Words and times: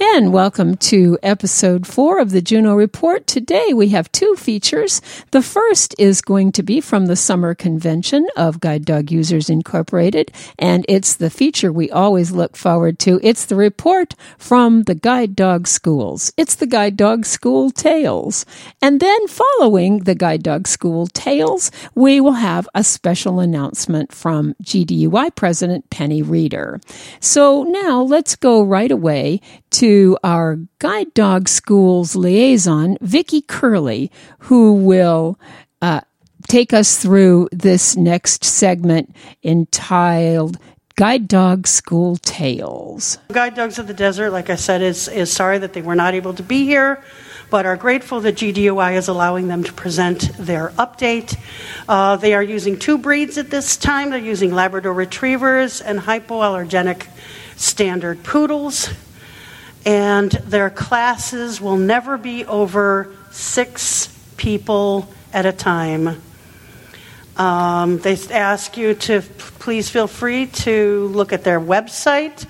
And 0.00 0.32
welcome 0.32 0.76
to 0.76 1.18
episode 1.24 1.84
four 1.84 2.20
of 2.20 2.30
the 2.30 2.40
Juno 2.40 2.76
Report. 2.76 3.26
Today 3.26 3.72
we 3.74 3.88
have 3.88 4.12
two 4.12 4.36
features. 4.36 5.02
The 5.32 5.42
first 5.42 5.92
is 5.98 6.22
going 6.22 6.52
to 6.52 6.62
be 6.62 6.80
from 6.80 7.06
the 7.06 7.16
summer 7.16 7.52
convention 7.52 8.28
of 8.36 8.60
Guide 8.60 8.84
Dog 8.84 9.10
Users 9.10 9.50
Incorporated, 9.50 10.30
and 10.56 10.84
it's 10.88 11.14
the 11.14 11.30
feature 11.30 11.72
we 11.72 11.90
always 11.90 12.30
look 12.30 12.56
forward 12.56 13.00
to. 13.00 13.18
It's 13.24 13.44
the 13.46 13.56
report 13.56 14.14
from 14.38 14.84
the 14.84 14.94
Guide 14.94 15.34
Dog 15.34 15.66
Schools. 15.66 16.32
It's 16.36 16.54
the 16.54 16.68
Guide 16.68 16.96
Dog 16.96 17.26
School 17.26 17.72
Tales. 17.72 18.46
And 18.80 19.00
then 19.00 19.26
following 19.26 20.04
the 20.04 20.14
Guide 20.14 20.44
Dog 20.44 20.68
School 20.68 21.08
Tales, 21.08 21.72
we 21.96 22.20
will 22.20 22.32
have 22.32 22.68
a 22.72 22.84
special 22.84 23.40
announcement 23.40 24.12
from 24.12 24.54
GDUI 24.62 25.34
President 25.34 25.90
Penny 25.90 26.22
Reeder. 26.22 26.80
So 27.18 27.64
now 27.64 28.00
let's 28.00 28.36
go 28.36 28.62
right 28.62 28.92
away 28.92 29.40
to 29.70 29.87
our 30.22 30.58
guide 30.78 31.14
dog 31.14 31.48
schools 31.48 32.14
liaison, 32.14 32.96
Vicki 33.00 33.40
Curley, 33.42 34.10
who 34.40 34.74
will 34.74 35.38
uh, 35.80 36.00
take 36.48 36.72
us 36.72 36.98
through 36.98 37.48
this 37.52 37.96
next 37.96 38.44
segment 38.44 39.14
entitled 39.42 40.58
Guide 40.96 41.28
Dog 41.28 41.66
School 41.66 42.16
Tales. 42.16 43.18
Guide 43.32 43.54
Dogs 43.54 43.78
of 43.78 43.86
the 43.86 43.94
Desert, 43.94 44.30
like 44.30 44.50
I 44.50 44.56
said, 44.56 44.82
is, 44.82 45.06
is 45.06 45.32
sorry 45.32 45.58
that 45.58 45.72
they 45.72 45.82
were 45.82 45.94
not 45.94 46.14
able 46.14 46.34
to 46.34 46.42
be 46.42 46.64
here, 46.64 47.02
but 47.50 47.66
are 47.66 47.76
grateful 47.76 48.20
that 48.22 48.34
GDUI 48.34 48.96
is 48.96 49.06
allowing 49.06 49.46
them 49.46 49.62
to 49.62 49.72
present 49.72 50.36
their 50.36 50.70
update. 50.70 51.38
Uh, 51.88 52.16
they 52.16 52.34
are 52.34 52.42
using 52.42 52.76
two 52.76 52.98
breeds 52.98 53.38
at 53.38 53.50
this 53.50 53.76
time. 53.76 54.10
They're 54.10 54.18
using 54.18 54.52
Labrador 54.52 54.92
Retrievers 54.92 55.80
and 55.80 56.00
hypoallergenic 56.00 57.06
standard 57.56 58.24
poodles 58.24 58.90
and 59.88 60.30
their 60.32 60.68
classes 60.68 61.62
will 61.62 61.78
never 61.78 62.18
be 62.18 62.44
over 62.44 63.10
six 63.30 64.14
people 64.36 65.08
at 65.32 65.46
a 65.46 65.52
time. 65.52 66.20
Um, 67.38 67.96
they 67.96 68.18
ask 68.30 68.76
you 68.76 68.92
to 68.92 69.22
please 69.22 69.88
feel 69.88 70.06
free 70.06 70.46
to 70.46 71.08
look 71.08 71.32
at 71.32 71.42
their 71.42 71.58
website, 71.58 72.44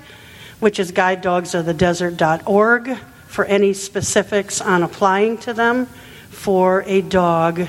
which 0.58 0.80
is 0.80 0.90
guidedogsofthedesert.org, 0.90 2.98
for 3.28 3.44
any 3.44 3.72
specifics 3.72 4.60
on 4.60 4.82
applying 4.82 5.38
to 5.38 5.52
them 5.52 5.86
for 6.30 6.82
a 6.86 7.02
dog. 7.02 7.68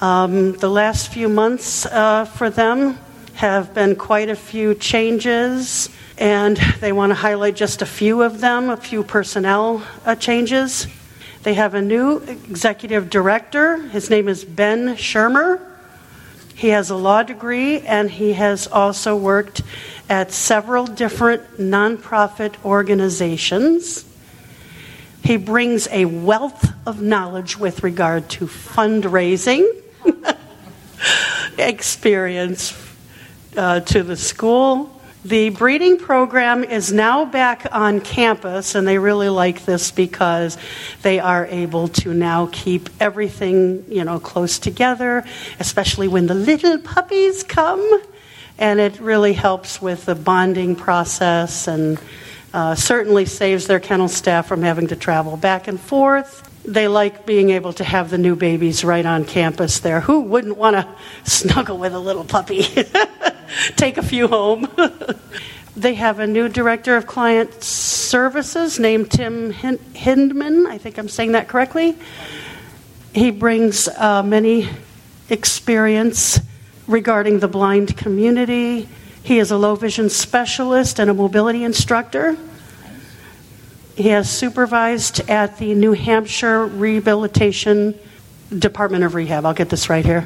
Um, 0.00 0.54
the 0.54 0.68
last 0.68 1.12
few 1.12 1.28
months 1.28 1.86
uh, 1.86 2.24
for 2.24 2.50
them 2.50 2.98
have 3.34 3.72
been 3.74 3.94
quite 3.94 4.28
a 4.28 4.34
few 4.34 4.74
changes 4.74 5.88
and 6.18 6.56
they 6.80 6.92
want 6.92 7.10
to 7.10 7.14
highlight 7.14 7.54
just 7.54 7.80
a 7.80 7.86
few 7.86 8.22
of 8.22 8.40
them, 8.40 8.70
a 8.70 8.76
few 8.76 9.04
personnel 9.04 9.82
uh, 10.04 10.16
changes. 10.16 10.86
They 11.44 11.54
have 11.54 11.74
a 11.74 11.82
new 11.82 12.18
executive 12.18 13.08
director. 13.08 13.76
His 13.76 14.10
name 14.10 14.28
is 14.28 14.44
Ben 14.44 14.96
Shermer. 14.96 15.60
He 16.56 16.70
has 16.70 16.90
a 16.90 16.96
law 16.96 17.22
degree 17.22 17.80
and 17.82 18.10
he 18.10 18.32
has 18.32 18.66
also 18.66 19.14
worked 19.16 19.62
at 20.08 20.32
several 20.32 20.86
different 20.86 21.58
nonprofit 21.58 22.56
organizations. 22.64 24.04
He 25.22 25.36
brings 25.36 25.86
a 25.92 26.06
wealth 26.06 26.72
of 26.84 27.00
knowledge 27.00 27.56
with 27.56 27.84
regard 27.84 28.28
to 28.30 28.46
fundraising 28.46 29.68
experience 31.58 32.74
uh, 33.56 33.80
to 33.80 34.02
the 34.02 34.16
school. 34.16 34.97
The 35.24 35.50
breeding 35.50 35.98
program 35.98 36.62
is 36.62 36.92
now 36.92 37.24
back 37.24 37.66
on 37.72 38.00
campus, 38.00 38.76
and 38.76 38.86
they 38.86 38.98
really 38.98 39.28
like 39.28 39.64
this 39.64 39.90
because 39.90 40.56
they 41.02 41.18
are 41.18 41.44
able 41.46 41.88
to 41.88 42.14
now 42.14 42.48
keep 42.52 42.88
everything, 43.00 43.84
you 43.88 44.04
know, 44.04 44.20
close 44.20 44.60
together, 44.60 45.24
especially 45.58 46.06
when 46.06 46.28
the 46.28 46.34
little 46.34 46.78
puppies 46.78 47.42
come. 47.42 48.00
And 48.58 48.78
it 48.78 49.00
really 49.00 49.32
helps 49.32 49.82
with 49.82 50.06
the 50.06 50.14
bonding 50.14 50.76
process 50.76 51.66
and 51.66 52.00
uh, 52.54 52.76
certainly 52.76 53.26
saves 53.26 53.66
their 53.66 53.80
kennel 53.80 54.08
staff 54.08 54.46
from 54.46 54.62
having 54.62 54.86
to 54.88 54.96
travel 54.96 55.36
back 55.36 55.66
and 55.66 55.80
forth. 55.80 56.47
They 56.68 56.86
like 56.86 57.24
being 57.24 57.48
able 57.48 57.72
to 57.72 57.84
have 57.84 58.10
the 58.10 58.18
new 58.18 58.36
babies 58.36 58.84
right 58.84 59.06
on 59.06 59.24
campus 59.24 59.78
there. 59.78 60.02
Who 60.02 60.20
wouldn't 60.20 60.58
want 60.58 60.76
to 60.76 60.86
snuggle 61.24 61.78
with 61.78 61.94
a 61.94 61.98
little 61.98 62.24
puppy? 62.24 62.62
Take 63.76 63.96
a 63.96 64.02
few 64.02 64.28
home. 64.28 64.68
they 65.76 65.94
have 65.94 66.18
a 66.18 66.26
new 66.26 66.46
director 66.46 66.94
of 66.94 67.06
client 67.06 67.62
services 67.62 68.78
named 68.78 69.10
Tim 69.10 69.50
Hindman. 69.50 70.66
I 70.66 70.76
think 70.76 70.98
I'm 70.98 71.08
saying 71.08 71.32
that 71.32 71.48
correctly. 71.48 71.96
He 73.14 73.30
brings 73.30 73.88
uh, 73.88 74.22
many 74.22 74.68
experience 75.30 76.38
regarding 76.86 77.38
the 77.38 77.48
blind 77.48 77.96
community. 77.96 78.90
He 79.22 79.38
is 79.38 79.50
a 79.50 79.56
low 79.56 79.74
vision 79.74 80.10
specialist 80.10 80.98
and 80.98 81.08
a 81.08 81.14
mobility 81.14 81.64
instructor. 81.64 82.36
He 83.98 84.10
has 84.10 84.30
supervised 84.30 85.28
at 85.28 85.58
the 85.58 85.74
New 85.74 85.92
Hampshire 85.92 86.64
Rehabilitation 86.66 87.98
Department 88.56 89.02
of 89.02 89.16
Rehab. 89.16 89.44
I'll 89.44 89.54
get 89.54 89.70
this 89.70 89.90
right 89.90 90.04
here. 90.04 90.24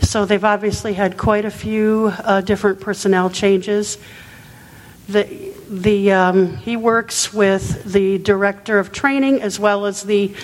So 0.00 0.24
they've 0.24 0.42
obviously 0.42 0.94
had 0.94 1.18
quite 1.18 1.44
a 1.44 1.50
few 1.50 2.10
uh, 2.24 2.40
different 2.40 2.80
personnel 2.80 3.28
changes. 3.28 3.98
The, 5.10 5.52
the, 5.68 6.12
um, 6.12 6.56
he 6.56 6.78
works 6.78 7.34
with 7.34 7.84
the 7.84 8.16
director 8.16 8.78
of 8.78 8.92
training 8.92 9.42
as 9.42 9.60
well 9.60 9.84
as 9.84 10.02
the 10.02 10.34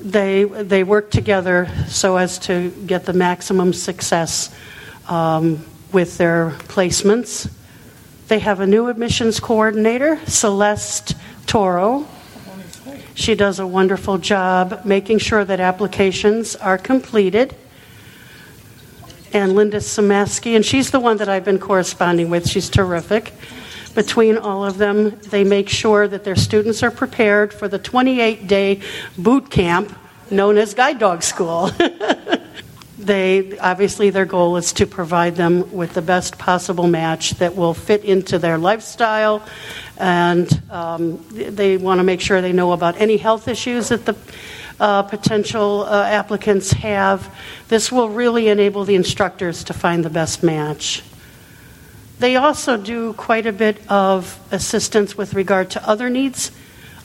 they 0.00 0.42
they 0.42 0.82
work 0.82 1.12
together 1.12 1.68
so 1.86 2.16
as 2.16 2.40
to 2.40 2.70
get 2.86 3.04
the 3.04 3.12
maximum 3.12 3.72
success 3.72 4.52
um, 5.06 5.64
with 5.92 6.18
their 6.18 6.50
placements. 6.66 7.48
They 8.26 8.40
have 8.40 8.58
a 8.58 8.66
new 8.66 8.88
admissions 8.88 9.38
coordinator, 9.38 10.18
Celeste 10.26 11.14
Toro. 11.50 12.06
She 13.16 13.34
does 13.34 13.58
a 13.58 13.66
wonderful 13.66 14.18
job 14.18 14.82
making 14.84 15.18
sure 15.18 15.44
that 15.44 15.58
applications 15.58 16.54
are 16.54 16.78
completed. 16.78 17.56
And 19.32 19.56
Linda 19.56 19.78
Samaski, 19.78 20.54
and 20.54 20.64
she's 20.64 20.92
the 20.92 21.00
one 21.00 21.16
that 21.16 21.28
I've 21.28 21.44
been 21.44 21.58
corresponding 21.58 22.30
with. 22.30 22.48
She's 22.48 22.70
terrific. 22.70 23.32
Between 23.96 24.38
all 24.38 24.64
of 24.64 24.78
them, 24.78 25.18
they 25.30 25.42
make 25.42 25.68
sure 25.68 26.06
that 26.06 26.22
their 26.22 26.36
students 26.36 26.84
are 26.84 26.90
prepared 26.92 27.52
for 27.52 27.66
the 27.66 27.80
28 27.80 28.46
day 28.46 28.80
boot 29.18 29.50
camp 29.50 29.92
known 30.30 30.56
as 30.56 30.72
Guide 30.74 31.00
Dog 31.00 31.24
School. 31.24 31.72
they 33.06 33.58
obviously 33.58 34.10
their 34.10 34.24
goal 34.24 34.56
is 34.56 34.72
to 34.74 34.86
provide 34.86 35.36
them 35.36 35.72
with 35.72 35.94
the 35.94 36.02
best 36.02 36.38
possible 36.38 36.86
match 36.86 37.30
that 37.32 37.56
will 37.56 37.74
fit 37.74 38.04
into 38.04 38.38
their 38.38 38.58
lifestyle 38.58 39.42
and 39.98 40.62
um, 40.70 41.24
they 41.30 41.76
want 41.76 41.98
to 41.98 42.04
make 42.04 42.20
sure 42.20 42.40
they 42.40 42.52
know 42.52 42.72
about 42.72 43.00
any 43.00 43.16
health 43.16 43.48
issues 43.48 43.88
that 43.88 44.06
the 44.06 44.16
uh, 44.80 45.02
potential 45.02 45.82
uh, 45.82 46.04
applicants 46.04 46.72
have. 46.72 47.34
This 47.68 47.92
will 47.92 48.08
really 48.08 48.48
enable 48.48 48.84
the 48.84 48.94
instructors 48.94 49.64
to 49.64 49.74
find 49.74 50.04
the 50.04 50.10
best 50.10 50.42
match. 50.42 51.02
They 52.18 52.36
also 52.36 52.76
do 52.76 53.12
quite 53.14 53.46
a 53.46 53.52
bit 53.52 53.78
of 53.90 54.38
assistance 54.50 55.16
with 55.16 55.34
regard 55.34 55.70
to 55.70 55.88
other 55.88 56.08
needs 56.08 56.50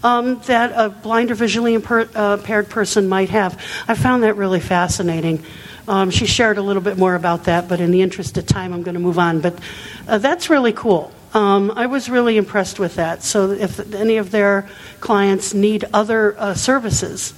um, 0.03 0.39
that 0.45 0.71
a 0.75 0.89
blind 0.89 1.31
or 1.31 1.35
visually 1.35 1.75
uh, 1.75 2.37
impaired 2.39 2.69
person 2.69 3.09
might 3.09 3.29
have. 3.29 3.61
I 3.87 3.95
found 3.95 4.23
that 4.23 4.35
really 4.35 4.59
fascinating. 4.59 5.43
Um, 5.87 6.09
she 6.09 6.25
shared 6.25 6.57
a 6.57 6.61
little 6.61 6.81
bit 6.81 6.97
more 6.97 7.15
about 7.15 7.45
that, 7.45 7.67
but 7.67 7.79
in 7.79 7.91
the 7.91 8.01
interest 8.01 8.37
of 8.37 8.45
time, 8.45 8.73
I'm 8.73 8.81
going 8.81 8.95
to 8.95 8.99
move 8.99 9.19
on. 9.19 9.41
But 9.41 9.59
uh, 10.07 10.17
that's 10.17 10.49
really 10.49 10.73
cool. 10.73 11.11
Um, 11.33 11.71
I 11.71 11.85
was 11.85 12.09
really 12.09 12.37
impressed 12.37 12.79
with 12.79 12.95
that. 12.95 13.21
So, 13.21 13.51
if 13.51 13.93
any 13.93 14.17
of 14.17 14.31
their 14.31 14.67
clients 14.99 15.53
need 15.53 15.85
other 15.93 16.35
uh, 16.39 16.53
services, 16.53 17.33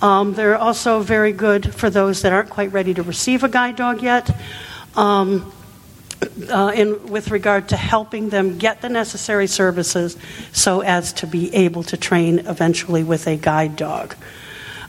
um, 0.00 0.34
they're 0.34 0.56
also 0.56 1.00
very 1.00 1.32
good 1.32 1.74
for 1.74 1.90
those 1.90 2.22
that 2.22 2.32
aren't 2.32 2.48
quite 2.48 2.72
ready 2.72 2.94
to 2.94 3.02
receive 3.02 3.44
a 3.44 3.48
guide 3.48 3.76
dog 3.76 4.02
yet. 4.02 4.30
Um, 4.96 5.52
uh, 6.50 6.72
in, 6.74 7.06
with 7.06 7.30
regard 7.30 7.68
to 7.70 7.76
helping 7.76 8.28
them 8.28 8.58
get 8.58 8.82
the 8.82 8.88
necessary 8.88 9.46
services 9.46 10.16
so 10.52 10.80
as 10.80 11.14
to 11.14 11.26
be 11.26 11.54
able 11.54 11.82
to 11.82 11.96
train 11.96 12.40
eventually 12.40 13.02
with 13.02 13.26
a 13.26 13.36
guide 13.36 13.74
dog. 13.76 14.14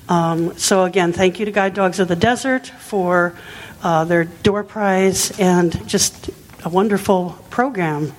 Um, 0.10 0.58
so, 0.58 0.84
again, 0.84 1.14
thank 1.14 1.40
you 1.40 1.46
to 1.46 1.52
Guide 1.52 1.74
Dogs 1.74 2.00
of 2.00 2.08
the 2.08 2.16
Desert 2.16 2.68
for 2.68 3.34
uh, 3.84 4.04
their 4.06 4.26
door 4.26 4.64
prize 4.64 5.38
and 5.40 5.88
just 5.88 6.30
a 6.64 6.70
wonderful 6.70 7.38
program. 7.50 8.14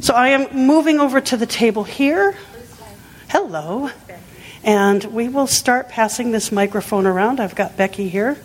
So, 0.00 0.14
I 0.14 0.28
am 0.28 0.66
moving 0.66 0.98
over 0.98 1.20
to 1.20 1.36
the 1.36 1.46
table 1.46 1.84
here. 1.84 2.36
Hello. 3.28 3.90
And 4.62 5.04
we 5.04 5.28
will 5.28 5.46
start 5.46 5.88
passing 5.88 6.32
this 6.32 6.52
microphone 6.52 7.06
around. 7.06 7.40
I've 7.40 7.54
got 7.54 7.76
Becky 7.76 8.08
here, 8.08 8.36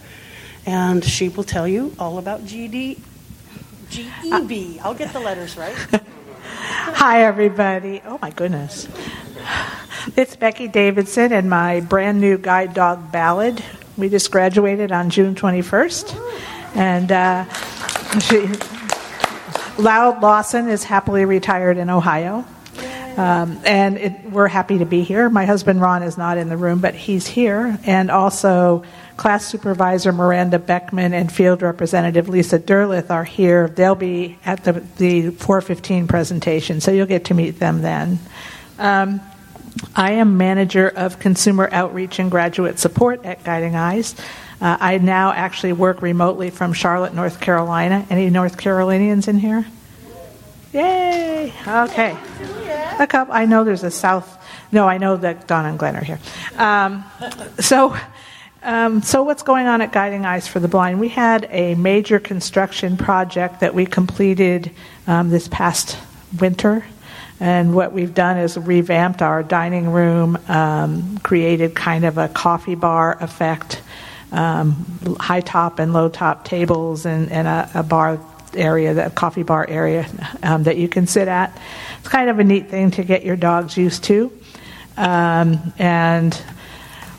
and 0.65 1.03
she 1.03 1.27
will 1.27 1.43
tell 1.43 1.67
you 1.67 1.93
all 1.99 2.17
about 2.17 2.41
GD, 2.41 2.99
GEB. 3.89 4.79
I'll 4.81 4.93
get 4.93 5.11
the 5.11 5.19
letters 5.19 5.57
right. 5.57 5.75
Hi, 6.51 7.23
everybody. 7.23 8.01
Oh, 8.05 8.17
my 8.21 8.29
goodness. 8.29 8.87
It's 10.15 10.35
Becky 10.35 10.67
Davidson 10.67 11.33
and 11.33 11.49
my 11.49 11.79
brand 11.81 12.21
new 12.21 12.37
guide 12.37 12.75
dog 12.75 13.11
ballad. 13.11 13.63
We 13.97 14.07
just 14.07 14.31
graduated 14.31 14.91
on 14.91 15.09
June 15.09 15.33
21st. 15.33 16.75
And 16.75 17.11
uh, 17.11 17.45
she, 18.19 18.47
Loud 19.81 20.21
Lawson 20.21 20.69
is 20.69 20.83
happily 20.83 21.25
retired 21.25 21.77
in 21.77 21.89
Ohio. 21.89 22.45
Um, 23.17 23.59
and 23.65 23.97
it, 23.97 24.25
we're 24.29 24.47
happy 24.47 24.77
to 24.77 24.85
be 24.85 25.01
here. 25.01 25.29
My 25.29 25.45
husband 25.45 25.81
Ron 25.81 26.03
is 26.03 26.17
not 26.17 26.37
in 26.37 26.49
the 26.49 26.57
room, 26.57 26.79
but 26.79 26.93
he's 26.93 27.25
here. 27.25 27.79
And 27.85 28.11
also, 28.11 28.83
class 29.17 29.45
supervisor 29.45 30.11
Miranda 30.11 30.59
Beckman 30.59 31.13
and 31.13 31.31
field 31.31 31.61
representative 31.61 32.29
Lisa 32.29 32.59
Derlith 32.59 33.09
are 33.09 33.23
here. 33.23 33.69
They'll 33.69 33.95
be 33.95 34.37
at 34.45 34.65
the, 34.65 34.83
the 34.97 35.29
415 35.31 36.07
presentation, 36.07 36.79
so 36.79 36.91
you'll 36.91 37.05
get 37.05 37.25
to 37.25 37.33
meet 37.33 37.59
them 37.59 37.81
then. 37.81 38.19
Um, 38.77 39.21
I 39.95 40.13
am 40.13 40.37
manager 40.37 40.87
of 40.89 41.19
consumer 41.19 41.69
outreach 41.71 42.19
and 42.19 42.31
graduate 42.31 42.79
support 42.79 43.25
at 43.25 43.43
Guiding 43.43 43.75
Eyes. 43.75 44.15
Uh, 44.61 44.77
I 44.79 44.97
now 44.97 45.31
actually 45.31 45.73
work 45.73 46.01
remotely 46.01 46.49
from 46.49 46.73
Charlotte, 46.73 47.13
North 47.13 47.41
Carolina. 47.41 48.05
Any 48.09 48.29
North 48.29 48.57
Carolinians 48.57 49.27
in 49.27 49.37
here? 49.37 49.65
Yay! 50.71 51.53
Okay. 51.67 52.17
A 52.99 53.07
couple. 53.07 53.33
I 53.33 53.45
know 53.45 53.63
there's 53.63 53.83
a 53.83 53.91
South. 53.91 54.37
No, 54.71 54.87
I 54.87 54.97
know 54.97 55.17
that 55.17 55.47
Don 55.47 55.65
and 55.65 55.79
Glenn 55.79 55.95
are 55.95 56.03
here. 56.03 56.19
Um, 56.57 57.03
so. 57.59 57.95
Um, 58.63 59.03
so, 59.03 59.21
what's 59.21 59.43
going 59.43 59.67
on 59.67 59.81
at 59.81 59.91
Guiding 59.91 60.25
Eyes 60.25 60.47
for 60.47 60.59
the 60.59 60.67
Blind? 60.67 60.99
We 60.99 61.09
had 61.09 61.47
a 61.51 61.75
major 61.75 62.19
construction 62.19 62.97
project 62.97 63.59
that 63.59 63.75
we 63.75 63.85
completed 63.85 64.71
um, 65.05 65.29
this 65.29 65.47
past 65.47 65.99
winter. 66.39 66.83
And 67.39 67.75
what 67.75 67.91
we've 67.91 68.13
done 68.13 68.37
is 68.37 68.57
revamped 68.57 69.21
our 69.21 69.43
dining 69.43 69.91
room, 69.91 70.37
um, 70.47 71.17
created 71.19 71.75
kind 71.75 72.05
of 72.05 72.17
a 72.17 72.29
coffee 72.29 72.75
bar 72.75 73.17
effect, 73.21 73.81
um, 74.31 75.17
high 75.19 75.41
top 75.41 75.79
and 75.79 75.91
low 75.91 76.07
top 76.09 76.45
tables, 76.45 77.05
and, 77.05 77.31
and 77.31 77.47
a, 77.47 77.69
a 77.75 77.83
bar 77.83 78.19
area, 78.55 78.93
that 78.93 79.15
coffee 79.15 79.43
bar 79.43 79.65
area 79.67 80.07
um, 80.43 80.63
that 80.63 80.77
you 80.77 80.87
can 80.87 81.07
sit 81.07 81.27
at. 81.27 81.57
It's 81.99 82.07
kind 82.07 82.29
of 82.29 82.39
a 82.39 82.43
neat 82.43 82.69
thing 82.69 82.91
to 82.91 83.03
get 83.03 83.25
your 83.25 83.35
dogs 83.35 83.75
used 83.75 84.05
to. 84.05 84.31
Um, 84.97 85.73
and 85.77 86.41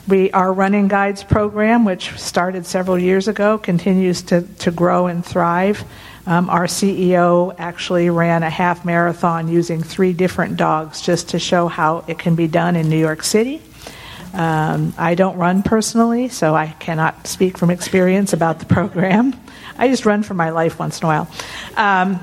we 0.09 0.31
our 0.31 0.53
running 0.53 0.89
guides 0.89 1.25
program, 1.25 1.85
which 1.85 2.19
started 2.19 2.65
several 2.65 2.99
years 2.99 3.29
ago, 3.29 3.59
continues 3.59 4.23
to, 4.23 4.43
to 4.43 4.71
grow 4.71 5.09
and 5.09 5.25
thrive. 5.25 5.85
Um, 6.27 6.51
our 6.51 6.67
CEO 6.67 7.55
actually 7.57 8.11
ran 8.11 8.43
a 8.43 8.51
half 8.51 8.85
marathon 8.85 9.49
using 9.49 9.83
three 9.83 10.13
different 10.13 10.57
dogs 10.57 11.01
just 11.01 11.31
to 11.31 11.39
show 11.39 11.69
how 11.69 12.05
it 12.09 12.19
can 12.19 12.35
be 12.35 12.49
done 12.49 12.75
in 12.75 12.89
New 12.89 12.99
York 12.99 13.23
City. 13.23 13.63
Um, 14.35 14.93
I 14.99 15.15
don't 15.15 15.37
run 15.37 15.63
personally, 15.63 16.29
so 16.29 16.55
I 16.55 16.67
cannot 16.79 17.27
speak 17.27 17.57
from 17.57 17.71
experience 17.71 18.33
about 18.33 18.59
the 18.59 18.67
program. 18.67 19.35
I 19.79 19.89
just 19.89 20.05
run 20.05 20.23
for 20.23 20.35
my 20.35 20.51
life 20.51 20.79
once 20.79 21.01
in 21.01 21.05
a 21.05 21.09
while. 21.09 21.31
Um, 21.77 22.21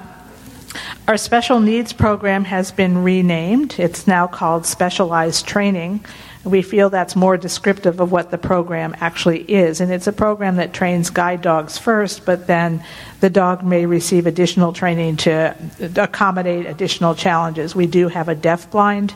our 1.08 1.18
special 1.18 1.60
needs 1.60 1.94
program 1.94 2.46
has 2.46 2.72
been 2.72 3.04
renamed. 3.04 3.80
It's 3.80 4.06
now 4.06 4.28
called 4.28 4.66
Specialized 4.66 5.46
Training. 5.48 6.06
We 6.46 6.62
feel 6.62 6.90
that's 6.90 7.16
more 7.16 7.38
descriptive 7.38 8.02
of 8.02 8.12
what 8.12 8.30
the 8.30 8.38
program 8.38 8.96
actually 9.00 9.42
is. 9.44 9.80
And 9.80 9.92
it's 9.92 10.08
a 10.08 10.12
program 10.12 10.58
that 10.58 10.74
trains 10.74 11.10
guide 11.10 11.42
dogs 11.42 11.78
first, 11.78 12.26
but 12.26 12.48
then 12.48 12.84
the 13.22 13.30
dog 13.30 13.64
may 13.64 13.86
receive 13.86 14.28
additional 14.28 14.74
training 14.74 15.18
to 15.18 15.56
accommodate 15.96 16.66
additional 16.66 17.16
challenges. 17.16 17.76
We 17.76 17.88
do 17.88 18.10
have 18.10 18.28
a 18.28 18.36
deaf-blind 18.36 19.14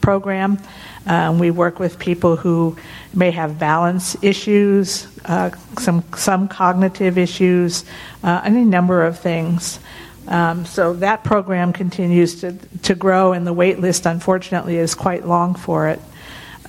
program. 0.00 0.58
Um, 1.06 1.38
we 1.38 1.50
work 1.50 1.80
with 1.80 1.98
people 1.98 2.36
who 2.36 2.76
may 3.14 3.30
have 3.32 3.58
balance 3.58 4.16
issues, 4.22 5.08
uh, 5.24 5.50
some 5.78 6.04
some 6.14 6.48
cognitive 6.48 7.18
issues, 7.18 7.84
uh, 8.22 8.42
any 8.44 8.64
number 8.64 9.04
of 9.04 9.18
things. 9.18 9.80
Um, 10.28 10.66
so 10.66 10.92
that 10.94 11.24
program 11.24 11.72
continues 11.72 12.40
to, 12.42 12.52
to 12.82 12.94
grow, 12.94 13.32
and 13.32 13.46
the 13.46 13.52
wait 13.52 13.80
list, 13.80 14.06
unfortunately, 14.06 14.76
is 14.76 14.94
quite 14.94 15.26
long 15.26 15.54
for 15.54 15.88
it. 15.88 16.00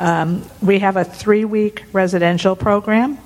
Um, 0.02 0.50
we 0.64 0.80
have 0.80 0.98
a 0.98 1.04
three 1.04 1.46
week 1.46 1.84
residential 1.94 2.56
program, 2.56 3.20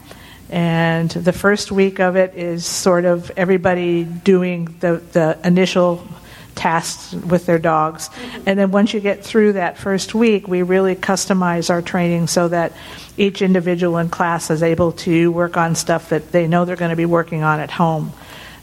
and 0.50 1.10
the 1.10 1.32
first 1.32 1.72
week 1.72 2.02
of 2.02 2.18
it 2.18 2.36
is 2.36 2.66
sort 2.66 3.06
of 3.06 3.32
everybody 3.38 4.04
doing 4.04 4.76
the, 4.82 5.02
the 5.14 5.40
initial 5.46 6.06
tasks 6.54 7.14
with 7.14 7.46
their 7.46 7.60
dogs. 7.60 8.10
And 8.46 8.60
then 8.60 8.72
once 8.72 8.94
you 8.94 9.00
get 9.00 9.24
through 9.24 9.54
that 9.54 9.78
first 9.78 10.14
week, 10.14 10.50
we 10.50 10.64
really 10.64 10.98
customize 10.98 11.70
our 11.70 11.82
training 11.82 12.28
so 12.28 12.50
that 12.50 12.74
each 13.16 13.42
individual 13.42 13.98
in 13.98 14.10
class 14.10 14.52
is 14.52 14.62
able 14.62 14.92
to 14.92 15.32
work 15.32 15.56
on 15.56 15.76
stuff 15.76 16.10
that 16.10 16.34
they 16.34 16.46
know 16.46 16.66
they're 16.66 16.76
going 16.76 16.90
to 16.90 16.98
be 16.98 17.06
working 17.06 17.42
on 17.42 17.62
at 17.62 17.72
home. 17.72 18.12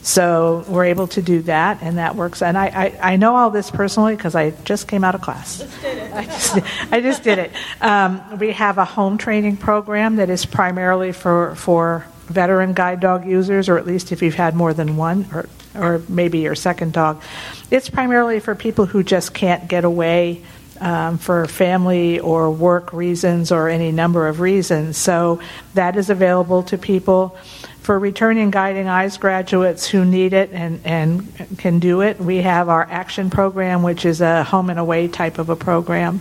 So 0.03 0.65
we're 0.67 0.87
able 0.87 1.07
to 1.09 1.23
do 1.23 1.43
that, 1.43 1.81
and 1.81 1.99
that 1.99 2.17
works. 2.17 2.43
And 2.43 2.59
I, 2.59 2.67
I, 2.67 3.13
I 3.13 3.17
know 3.17 3.37
all 3.37 3.51
this 3.51 3.71
personally 3.71 4.17
because 4.17 4.35
I 4.35 4.51
just 4.51 4.89
came 4.89 5.05
out 5.05 5.15
of 5.15 5.21
class. 5.21 5.59
Just 5.59 5.81
did 5.81 5.99
it. 5.99 6.13
I 6.13 6.25
just, 6.25 6.93
I 6.93 7.01
just 7.01 7.23
did 7.23 7.39
it. 7.39 7.53
Um, 7.81 8.39
we 8.39 8.51
have 8.53 8.79
a 8.79 8.85
home 8.85 9.17
training 9.17 9.59
program 9.59 10.17
that 10.17 10.29
is 10.29 10.45
primarily 10.45 11.13
for, 11.13 11.55
for 11.55 12.05
veteran 12.27 12.73
guide 12.73 12.99
dog 12.99 13.27
users, 13.27 13.69
or 13.69 13.79
at 13.79 13.87
least 13.87 14.11
if 14.11 14.23
you've 14.23 14.35
had 14.35 14.57
more 14.57 14.75
than 14.75 14.97
one, 14.97 15.27
or, 15.33 15.49
or 15.77 16.03
maybe 16.09 16.41
your 16.41 16.57
second 16.57 16.93
dog. 16.93 17.23
It's 17.71 17.89
primarily 17.89 18.41
for 18.41 18.57
people 18.57 18.87
who 18.87 19.05
just 19.05 19.33
can't 19.33 19.69
get 19.69 19.85
away 19.85 20.43
um, 20.81 21.19
for 21.19 21.47
family 21.47 22.19
or 22.19 22.51
work 22.51 22.93
reasons 22.93 23.53
or 23.53 23.69
any 23.69 23.93
number 23.93 24.27
of 24.27 24.41
reasons. 24.41 24.97
So 24.97 25.41
that 25.75 25.97
is 25.97 26.11
available 26.11 26.65
to 26.65 26.77
people. 26.77 27.39
For 27.83 27.99
returning 27.99 28.53
Guiding 28.53 28.87
Eyes 28.87 29.19
graduates 29.19 29.89
who 29.89 30.05
need 30.05 30.35
it 30.35 30.51
and, 30.53 30.81
and 30.85 31.59
can 31.59 31.81
do 31.81 32.01
it, 32.01 32.21
we 32.21 32.37
have 32.37 32.69
our 32.69 32.87
action 32.89 33.29
program, 33.29 33.83
which 33.83 34.05
is 34.05 34.21
a 34.21 34.45
home 34.45 34.71
and 34.71 34.79
away 34.79 35.09
type 35.09 35.41
of 35.41 35.49
a 35.49 35.57
program. 35.57 36.21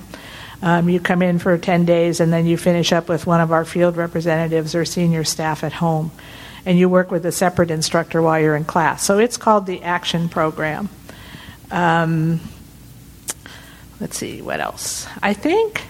Um, 0.64 0.90
you 0.90 1.00
come 1.00 1.22
in 1.22 1.38
for 1.38 1.56
10 1.60 1.86
days 1.86 2.20
and 2.20 2.34
then 2.34 2.48
you 2.48 2.58
finish 2.58 2.92
up 2.92 3.08
with 3.08 3.28
one 3.28 3.42
of 3.42 3.52
our 3.52 3.64
field 3.64 3.96
representatives 3.96 4.74
or 4.74 4.86
senior 4.86 5.24
staff 5.24 5.64
at 5.64 5.74
home. 5.74 6.12
And 6.66 6.80
you 6.80 6.90
work 6.90 7.12
with 7.12 7.28
a 7.28 7.32
separate 7.32 7.70
instructor 7.70 8.24
while 8.24 8.40
you're 8.40 8.56
in 8.56 8.66
class. 8.66 9.04
So 9.04 9.20
it's 9.20 9.38
called 9.38 9.68
the 9.68 9.84
Action 9.84 10.30
Program. 10.30 10.90
Um, 11.70 12.40
let's 14.00 14.18
see, 14.18 14.42
what 14.42 14.60
else? 14.60 15.06
I 15.22 15.34
think 15.34 15.84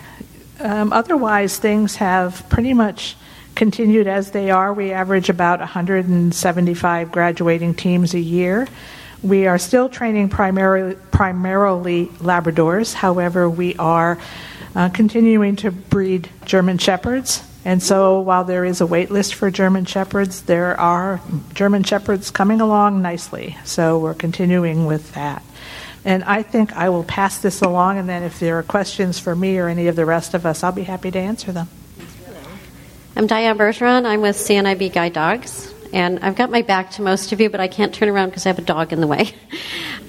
um, 0.59 0.91
otherwise 0.91 1.57
things 1.57 1.95
have 1.95 2.45
pretty 2.49 2.73
much 2.73 3.15
continued 3.55 4.07
as 4.07 4.31
they 4.31 4.51
are. 4.51 4.73
We 4.73 4.91
average 4.91 5.29
about 5.29 5.59
175 5.59 7.11
graduating 7.11 7.75
teams 7.75 8.13
a 8.13 8.19
year. 8.19 8.67
We 9.23 9.47
are 9.47 9.57
still 9.57 9.87
training 9.87 10.29
primarily, 10.29 10.95
primarily 11.11 12.07
Labradors. 12.19 12.93
However, 12.93 13.49
we 13.49 13.75
are 13.75 14.17
uh, 14.75 14.89
continuing 14.89 15.55
to 15.57 15.71
breed 15.71 16.29
German 16.45 16.77
Shepherds. 16.77 17.43
And 17.63 17.83
so, 17.83 18.21
while 18.21 18.43
there 18.43 18.65
is 18.65 18.81
a 18.81 18.87
wait 18.87 19.11
list 19.11 19.35
for 19.35 19.51
German 19.51 19.85
Shepherds, 19.85 20.41
there 20.43 20.79
are 20.79 21.21
German 21.53 21.83
Shepherds 21.83 22.31
coming 22.31 22.59
along 22.59 23.03
nicely. 23.03 23.55
So, 23.63 23.99
we're 23.99 24.15
continuing 24.15 24.87
with 24.87 25.13
that. 25.13 25.43
And 26.03 26.23
I 26.23 26.41
think 26.41 26.73
I 26.73 26.89
will 26.89 27.03
pass 27.03 27.37
this 27.37 27.61
along, 27.61 27.99
and 27.99 28.09
then 28.09 28.23
if 28.23 28.39
there 28.39 28.57
are 28.57 28.63
questions 28.63 29.19
for 29.19 29.35
me 29.35 29.59
or 29.59 29.67
any 29.67 29.87
of 29.87 29.95
the 29.95 30.05
rest 30.05 30.33
of 30.33 30.47
us, 30.47 30.63
I'll 30.63 30.71
be 30.71 30.83
happy 30.83 31.11
to 31.11 31.19
answer 31.19 31.51
them. 31.51 31.67
I'm 33.13 33.27
Diane 33.27 33.57
Bergeron. 33.57 34.05
I'm 34.05 34.21
with 34.21 34.37
CNIB 34.37 34.93
Guide 34.93 35.11
Dogs. 35.11 35.73
And 35.91 36.19
I've 36.19 36.37
got 36.37 36.49
my 36.49 36.61
back 36.61 36.91
to 36.91 37.01
most 37.01 37.33
of 37.33 37.41
you, 37.41 37.49
but 37.49 37.59
I 37.59 37.67
can't 37.67 37.93
turn 37.93 38.07
around 38.07 38.29
because 38.29 38.45
I 38.45 38.49
have 38.49 38.57
a 38.57 38.63
dog 38.63 38.93
in 38.93 39.01
the 39.01 39.07
way. 39.07 39.31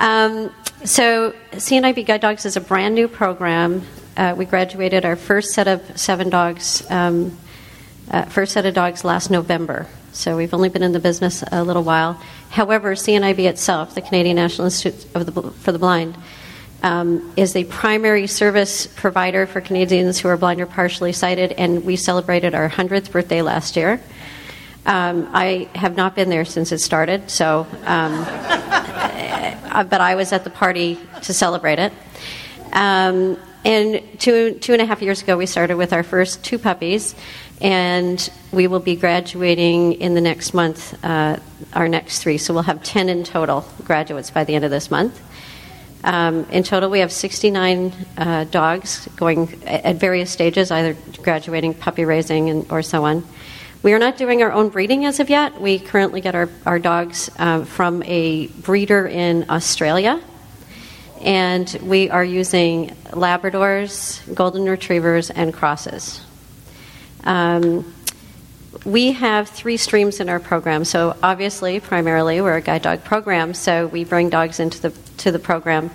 Um, 0.00 0.50
so, 0.84 1.32
CNIB 1.52 2.06
Guide 2.06 2.22
Dogs 2.22 2.44
is 2.46 2.56
a 2.56 2.60
brand 2.60 2.94
new 2.94 3.06
program. 3.06 3.82
Uh, 4.16 4.34
we 4.36 4.46
graduated 4.46 5.04
our 5.04 5.14
first 5.14 5.50
set 5.50 5.68
of 5.68 5.96
seven 5.96 6.28
dogs, 6.28 6.82
um, 6.90 7.38
uh, 8.10 8.24
first 8.24 8.52
set 8.52 8.66
of 8.66 8.74
dogs 8.74 9.04
last 9.04 9.30
November. 9.30 9.86
So, 10.12 10.36
we've 10.36 10.52
only 10.54 10.70
been 10.70 10.82
in 10.82 10.90
the 10.92 10.98
business 10.98 11.44
a 11.52 11.62
little 11.62 11.84
while. 11.84 12.14
However, 12.50 12.94
CNIB 12.94 13.40
itself, 13.40 13.94
the 13.94 14.00
Canadian 14.00 14.36
National 14.36 14.64
Institute 14.64 15.12
the, 15.12 15.42
for 15.50 15.70
the 15.70 15.78
Blind, 15.78 16.16
um, 16.82 17.32
is 17.36 17.54
a 17.54 17.64
primary 17.64 18.26
service 18.26 18.86
provider 18.86 19.46
for 19.46 19.60
Canadians 19.60 20.18
who 20.18 20.28
are 20.28 20.36
blind 20.36 20.60
or 20.60 20.66
partially 20.66 21.12
sighted, 21.12 21.52
and 21.52 21.84
we 21.84 21.96
celebrated 21.96 22.54
our 22.54 22.68
100th 22.68 23.10
birthday 23.10 23.42
last 23.42 23.76
year. 23.76 24.00
Um, 24.84 25.28
I 25.32 25.68
have 25.74 25.96
not 25.96 26.16
been 26.16 26.28
there 26.28 26.44
since 26.44 26.72
it 26.72 26.78
started, 26.78 27.30
so, 27.30 27.66
um, 27.84 28.12
uh, 28.26 29.84
but 29.84 30.00
I 30.00 30.16
was 30.16 30.32
at 30.32 30.42
the 30.42 30.50
party 30.50 30.98
to 31.22 31.32
celebrate 31.32 31.78
it. 31.78 31.92
Um, 32.72 33.38
and 33.64 34.02
two, 34.18 34.54
two 34.54 34.72
and 34.72 34.82
a 34.82 34.86
half 34.86 35.00
years 35.02 35.22
ago, 35.22 35.36
we 35.36 35.46
started 35.46 35.76
with 35.76 35.92
our 35.92 36.02
first 36.02 36.44
two 36.44 36.58
puppies, 36.58 37.14
and 37.60 38.28
we 38.50 38.66
will 38.66 38.80
be 38.80 38.96
graduating 38.96 39.92
in 39.94 40.14
the 40.14 40.20
next 40.20 40.52
month, 40.52 40.98
uh, 41.04 41.38
our 41.74 41.86
next 41.86 42.22
three. 42.22 42.38
So 42.38 42.52
we'll 42.52 42.64
have 42.64 42.82
10 42.82 43.08
in 43.08 43.22
total 43.22 43.64
graduates 43.84 44.32
by 44.32 44.42
the 44.42 44.56
end 44.56 44.64
of 44.64 44.72
this 44.72 44.90
month. 44.90 45.20
Um, 46.04 46.44
in 46.50 46.64
total, 46.64 46.90
we 46.90 46.98
have 46.98 47.12
69 47.12 47.92
uh, 48.16 48.44
dogs 48.44 49.08
going 49.16 49.62
at 49.64 49.96
various 49.96 50.30
stages, 50.30 50.70
either 50.70 50.96
graduating, 51.22 51.74
puppy 51.74 52.04
raising, 52.04 52.50
and, 52.50 52.72
or 52.72 52.82
so 52.82 53.04
on. 53.04 53.24
We 53.82 53.92
are 53.92 53.98
not 53.98 54.16
doing 54.16 54.42
our 54.42 54.52
own 54.52 54.68
breeding 54.68 55.04
as 55.06 55.20
of 55.20 55.30
yet. 55.30 55.60
We 55.60 55.78
currently 55.78 56.20
get 56.20 56.34
our, 56.34 56.48
our 56.66 56.78
dogs 56.78 57.30
uh, 57.38 57.64
from 57.64 58.02
a 58.04 58.48
breeder 58.48 59.06
in 59.06 59.46
Australia. 59.48 60.20
And 61.20 61.68
we 61.82 62.10
are 62.10 62.24
using 62.24 62.90
Labradors, 63.10 64.34
Golden 64.34 64.64
Retrievers, 64.64 65.30
and 65.30 65.54
Crosses. 65.54 66.20
Um, 67.22 67.94
we 68.84 69.12
have 69.12 69.48
three 69.48 69.76
streams 69.76 70.20
in 70.20 70.28
our 70.28 70.40
program. 70.40 70.84
So 70.84 71.16
obviously, 71.22 71.80
primarily, 71.80 72.40
we're 72.40 72.56
a 72.56 72.62
guide 72.62 72.82
dog 72.82 73.04
program. 73.04 73.54
So 73.54 73.86
we 73.86 74.04
bring 74.04 74.30
dogs 74.30 74.60
into 74.60 74.80
the 74.80 74.90
to 75.18 75.30
the 75.30 75.38
program 75.38 75.90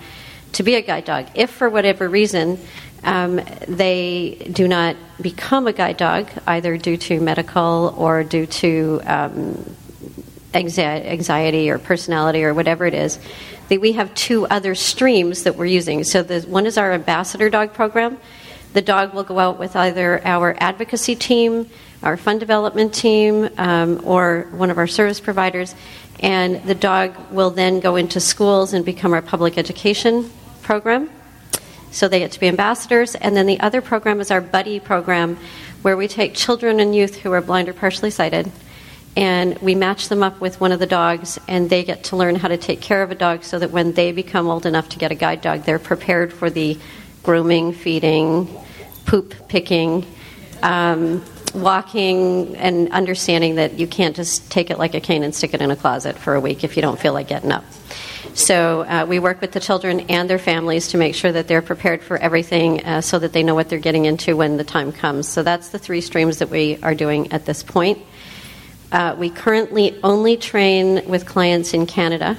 to 0.54 0.64
be 0.64 0.76
a 0.76 0.82
guide 0.82 1.06
dog. 1.06 1.28
If 1.36 1.50
for 1.50 1.70
whatever 1.70 2.08
reason 2.08 2.60
um, 3.04 3.40
they 3.68 4.50
do 4.52 4.68
not 4.68 4.96
become 5.22 5.68
a 5.68 5.74
guide 5.74 5.98
dog, 5.98 6.30
either 6.46 6.78
due 6.78 6.98
to 6.98 7.20
medical 7.20 7.94
or 7.98 8.24
due 8.24 8.46
to 8.46 9.02
um, 9.06 9.76
anxiety 10.54 11.70
or 11.70 11.78
personality 11.78 12.44
or 12.44 12.54
whatever 12.54 12.86
it 12.86 12.94
is, 12.94 13.20
that 13.70 13.82
we 13.82 13.94
have 13.94 14.14
two 14.16 14.48
other 14.48 14.76
streams 14.76 15.44
that 15.44 15.56
we're 15.56 15.66
using. 15.66 16.04
So 16.04 16.24
the, 16.24 16.42
one 16.42 16.66
is 16.66 16.78
our 16.78 16.94
ambassador 16.94 17.50
dog 17.50 17.74
program. 17.74 18.18
The 18.74 18.82
dog 18.82 19.14
will 19.14 19.24
go 19.24 19.40
out 19.40 19.60
with 19.60 19.76
either 19.76 20.26
our 20.26 20.56
advocacy 20.60 21.16
team, 21.16 21.70
our 22.08 22.18
fund 22.18 22.40
development 22.40 22.94
team, 22.94 23.50
um, 23.58 24.02
or 24.04 24.48
one 24.52 24.72
of 24.72 24.78
our 24.78 24.88
service 24.88 25.20
providers, 25.20 25.76
and 26.20 26.64
the 26.64 26.74
dog 26.74 27.14
will 27.32 27.52
then 27.52 27.80
go 27.80 27.98
into 27.98 28.20
schools 28.20 28.74
and 28.74 28.84
become 28.84 29.14
our 29.14 29.22
public 29.22 29.58
education 29.58 30.30
program. 30.64 31.10
So 31.92 32.08
they 32.08 32.20
get 32.20 32.32
to 32.32 32.40
be 32.40 32.48
ambassadors. 32.48 33.14
And 33.16 33.36
then 33.36 33.46
the 33.46 33.60
other 33.60 33.82
program 33.82 34.20
is 34.20 34.32
our 34.32 34.42
buddy 34.42 34.80
program, 34.80 35.38
where 35.82 35.96
we 35.96 36.08
take 36.08 36.34
children 36.34 36.80
and 36.80 36.96
youth 36.96 37.18
who 37.18 37.32
are 37.32 37.42
blind 37.42 37.70
or 37.70 37.74
partially 37.74 38.10
sighted 38.10 38.52
and 39.18 39.58
we 39.64 39.74
match 39.74 40.10
them 40.10 40.22
up 40.22 40.40
with 40.40 40.62
one 40.62 40.72
of 40.72 40.78
the 40.78 40.86
dogs, 40.86 41.40
and 41.48 41.72
they 41.72 41.84
get 41.84 42.04
to 42.04 42.16
learn 42.16 42.36
how 42.36 42.48
to 42.48 42.56
take 42.56 42.82
care 42.82 43.02
of 43.02 43.10
a 43.10 43.16
dog 43.16 43.44
so 43.44 43.58
that 43.58 43.72
when 43.72 43.92
they 43.94 44.12
become 44.12 44.48
old 44.48 44.64
enough 44.68 44.90
to 44.90 45.00
get 45.00 45.12
a 45.12 45.16
guide 45.16 45.42
dog, 45.42 45.64
they're 45.64 45.80
prepared 45.80 46.32
for 46.32 46.52
the 46.52 46.78
grooming, 47.24 47.74
feeding, 47.74 48.48
poop 49.08 49.34
picking, 49.48 50.06
um, 50.62 51.26
walking, 51.62 52.56
and 52.56 52.92
understanding 52.92 53.56
that 53.56 53.80
you 53.80 53.88
can't 53.88 54.16
just 54.16 54.50
take 54.52 54.70
it 54.70 54.78
like 54.78 54.94
a 54.94 55.02
cane 55.02 55.24
and 55.24 55.34
stick 55.34 55.54
it 55.54 55.62
in 55.62 55.72
a 55.72 55.76
closet 55.76 56.18
for 56.18 56.36
a 56.36 56.40
week 56.40 56.64
if 56.64 56.76
you 56.76 56.82
don't 56.82 57.00
feel 57.00 57.14
like 57.14 57.28
getting 57.28 57.52
up. 57.52 57.64
So 58.34 58.82
uh, 58.82 59.06
we 59.10 59.18
work 59.18 59.42
with 59.42 59.52
the 59.52 59.60
children 59.60 60.02
and 60.02 60.30
their 60.30 60.38
families 60.38 60.90
to 60.90 60.98
make 60.98 61.16
sure 61.16 61.32
that 61.32 61.48
they're 61.48 61.64
prepared 61.64 62.04
for 62.04 62.18
everything 62.18 62.86
uh, 62.86 63.02
so 63.02 63.18
that 63.18 63.34
they 63.34 63.42
know 63.42 63.56
what 63.56 63.68
they're 63.68 63.80
getting 63.80 64.06
into 64.06 64.38
when 64.38 64.58
the 64.58 64.64
time 64.64 64.92
comes. 64.92 65.28
So 65.28 65.42
that's 65.42 65.70
the 65.70 65.80
three 65.80 66.02
streams 66.02 66.38
that 66.38 66.50
we 66.50 66.78
are 66.84 66.94
doing 66.94 67.32
at 67.32 67.46
this 67.46 67.64
point. 67.64 67.98
Uh, 68.92 69.16
we 69.18 69.32
currently 69.32 70.00
only 70.04 70.38
train 70.38 71.08
with 71.08 71.26
clients 71.26 71.74
in 71.74 71.88
Canada. 71.88 72.38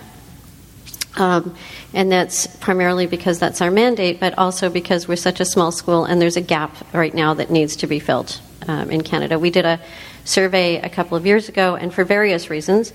Um, 1.17 1.57
and 1.93 2.13
that's 2.13 2.47
primarily 2.47 3.07
because 3.07 3.41
that's 3.41 3.61
our 3.61 3.73
mandate, 3.73 4.21
but 4.21 4.39
also 4.39 4.71
because 4.71 5.09
we're 5.09 5.17
such 5.17 5.41
a 5.41 5.45
small 5.45 5.73
school 5.73 6.05
and 6.05 6.23
there's 6.23 6.37
a 6.37 6.41
gap 6.41 6.77
right 6.95 7.13
now 7.13 7.35
that 7.35 7.51
needs 7.51 7.75
to 7.77 7.89
be 7.89 7.99
filled 7.99 8.41
um, 8.69 8.91
in 8.91 9.03
Canada. 9.03 9.39
We 9.39 9.51
did 9.51 9.65
a 9.65 9.81
survey 10.25 10.77
a 10.77 10.89
couple 10.89 11.17
of 11.17 11.27
years 11.27 11.49
ago, 11.49 11.75
and 11.75 11.93
for 11.93 12.05
various 12.05 12.51
reasons, 12.51 12.93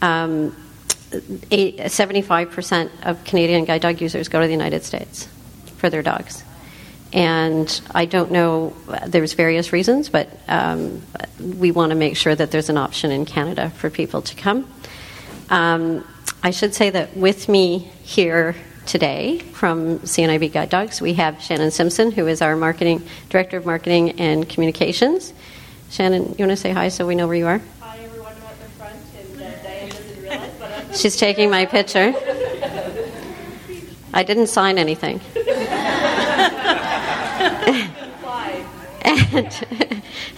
um, 0.00 0.56
eight, 1.50 1.78
75% 1.78 2.90
of 3.02 3.22
Canadian 3.24 3.64
guide 3.64 3.82
dog 3.82 4.00
users 4.00 4.28
go 4.28 4.40
to 4.40 4.46
the 4.46 4.52
United 4.52 4.84
States 4.84 5.28
for 5.76 5.90
their 5.90 6.02
dogs 6.02 6.44
and 7.12 7.80
I 7.94 8.04
don't 8.04 8.30
know. 8.30 8.74
There's 9.06 9.32
various 9.32 9.72
reasons, 9.72 10.08
but 10.08 10.28
um, 10.48 11.02
we 11.40 11.70
want 11.70 11.90
to 11.90 11.96
make 11.96 12.16
sure 12.16 12.34
that 12.34 12.50
there's 12.50 12.68
an 12.68 12.76
option 12.76 13.10
in 13.10 13.24
Canada 13.24 13.70
for 13.70 13.90
people 13.90 14.22
to 14.22 14.34
come. 14.34 14.70
Um, 15.48 16.06
I 16.42 16.50
should 16.50 16.74
say 16.74 16.90
that 16.90 17.16
with 17.16 17.48
me 17.48 17.78
here 18.02 18.56
today 18.86 19.38
from 19.38 19.98
CNIB 19.98 20.52
Guide 20.52 20.70
Dogs, 20.70 21.00
we 21.00 21.14
have 21.14 21.42
Shannon 21.42 21.70
Simpson, 21.70 22.12
who 22.12 22.26
is 22.28 22.40
our 22.40 22.56
marketing 22.56 23.02
director 23.28 23.56
of 23.56 23.66
marketing 23.66 24.20
and 24.20 24.48
communications. 24.48 25.32
Shannon, 25.90 26.34
you 26.38 26.46
want 26.46 26.50
to 26.50 26.56
say 26.56 26.70
hi 26.70 26.88
so 26.88 27.06
we 27.06 27.14
know 27.14 27.26
where 27.26 27.36
you 27.36 27.46
are? 27.46 27.60
Hi, 27.80 27.98
everyone. 27.98 28.32
I'm 28.34 28.42
at 28.44 28.60
the 28.60 28.68
front, 28.70 28.96
and 29.18 29.42
uh, 29.42 29.62
Diane 29.62 29.88
doesn't 29.88 30.22
realize, 30.22 30.52
but 30.58 30.72
I'm 30.72 30.94
She's 30.94 31.16
taking 31.16 31.50
my 31.50 31.66
picture. 31.66 32.14
I 34.14 34.22
didn't 34.22 34.46
sign 34.46 34.78
anything. 34.78 35.20
and, 39.02 39.66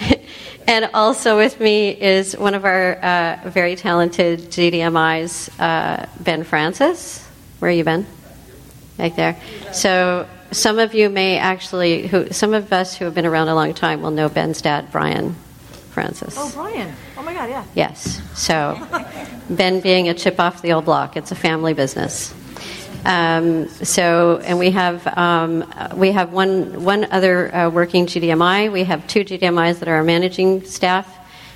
and 0.66 0.90
also 0.94 1.36
with 1.36 1.60
me 1.60 1.90
is 1.90 2.36
one 2.36 2.54
of 2.54 2.64
our 2.64 2.94
uh, 2.96 3.38
very 3.44 3.76
talented 3.76 4.50
GDMIs, 4.50 5.50
uh, 5.60 6.06
Ben 6.20 6.44
Francis. 6.44 7.24
Where 7.60 7.70
are 7.70 7.74
you, 7.74 7.84
Ben? 7.84 8.06
Back 8.98 9.16
there. 9.16 9.40
So 9.72 10.28
some 10.50 10.78
of 10.78 10.92
you 10.92 11.08
may 11.08 11.38
actually, 11.38 12.08
who 12.08 12.30
some 12.30 12.52
of 12.52 12.72
us 12.72 12.96
who 12.96 13.04
have 13.04 13.14
been 13.14 13.26
around 13.26 13.48
a 13.48 13.54
long 13.54 13.72
time 13.72 14.02
will 14.02 14.10
know 14.10 14.28
Ben's 14.28 14.60
dad, 14.60 14.90
Brian 14.90 15.34
Francis. 15.90 16.34
Oh, 16.36 16.50
Brian. 16.54 16.92
Oh, 17.16 17.22
my 17.22 17.32
God, 17.32 17.48
yeah. 17.48 17.64
Yes. 17.74 18.20
So 18.34 18.76
Ben 19.48 19.80
being 19.80 20.08
a 20.08 20.14
chip 20.14 20.40
off 20.40 20.62
the 20.62 20.72
old 20.72 20.84
block, 20.84 21.16
it's 21.16 21.30
a 21.30 21.36
family 21.36 21.74
business. 21.74 22.34
Um, 23.04 23.68
so, 23.68 24.40
and 24.44 24.58
we 24.58 24.72
have 24.72 25.06
um, 25.16 25.72
we 25.94 26.10
have 26.12 26.32
one 26.32 26.82
one 26.84 27.06
other 27.12 27.54
uh, 27.54 27.70
working 27.70 28.06
GDMI. 28.06 28.72
We 28.72 28.84
have 28.84 29.06
two 29.06 29.20
GDMIs 29.24 29.78
that 29.78 29.88
are 29.88 29.94
our 29.94 30.04
managing 30.04 30.64
staff, 30.64 31.08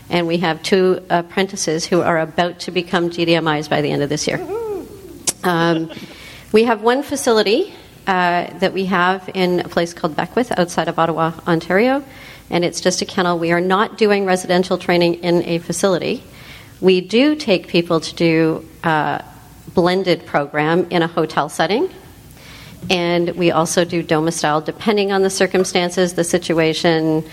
and 0.09 0.27
we 0.27 0.39
have 0.39 0.63
two 0.63 1.05
apprentices 1.11 1.85
who 1.85 2.01
are 2.01 2.21
about 2.21 2.61
to 2.61 2.71
become 2.71 3.11
GDMIs 3.11 3.69
by 3.69 3.81
the 3.81 3.91
end 3.91 4.03
of 4.03 4.09
this 4.09 4.29
year. 4.29 4.41
Um, 5.43 5.91
we 6.53 6.65
have 6.65 6.83
one 6.83 7.03
facility 7.03 7.73
uh, 8.07 8.47
that 8.59 8.73
we 8.73 8.85
have 8.87 9.29
in 9.35 9.61
a 9.61 9.69
place 9.69 9.95
called 9.95 10.15
Beckwith 10.15 10.53
outside 10.59 10.89
of 10.89 10.99
Ottawa, 10.99 11.33
Ontario, 11.47 12.05
and 12.51 12.65
it's 12.65 12.81
just 12.81 13.01
a 13.01 13.07
kennel. 13.07 13.39
We 13.39 13.53
are 13.53 13.61
not 13.61 13.97
doing 13.97 14.27
residential 14.27 14.77
training 14.77 15.15
in 15.25 15.43
a 15.45 15.59
facility. 15.59 16.23
We 16.81 17.01
do 17.01 17.37
take 17.37 17.69
people 17.69 18.01
to 18.01 18.15
do 18.15 18.69
uh, 18.85 19.23
blended 19.73 20.27
program 20.27 20.89
in 20.91 21.03
a 21.03 21.07
hotel 21.07 21.49
setting. 21.49 21.89
And 22.91 23.31
we 23.37 23.53
also 23.53 23.85
do 23.85 24.03
domicile 24.03 24.61
depending 24.61 25.13
on 25.13 25.23
the 25.23 25.31
circumstances, 25.31 26.15
the 26.15 26.25
situation, 26.25 27.25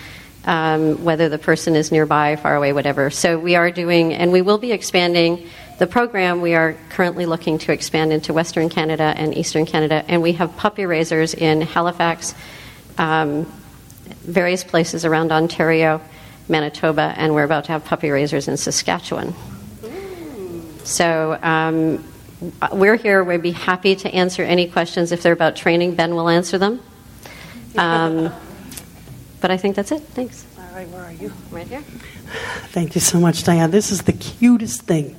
um, 0.46 1.04
whether 1.04 1.28
the 1.28 1.40
person 1.40 1.76
is 1.76 1.92
nearby, 1.92 2.36
far 2.36 2.56
away, 2.56 2.72
whatever. 2.72 3.10
So 3.10 3.38
we 3.38 3.56
are 3.56 3.72
doing, 3.72 4.14
and 4.14 4.32
we 4.32 4.42
will 4.42 4.60
be 4.60 4.72
expanding 4.72 5.48
the 5.80 5.88
program. 5.88 6.42
We 6.42 6.54
are 6.54 6.76
currently 6.90 7.26
looking 7.26 7.58
to 7.60 7.72
expand 7.72 8.14
into 8.14 8.34
Western 8.34 8.70
Canada 8.70 9.14
and 9.16 9.36
Eastern 9.36 9.66
Canada, 9.66 10.04
and 10.08 10.22
we 10.22 10.34
have 10.34 10.56
puppy 10.58 10.86
raisers 10.86 11.34
in 11.34 11.62
Halifax, 11.62 12.36
um, 12.98 13.52
various 14.22 14.64
places 14.64 15.06
around 15.06 15.32
Ontario, 15.32 16.02
Manitoba, 16.50 17.14
and 17.18 17.34
we're 17.34 17.46
about 17.46 17.66
to 17.66 17.72
have 17.72 17.86
puppy 17.86 18.10
raisers 18.10 18.48
in 18.48 18.58
Saskatchewan. 18.58 19.34
So 20.84 21.40
um, 21.42 22.04
we're 22.74 22.98
here. 22.98 23.24
We'd 23.24 23.42
be 23.42 23.52
happy 23.52 23.96
to 23.96 24.14
answer 24.14 24.44
any 24.44 24.68
questions. 24.68 25.12
If 25.14 25.24
they're 25.24 25.34
about 25.34 25.56
training, 25.56 25.96
Ben 25.96 26.14
will 26.14 26.28
answer 26.28 26.58
them. 26.58 26.82
Um, 27.78 28.34
but 29.42 29.50
I 29.50 29.58
think 29.58 29.78
that's 29.78 29.94
it. 29.94 30.02
Thanks. 30.02 30.46
All 30.58 30.76
right, 30.76 30.90
where 30.90 31.04
are 31.04 31.14
you? 31.14 31.32
Right 31.52 31.68
here. 31.68 31.84
Thank 32.72 32.96
you 32.96 33.02
so 33.02 33.20
much, 33.20 33.44
Diane. 33.44 33.72
This 33.72 33.92
is 33.92 34.02
the 34.02 34.14
cutest 34.14 34.82
thing. 34.82 35.16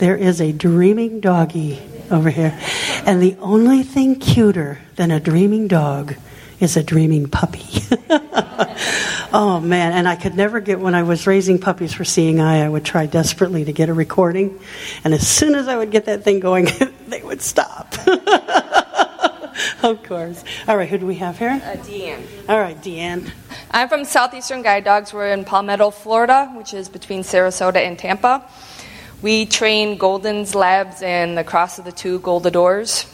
There 0.00 0.16
is 0.16 0.40
a 0.40 0.50
dreaming 0.50 1.20
doggy 1.20 1.78
over 2.10 2.30
here. 2.30 2.58
And 3.04 3.20
the 3.20 3.36
only 3.38 3.82
thing 3.82 4.18
cuter 4.18 4.78
than 4.96 5.10
a 5.10 5.20
dreaming 5.20 5.68
dog 5.68 6.14
is 6.58 6.78
a 6.78 6.82
dreaming 6.82 7.28
puppy. 7.28 7.84
oh, 9.30 9.60
man. 9.62 9.92
And 9.92 10.08
I 10.08 10.16
could 10.16 10.34
never 10.34 10.60
get, 10.60 10.80
when 10.80 10.94
I 10.94 11.02
was 11.02 11.26
raising 11.26 11.58
puppies 11.58 11.92
for 11.92 12.06
Seeing 12.06 12.40
Eye, 12.40 12.64
I 12.64 12.68
would 12.70 12.86
try 12.86 13.04
desperately 13.04 13.66
to 13.66 13.74
get 13.74 13.90
a 13.90 13.92
recording. 13.92 14.58
And 15.04 15.12
as 15.12 15.28
soon 15.28 15.54
as 15.54 15.68
I 15.68 15.76
would 15.76 15.90
get 15.90 16.06
that 16.06 16.24
thing 16.24 16.40
going, 16.40 16.68
they 17.06 17.20
would 17.20 17.42
stop. 17.42 17.94
of 19.82 20.02
course. 20.04 20.42
All 20.66 20.78
right, 20.78 20.88
who 20.88 20.96
do 20.96 21.04
we 21.04 21.16
have 21.16 21.38
here? 21.38 21.60
Uh, 21.62 21.76
Deanne. 21.76 22.24
All 22.48 22.58
right, 22.58 22.80
Deanne. 22.80 23.30
I'm 23.70 23.90
from 23.90 24.06
Southeastern 24.06 24.62
Guide 24.62 24.84
Dogs. 24.84 25.12
We're 25.12 25.30
in 25.30 25.44
Palmetto, 25.44 25.90
Florida, 25.90 26.50
which 26.54 26.72
is 26.72 26.88
between 26.88 27.20
Sarasota 27.20 27.86
and 27.86 27.98
Tampa. 27.98 28.48
We 29.22 29.44
train 29.44 29.98
Goldens, 29.98 30.54
Labs, 30.54 31.02
and 31.02 31.36
the 31.36 31.44
Cross 31.44 31.78
of 31.78 31.84
the 31.84 31.92
Two 31.92 32.20
Goldadors. 32.20 33.04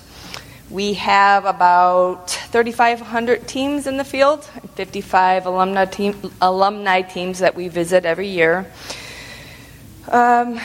We 0.70 0.94
have 0.94 1.44
about 1.44 2.30
3,500 2.30 3.48
teams 3.48 3.88
in 3.88 3.96
the 3.96 4.04
field, 4.04 4.44
55 4.76 5.46
alumni, 5.46 5.84
team, 5.84 6.32
alumni 6.40 7.02
teams 7.02 7.40
that 7.40 7.56
we 7.56 7.66
visit 7.66 8.04
every 8.04 8.28
year. 8.28 8.70
Um, 10.08 10.60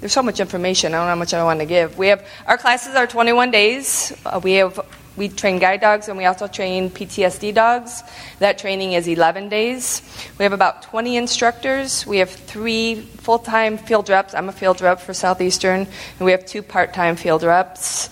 there's 0.00 0.12
so 0.12 0.22
much 0.22 0.40
information. 0.40 0.92
I 0.92 0.98
don't 0.98 1.06
know 1.06 1.10
how 1.10 1.14
much 1.14 1.32
I 1.32 1.42
want 1.42 1.60
to 1.60 1.66
give. 1.66 1.96
We 1.96 2.08
have 2.08 2.26
our 2.46 2.58
classes 2.58 2.94
are 2.96 3.06
21 3.06 3.50
days. 3.50 4.12
Uh, 4.26 4.40
we 4.44 4.52
have 4.54 4.78
we 5.16 5.28
train 5.28 5.58
guide 5.58 5.80
dogs 5.80 6.08
and 6.08 6.18
we 6.18 6.24
also 6.24 6.48
train 6.48 6.90
PTSD 6.90 7.54
dogs. 7.54 8.02
That 8.40 8.58
training 8.58 8.92
is 8.92 9.06
11 9.06 9.48
days. 9.48 10.02
We 10.38 10.42
have 10.42 10.52
about 10.52 10.82
20 10.82 11.16
instructors. 11.16 12.06
We 12.06 12.18
have 12.18 12.30
three 12.30 12.96
full-time 12.96 13.78
field 13.78 14.08
reps. 14.08 14.34
I'm 14.34 14.48
a 14.48 14.52
field 14.52 14.80
rep 14.80 15.00
for 15.00 15.14
Southeastern, 15.14 15.80
and 15.80 16.20
we 16.20 16.32
have 16.32 16.44
two 16.44 16.62
part-time 16.62 17.16
field 17.16 17.44
reps. 17.44 18.10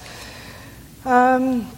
Um, 1.04 1.68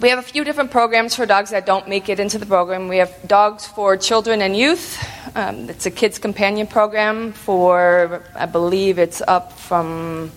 we 0.00 0.10
have 0.10 0.18
a 0.18 0.22
few 0.22 0.44
different 0.44 0.70
programs 0.70 1.16
for 1.16 1.26
dogs 1.26 1.50
that 1.50 1.66
don't 1.66 1.88
make 1.88 2.08
it 2.08 2.20
into 2.20 2.38
the 2.38 2.46
program. 2.46 2.88
We 2.88 2.98
have 2.98 3.12
dogs 3.26 3.66
for 3.66 3.96
children 3.96 4.42
and 4.42 4.54
youth. 4.54 5.02
Um, 5.34 5.68
it's 5.70 5.86
a 5.86 5.90
kids 5.90 6.18
companion 6.18 6.66
program 6.66 7.32
for, 7.32 8.22
I 8.34 8.46
believe 8.46 8.98
it's 8.98 9.22
up 9.26 9.52
from, 9.52 10.30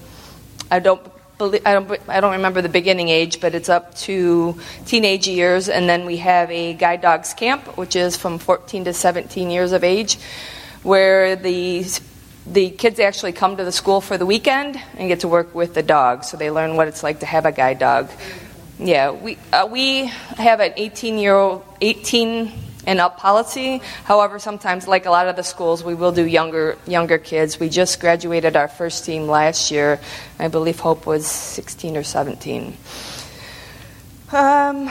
I 0.72 0.80
don't 0.80 1.02
I 1.42 1.74
don't, 1.74 2.10
I 2.10 2.20
don't 2.22 2.34
remember 2.34 2.62
the 2.62 2.70
beginning 2.70 3.10
age, 3.10 3.42
but 3.42 3.56
it's 3.56 3.70
up 3.70 3.96
to 3.96 4.60
teenage 4.86 5.28
years. 5.28 5.70
And 5.70 5.90
then 5.90 6.06
we 6.06 6.18
have 6.18 6.50
a 6.52 6.74
guide 6.74 7.02
dogs 7.02 7.34
camp, 7.34 7.78
which 7.78 7.96
is 7.96 8.16
from 8.16 8.40
14 8.40 8.86
to 8.86 8.94
17 8.94 9.50
years 9.50 9.72
of 9.72 9.84
age, 9.84 10.18
where 10.84 11.36
the 11.36 11.86
the 12.46 12.72
kids 12.72 13.00
actually 13.00 13.34
come 13.34 13.58
to 13.58 13.64
the 13.64 13.72
school 13.72 14.02
for 14.02 14.18
the 14.18 14.26
weekend 14.26 14.82
and 14.98 15.08
get 15.08 15.20
to 15.20 15.28
work 15.28 15.54
with 15.54 15.76
the 15.76 15.84
dog, 15.84 16.24
so 16.24 16.38
they 16.38 16.50
learn 16.50 16.76
what 16.76 16.88
it's 16.88 17.04
like 17.04 17.20
to 17.20 17.26
have 17.26 17.46
a 17.46 17.52
guide 17.52 17.78
dog. 17.78 18.10
Yeah, 18.80 19.12
we 19.12 19.38
uh, 19.54 19.68
we 19.70 20.08
have 20.38 20.60
an 20.60 20.74
18 20.76 21.20
year 21.20 21.36
old 21.36 21.64
18 21.82 22.52
and 22.86 23.00
up 23.00 23.18
policy. 23.18 23.82
However, 24.06 24.40
sometimes, 24.40 24.88
like 24.88 25.06
a 25.06 25.12
lot 25.12 25.28
of 25.28 25.36
the 25.36 25.44
schools, 25.44 25.84
we 25.84 25.96
will 25.96 26.12
do 26.12 26.26
younger 26.26 26.78
younger 26.88 27.18
kids. 27.18 27.60
We 27.60 27.70
just 27.70 28.00
graduated 28.00 28.56
our 28.56 28.68
first 28.68 29.06
team 29.06 29.28
last 29.28 29.72
year. 29.72 30.00
I 30.40 30.48
believe 30.48 30.80
Hope 30.80 31.06
was 31.06 31.28
16 31.28 31.98
or 31.98 32.04
17. 32.04 32.76
Um, 34.34 34.88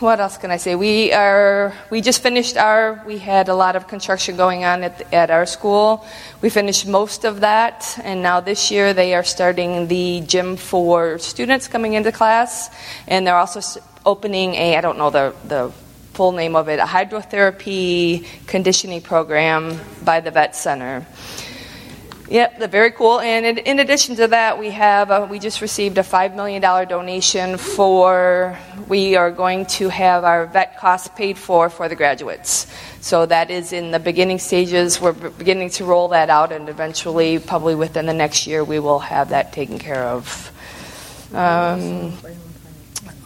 what 0.00 0.20
else 0.20 0.36
can 0.36 0.50
I 0.50 0.58
say? 0.58 0.74
We 0.74 1.12
are 1.12 1.72
we 1.90 2.02
just 2.02 2.22
finished 2.22 2.58
our. 2.58 3.02
We 3.06 3.16
had 3.16 3.48
a 3.48 3.54
lot 3.54 3.74
of 3.74 3.88
construction 3.88 4.36
going 4.36 4.64
on 4.64 4.82
at 4.82 5.12
at 5.14 5.30
our 5.30 5.46
school. 5.46 6.04
We 6.42 6.50
finished 6.50 6.86
most 6.86 7.24
of 7.24 7.40
that, 7.40 7.98
and 8.04 8.22
now 8.22 8.40
this 8.40 8.70
year 8.70 8.92
they 8.92 9.14
are 9.14 9.24
starting 9.24 9.88
the 9.88 10.20
gym 10.26 10.56
for 10.56 11.18
students 11.18 11.68
coming 11.68 11.94
into 11.94 12.12
class, 12.12 12.68
and 13.06 13.26
they're 13.26 13.36
also 13.36 13.80
opening 14.04 14.54
a. 14.56 14.76
I 14.76 14.82
don't 14.82 14.98
know 14.98 15.08
the 15.08 15.34
the 15.48 15.72
full 16.12 16.32
name 16.32 16.56
of 16.56 16.68
it, 16.68 16.78
a 16.78 16.84
hydrotherapy 16.84 18.26
conditioning 18.46 19.00
program 19.00 19.78
by 20.04 20.20
the 20.20 20.30
vet 20.30 20.54
center. 20.54 21.06
Yep, 22.28 22.70
very 22.70 22.92
cool. 22.92 23.20
And 23.20 23.44
in, 23.44 23.58
in 23.58 23.78
addition 23.78 24.16
to 24.16 24.28
that, 24.28 24.58
we 24.58 24.70
have 24.70 25.10
a, 25.10 25.26
we 25.26 25.38
just 25.38 25.60
received 25.60 25.98
a 25.98 26.02
five 26.02 26.34
million 26.34 26.62
dollar 26.62 26.86
donation 26.86 27.58
for. 27.58 28.56
We 28.88 29.16
are 29.16 29.30
going 29.30 29.66
to 29.66 29.90
have 29.90 30.24
our 30.24 30.46
vet 30.46 30.78
costs 30.78 31.08
paid 31.14 31.36
for 31.36 31.68
for 31.68 31.90
the 31.90 31.94
graduates. 31.94 32.66
So 33.02 33.26
that 33.26 33.50
is 33.50 33.74
in 33.74 33.90
the 33.90 33.98
beginning 33.98 34.38
stages. 34.38 34.98
We're 34.98 35.12
beginning 35.12 35.70
to 35.70 35.84
roll 35.84 36.08
that 36.08 36.30
out, 36.30 36.52
and 36.52 36.70
eventually, 36.70 37.38
probably 37.38 37.74
within 37.74 38.06
the 38.06 38.14
next 38.14 38.46
year, 38.46 38.64
we 38.64 38.78
will 38.78 39.00
have 39.00 39.28
that 39.28 39.52
taken 39.52 39.78
care 39.78 40.04
of. 40.04 40.50
Um, 41.34 42.14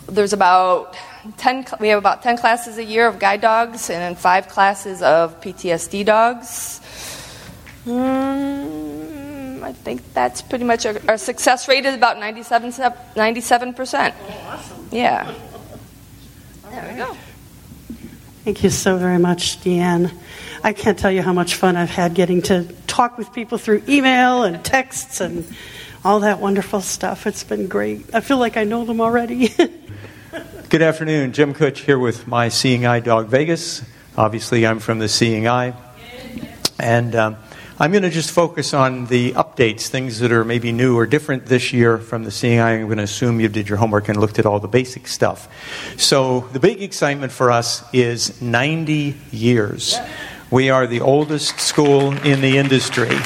there's 0.09 0.33
about 0.33 0.96
10 1.33 1.67
we 1.81 1.89
have 1.89 1.99
about 1.99 2.23
10 2.23 2.39
classes 2.39 2.79
a 2.79 2.85
year 2.85 3.07
of 3.07 3.19
guide 3.19 3.41
dogs 3.41 3.91
and 3.91 4.01
then 4.01 4.15
five 4.15 4.49
classes 4.49 5.03
of 5.03 5.41
ptsd 5.41 6.05
dogs 6.05 6.81
Mm, 7.87 9.62
I 9.62 9.73
think 9.73 10.12
that's 10.12 10.43
pretty 10.43 10.65
much 10.65 10.87
our, 10.87 10.97
our 11.07 11.17
success 11.17 11.69
rate 11.69 11.87
is 11.87 11.95
about 11.95 12.19
97, 12.19 12.73
97%. 12.73 14.15
Oh, 14.19 14.47
awesome. 14.49 14.89
Yeah. 14.91 15.33
There 16.69 16.89
we 16.91 16.97
go. 16.97 17.17
Thank 18.43 18.65
you 18.65 18.71
so 18.71 18.97
very 18.97 19.19
much, 19.19 19.61
Deanne. 19.61 20.12
I 20.65 20.73
can't 20.73 20.99
tell 20.99 21.12
you 21.12 21.23
how 21.23 21.33
much 21.33 21.55
fun 21.55 21.77
I've 21.77 21.91
had 21.91 22.15
getting 22.15 22.43
to 22.43 22.65
talk 22.89 23.19
with 23.19 23.33
people 23.33 23.57
through 23.57 23.85
email 23.89 24.43
and 24.43 24.65
texts 24.65 25.21
and 25.21 25.47
all 26.05 26.21
that 26.21 26.41
wonderful 26.41 26.81
stuff. 26.81 27.25
It's 27.29 27.45
been 27.45 27.69
great. 27.69 28.12
I 28.12 28.21
feel 28.21 28.39
like 28.39 28.57
I 28.57 28.65
know 28.65 28.85
them 28.85 29.01
already. 29.01 29.55
Good 30.68 30.83
afternoon. 30.83 31.33
Jim 31.33 31.55
Kutsch 31.55 31.76
here 31.76 31.96
with 31.96 32.26
my 32.26 32.48
Seeing 32.48 32.87
Eye 32.87 32.98
Dog 32.98 33.29
Vegas. 33.29 33.85
Obviously, 34.16 34.66
I'm 34.66 34.81
from 34.81 34.98
the 34.98 35.09
Seeing 35.09 35.46
Eye. 35.46 35.74
And 36.81 37.14
um, 37.14 37.37
I'm 37.79 37.92
going 37.92 38.02
to 38.02 38.11
just 38.11 38.33
focus 38.33 38.74
on 38.74 39.07
the 39.07 39.31
updates, 39.35 39.87
things 39.87 40.18
that 40.18 40.33
are 40.33 40.44
maybe 40.44 40.72
new 40.72 40.98
or 40.98 41.07
different 41.07 41.46
this 41.46 41.72
year 41.72 41.98
from 41.98 42.24
the 42.24 42.33
Seeing 42.33 42.59
Eye. 42.59 42.72
I'm 42.72 42.87
going 42.87 42.96
to 42.96 43.05
assume 43.05 43.38
you 43.38 43.46
did 43.46 43.68
your 43.68 43.79
homework 43.79 44.09
and 44.09 44.18
looked 44.18 44.40
at 44.40 44.44
all 44.44 44.59
the 44.59 44.66
basic 44.66 45.07
stuff. 45.07 45.48
So, 46.00 46.40
the 46.52 46.59
big 46.59 46.83
excitement 46.83 47.31
for 47.31 47.52
us 47.52 47.85
is 47.94 48.42
90 48.42 49.14
years. 49.31 49.96
We 50.50 50.70
are 50.70 50.88
the 50.88 51.00
oldest 51.00 51.61
school 51.61 52.12
in 52.12 52.40
the 52.40 52.59
industry. 52.59 53.16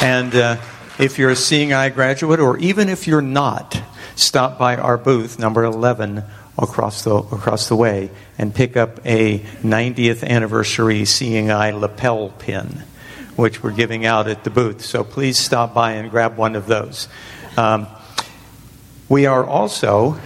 And 0.00 0.32
uh, 0.36 0.56
if 1.00 1.18
you're 1.18 1.30
a 1.30 1.36
Seeing 1.36 1.72
Eye 1.72 1.88
graduate, 1.88 2.38
or 2.38 2.58
even 2.58 2.88
if 2.88 3.08
you're 3.08 3.20
not, 3.20 3.81
stop 4.14 4.58
by 4.58 4.76
our 4.76 4.98
booth, 4.98 5.38
number 5.38 5.64
11, 5.64 6.24
across 6.58 7.04
the, 7.04 7.14
across 7.14 7.68
the 7.68 7.76
way, 7.76 8.10
and 8.38 8.54
pick 8.54 8.76
up 8.76 9.00
a 9.06 9.38
90th 9.38 10.22
anniversary 10.26 11.04
Seeing 11.04 11.50
Eye 11.50 11.70
lapel 11.70 12.30
pin, 12.30 12.82
which 13.36 13.62
we're 13.62 13.72
giving 13.72 14.04
out 14.04 14.28
at 14.28 14.44
the 14.44 14.50
booth. 14.50 14.84
So 14.84 15.04
please 15.04 15.38
stop 15.38 15.74
by 15.74 15.92
and 15.92 16.10
grab 16.10 16.36
one 16.36 16.56
of 16.56 16.66
those. 16.66 17.08
Um, 17.56 17.86
we 19.08 19.26
are 19.26 19.44
also 19.44 20.18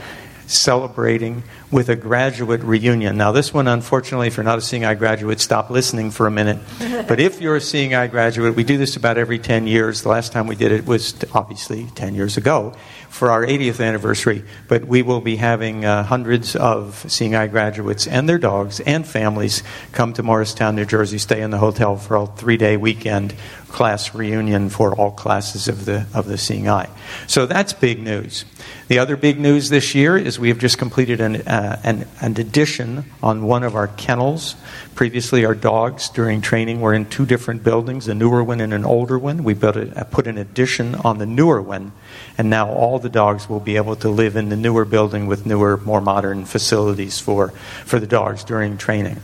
celebrating 0.47 1.43
with 1.71 1.89
a 1.89 1.97
graduate 1.97 2.63
reunion. 2.63 3.17
Now, 3.17 3.33
this 3.33 3.53
one, 3.53 3.67
unfortunately, 3.67 4.29
if 4.29 4.37
you're 4.37 4.45
not 4.45 4.59
a 4.59 4.63
Seeing 4.63 4.85
Eye 4.85 4.95
graduate, 4.95 5.41
stop 5.41 5.71
listening 5.71 6.11
for 6.11 6.27
a 6.27 6.31
minute. 6.31 6.59
But 7.07 7.21
if 7.21 7.41
you're 7.41 7.57
a 7.57 7.61
Seeing 7.61 7.95
Eye 7.95 8.09
graduate, 8.09 8.57
we 8.57 8.65
do 8.65 8.79
this 8.79 8.97
about 8.97 9.17
every 9.17 9.39
10 9.39 9.69
years. 9.69 10.03
The 10.03 10.09
last 10.09 10.33
time 10.33 10.49
we 10.49 10.57
did 10.57 10.73
it 10.73 10.87
was 10.87 11.15
obviously 11.33 11.87
10 11.95 12.17
years 12.17 12.37
ago 12.37 12.75
for 13.09 13.31
our 13.31 13.47
80th 13.47 13.85
anniversary. 13.85 14.45
But 14.67 14.87
we 14.87 15.03
will 15.03 15.21
be 15.21 15.37
having 15.37 15.85
uh, 15.85 16.03
hundreds 16.03 16.57
of 16.57 17.05
Seeing 17.09 17.37
Eye 17.37 17.47
graduates 17.47 18.07
and 18.07 18.29
their 18.29 18.39
dogs 18.39 18.81
and 18.81 19.07
families 19.07 19.63
come 19.93 20.13
to 20.15 20.23
Morristown, 20.23 20.75
New 20.75 20.85
Jersey, 20.85 21.19
stay 21.19 21.43
in 21.43 21.51
the 21.51 21.59
hotel 21.59 21.97
for 21.97 22.17
a 22.17 22.27
three 22.27 22.57
day 22.57 22.77
weekend 22.77 23.35
class 23.69 24.15
reunion 24.15 24.71
for 24.71 24.95
all 24.95 25.11
classes 25.11 25.69
of 25.69 25.85
the, 25.85 26.07
of 26.15 26.27
the 26.27 26.39
Seeing 26.39 26.69
Eye. 26.69 26.89
So 27.27 27.47
that's 27.47 27.73
big 27.73 28.03
news. 28.03 28.45
The 28.89 28.99
other 28.99 29.17
big 29.17 29.39
news 29.39 29.69
this 29.69 29.95
year 29.95 30.17
is 30.17 30.39
we 30.39 30.49
have 30.49 30.59
just 30.59 30.79
completed 30.79 31.21
an, 31.21 31.43
uh, 31.57 31.77
an, 31.85 32.07
an 32.21 32.39
addition 32.39 33.03
on 33.23 33.43
one 33.43 33.63
of 33.63 33.75
our 33.75 33.89
kennels. 33.89 34.57
Previously, 34.95 35.47
our 35.47 35.55
dogs 35.55 36.11
during 36.11 36.43
training 36.43 36.83
were 36.83 36.93
in 36.93 37.07
two 37.07 37.25
different 37.25 37.65
buildings, 37.65 38.09
a 38.09 38.15
newer 38.15 38.45
one 38.45 38.61
and 38.61 38.75
an 38.75 38.85
older 38.85 39.19
one. 39.19 39.43
We 39.43 39.55
built 39.55 39.77
a, 39.77 40.05
put 40.05 40.27
an 40.27 40.37
addition 40.37 40.95
on 40.97 41.17
the 41.17 41.25
newer 41.25 41.63
one, 41.63 41.93
and 42.37 42.51
now 42.51 42.69
all 42.69 42.99
the 42.99 43.09
dogs 43.09 43.49
will 43.49 43.61
be 43.61 43.77
able 43.77 43.97
to 43.97 44.11
live 44.11 44.37
in 44.37 44.51
the 44.51 44.57
newer 44.57 44.85
building 44.85 45.27
with 45.29 45.47
newer, 45.47 45.79
more 45.79 46.03
modern 46.03 46.45
facilities 46.45 47.19
for, 47.21 47.49
for 47.87 47.99
the 47.99 48.07
dogs 48.07 48.45
during 48.45 48.77
training. 48.77 49.19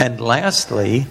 And 0.00 0.20
lastly, 0.20 1.06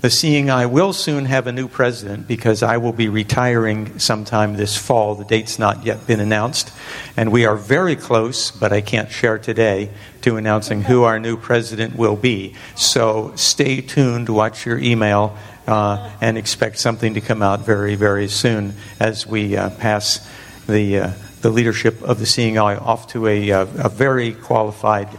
The 0.00 0.08
Seeing 0.08 0.48
Eye 0.48 0.64
will 0.64 0.94
soon 0.94 1.26
have 1.26 1.46
a 1.46 1.52
new 1.52 1.68
president 1.68 2.26
because 2.26 2.62
I 2.62 2.78
will 2.78 2.94
be 2.94 3.10
retiring 3.10 3.98
sometime 3.98 4.54
this 4.54 4.74
fall. 4.74 5.14
The 5.14 5.26
date's 5.26 5.58
not 5.58 5.84
yet 5.84 6.06
been 6.06 6.20
announced. 6.20 6.72
And 7.18 7.30
we 7.30 7.44
are 7.44 7.54
very 7.54 7.96
close, 7.96 8.50
but 8.50 8.72
I 8.72 8.80
can't 8.80 9.10
share 9.10 9.38
today, 9.38 9.90
to 10.22 10.38
announcing 10.38 10.80
who 10.80 11.02
our 11.02 11.20
new 11.20 11.36
president 11.36 11.96
will 11.96 12.16
be. 12.16 12.54
So 12.76 13.34
stay 13.36 13.82
tuned, 13.82 14.30
watch 14.30 14.64
your 14.64 14.78
email, 14.78 15.36
uh, 15.66 16.10
and 16.22 16.38
expect 16.38 16.78
something 16.78 17.12
to 17.12 17.20
come 17.20 17.42
out 17.42 17.66
very, 17.66 17.94
very 17.94 18.28
soon 18.28 18.72
as 18.98 19.26
we 19.26 19.54
uh, 19.54 19.68
pass 19.68 20.26
the, 20.66 20.98
uh, 20.98 21.10
the 21.42 21.50
leadership 21.50 22.00
of 22.00 22.18
the 22.18 22.26
Seeing 22.26 22.56
Eye 22.56 22.76
off 22.76 23.08
to 23.08 23.26
a, 23.26 23.52
uh, 23.52 23.66
a 23.84 23.90
very 23.90 24.32
qualified 24.32 25.10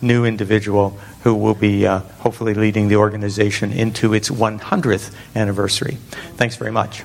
new 0.00 0.24
individual 0.24 0.96
who 1.22 1.34
will 1.34 1.54
be 1.54 1.86
uh, 1.86 2.00
hopefully 2.20 2.54
leading 2.54 2.88
the 2.88 2.96
organization 2.96 3.72
into 3.72 4.14
its 4.14 4.28
100th 4.28 5.14
anniversary. 5.34 5.98
Thanks 6.36 6.56
very 6.56 6.72
much. 6.72 7.04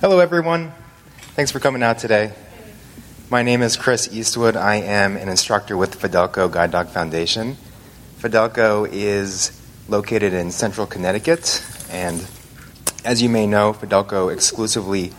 Hello, 0.00 0.18
everyone. 0.18 0.72
Thanks 1.34 1.50
for 1.50 1.60
coming 1.60 1.82
out 1.82 1.98
today. 1.98 2.32
My 3.30 3.42
name 3.42 3.62
is 3.62 3.76
Chris 3.76 4.08
Eastwood. 4.12 4.56
I 4.56 4.76
am 4.76 5.16
an 5.16 5.28
instructor 5.28 5.76
with 5.76 6.00
Fidelco 6.00 6.50
Guide 6.50 6.70
Dog 6.72 6.88
Foundation. 6.88 7.56
Fidelco 8.18 8.88
is 8.90 9.52
located 9.88 10.32
in 10.32 10.50
central 10.50 10.86
Connecticut, 10.86 11.64
and 11.90 12.26
as 13.04 13.22
you 13.22 13.28
may 13.28 13.46
know, 13.46 13.72
Fidelco 13.72 14.32
exclusively 14.32 15.12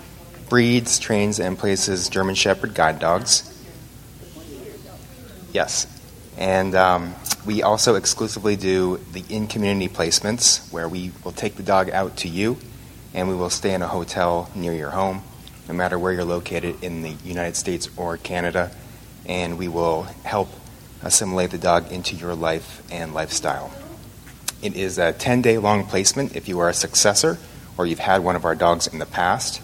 breeds, 0.50 1.00
trains, 1.00 1.40
and 1.40 1.58
places 1.58 2.10
German 2.10 2.36
Shepherd 2.36 2.74
guide 2.76 3.00
dogs. 3.00 3.48
Yes. 5.54 5.88
And 6.38 6.76
um, 6.76 7.16
we 7.46 7.64
also 7.64 7.96
exclusively 7.96 8.56
do 8.56 8.98
the 9.14 9.24
in 9.30 9.48
community 9.48 9.92
placements 9.92 10.72
where 10.72 10.88
we 10.88 11.12
will 11.24 11.32
take 11.32 11.56
the 11.56 11.64
dog 11.64 11.90
out 11.90 12.18
to 12.18 12.28
you 12.28 12.58
and 13.14 13.28
we 13.28 13.36
will 13.36 13.50
stay 13.50 13.74
in 13.74 13.82
a 13.82 13.88
hotel 13.88 14.50
near 14.54 14.74
your 14.74 14.92
home, 14.92 15.24
no 15.68 15.74
matter 15.74 15.98
where 15.98 16.14
you're 16.14 16.24
located 16.24 16.84
in 16.84 17.02
the 17.02 17.16
United 17.24 17.56
States 17.56 17.90
or 17.98 18.18
Canada, 18.18 18.72
and 19.26 19.58
we 19.58 19.68
will 19.68 20.04
help 20.24 20.50
assimilate 21.02 21.50
the 21.50 21.58
dog 21.58 21.92
into 21.92 22.16
your 22.16 22.36
life 22.36 22.84
and 22.92 23.14
lifestyle. 23.14 23.72
It 24.62 24.76
is 24.76 25.00
a 25.00 25.12
10 25.12 25.42
day 25.42 25.58
long 25.58 25.86
placement 25.86 26.36
if 26.36 26.48
you 26.48 26.60
are 26.60 26.70
a 26.70 26.74
successor 26.74 27.40
or 27.76 27.88
you've 27.88 28.00
had 28.00 28.24
one 28.24 28.36
of 28.36 28.46
our 28.46 28.56
dogs 28.56 28.86
in 28.86 29.00
the 29.00 29.06
past. 29.08 29.62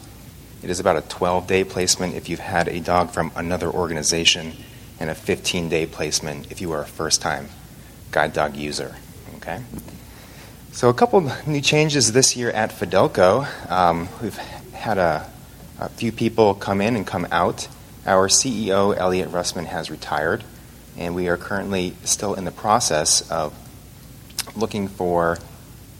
It 0.63 0.71
is 0.71 0.79
about 0.79 0.97
a 0.97 1.01
12 1.01 1.45
day 1.45 1.63
placement 1.63 2.15
if 2.15 2.27
you've 2.27 2.39
had 2.39 2.67
a 2.67 2.79
dog 2.79 3.11
from 3.11 3.31
another 3.35 3.69
organization 3.69 4.53
and 4.99 5.11
a 5.11 5.15
15 5.15 5.69
day 5.69 5.85
placement 5.85 6.51
if 6.51 6.59
you 6.59 6.71
are 6.71 6.81
a 6.81 6.87
first 6.87 7.21
time 7.21 7.49
guide 8.11 8.33
dog 8.33 8.55
user. 8.55 8.95
Okay? 9.37 9.61
So, 10.71 10.89
a 10.89 10.93
couple 10.93 11.31
new 11.47 11.61
changes 11.61 12.11
this 12.11 12.35
year 12.35 12.51
at 12.51 12.69
Fidelco. 12.71 13.47
Um, 13.71 14.09
we've 14.21 14.37
had 14.37 14.97
a, 14.97 15.29
a, 15.79 15.89
few 15.89 16.11
people 16.11 16.53
come 16.53 16.81
in 16.81 16.95
and 16.95 17.05
come 17.05 17.27
out. 17.31 17.67
Our 18.05 18.27
CEO, 18.27 18.95
Elliot 18.95 19.31
Russman, 19.31 19.65
has 19.65 19.89
retired, 19.89 20.43
and 20.95 21.15
we 21.15 21.29
are 21.29 21.37
currently 21.37 21.95
still 22.03 22.35
in 22.35 22.45
the 22.45 22.51
process 22.51 23.29
of 23.31 23.53
looking 24.55 24.87
for, 24.87 25.39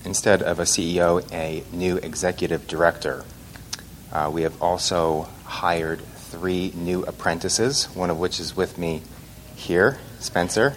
instead 0.05 0.43
of 0.43 0.59
a 0.59 0.63
CEO, 0.63 1.25
a 1.31 1.63
new 1.75 1.97
executive 1.97 2.67
director. 2.67 3.25
Uh, 4.11 4.29
we 4.31 4.43
have 4.43 4.61
also 4.61 5.27
hired 5.43 6.01
three 6.01 6.71
new 6.75 7.03
apprentices, 7.03 7.85
one 7.95 8.09
of 8.09 8.19
which 8.19 8.39
is 8.39 8.55
with 8.55 8.77
me 8.77 9.01
here, 9.55 9.97
Spencer. 10.19 10.75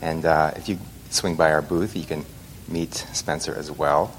And 0.00 0.24
uh, 0.24 0.52
if 0.56 0.68
you 0.68 0.78
swing 1.10 1.36
by 1.36 1.52
our 1.52 1.62
booth, 1.62 1.96
you 1.96 2.04
can 2.04 2.24
meet 2.68 2.94
Spencer 3.12 3.54
as 3.54 3.70
well. 3.70 4.14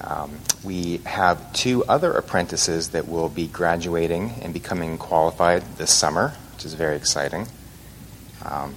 Um, 0.00 0.38
we 0.64 0.98
have 0.98 1.52
two 1.52 1.84
other 1.84 2.12
apprentices 2.12 2.90
that 2.90 3.06
will 3.06 3.28
be 3.28 3.46
graduating 3.46 4.30
and 4.42 4.54
becoming 4.54 4.96
qualified 4.96 5.62
this 5.76 5.92
summer, 5.92 6.32
which 6.54 6.64
is 6.64 6.74
very 6.74 6.96
exciting. 6.96 7.46
Um, 8.44 8.74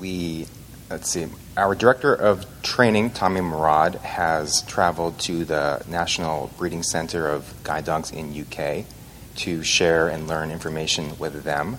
we, 0.00 0.46
let's 0.88 1.10
see, 1.10 1.26
our 1.56 1.74
director 1.74 2.14
of 2.14 2.46
training, 2.62 3.10
Tommy 3.10 3.42
Murad, 3.42 3.96
has 3.96 4.62
traveled 4.62 5.18
to 5.20 5.44
the 5.44 5.84
National 5.86 6.50
Breeding 6.56 6.82
Center 6.82 7.28
of 7.28 7.52
Guide 7.62 7.84
Dogs 7.84 8.10
in 8.10 8.34
UK 8.34 8.86
to 9.36 9.62
share 9.62 10.08
and 10.08 10.26
learn 10.26 10.50
information 10.50 11.18
with 11.18 11.44
them. 11.44 11.78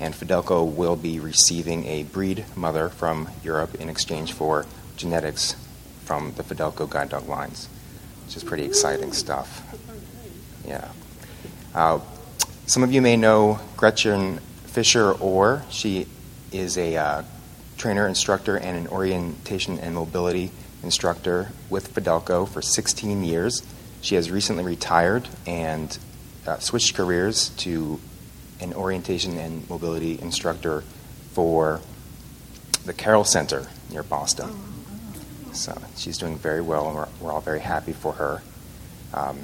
And 0.00 0.14
Fidelco 0.14 0.64
will 0.64 0.96
be 0.96 1.20
receiving 1.20 1.86
a 1.86 2.02
breed 2.02 2.44
mother 2.56 2.88
from 2.88 3.28
Europe 3.42 3.76
in 3.76 3.88
exchange 3.88 4.32
for 4.32 4.66
genetics 4.96 5.56
from 6.04 6.32
the 6.34 6.42
Fidelco 6.42 6.88
guide 6.88 7.10
dog 7.10 7.28
lines, 7.28 7.68
which 8.26 8.36
is 8.36 8.44
pretty 8.44 8.64
exciting 8.64 9.12
stuff. 9.12 9.62
Yeah. 10.66 10.88
Uh, 11.74 12.00
some 12.66 12.82
of 12.82 12.92
you 12.92 13.02
may 13.02 13.16
know 13.16 13.60
Gretchen 13.76 14.38
Fisher 14.66 15.12
Orr. 15.12 15.62
She 15.70 16.06
is 16.50 16.78
a 16.78 16.96
uh, 16.96 17.22
trainer, 17.76 18.06
instructor, 18.06 18.56
and 18.56 18.76
an 18.76 18.88
orientation 18.88 19.78
and 19.78 19.94
mobility 19.94 20.50
instructor 20.82 21.50
with 21.70 21.92
Fidelco 21.94 22.48
for 22.48 22.62
16 22.62 23.24
years. 23.24 23.62
She 24.00 24.14
has 24.14 24.30
recently 24.30 24.64
retired 24.64 25.28
and 25.46 25.96
uh, 26.46 26.58
switched 26.58 26.94
careers 26.94 27.48
to 27.58 28.00
an 28.60 28.72
orientation 28.74 29.36
and 29.38 29.68
mobility 29.68 30.20
instructor 30.20 30.82
for 31.32 31.80
the 32.84 32.92
Carroll 32.92 33.24
Center 33.24 33.66
near 33.90 34.02
Boston. 34.02 34.50
So 35.52 35.80
she's 35.96 36.18
doing 36.18 36.36
very 36.36 36.60
well, 36.60 36.86
and 36.86 36.96
we're, 36.96 37.08
we're 37.20 37.32
all 37.32 37.40
very 37.40 37.60
happy 37.60 37.92
for 37.92 38.12
her. 38.14 38.42
Um, 39.12 39.38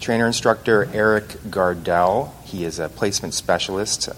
trainer 0.00 0.26
instructor 0.26 0.88
Eric 0.92 1.28
Gardell, 1.50 2.32
he 2.44 2.64
is 2.64 2.78
a 2.78 2.88
placement 2.88 3.34
specialist. 3.34 4.08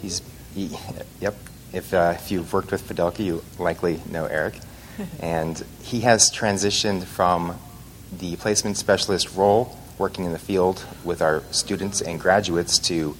He's, 0.00 0.22
he, 0.54 0.76
yep, 1.20 1.36
if, 1.72 1.94
uh, 1.94 2.14
if 2.16 2.30
you've 2.30 2.52
worked 2.52 2.72
with 2.72 2.86
Fidelco, 2.86 3.20
you 3.20 3.44
likely 3.58 4.00
know 4.10 4.26
Eric. 4.26 4.58
and 5.20 5.64
he 5.82 6.00
has 6.00 6.30
transitioned 6.30 7.04
from 7.04 7.58
the 8.18 8.36
placement 8.36 8.76
specialist 8.76 9.34
role 9.36 9.78
working 9.98 10.24
in 10.24 10.32
the 10.32 10.38
field 10.38 10.84
with 11.04 11.22
our 11.22 11.42
students 11.50 12.00
and 12.00 12.20
graduates 12.20 12.78
to 12.78 13.16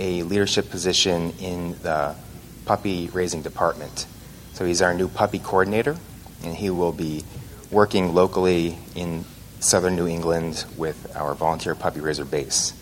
a 0.00 0.22
leadership 0.22 0.70
position 0.70 1.32
in 1.40 1.72
the 1.82 2.16
puppy 2.64 3.08
raising 3.12 3.42
department. 3.42 4.06
So 4.54 4.64
he's 4.64 4.80
our 4.80 4.94
new 4.94 5.08
puppy 5.08 5.38
coordinator, 5.38 5.96
and 6.42 6.56
he 6.56 6.70
will 6.70 6.92
be 6.92 7.22
working 7.70 8.14
locally 8.14 8.78
in 8.94 9.26
southern 9.60 9.96
New 9.96 10.06
England 10.08 10.64
with 10.78 11.14
our 11.14 11.34
volunteer 11.34 11.74
puppy 11.74 12.00
raiser 12.00 12.24
base. 12.24 12.72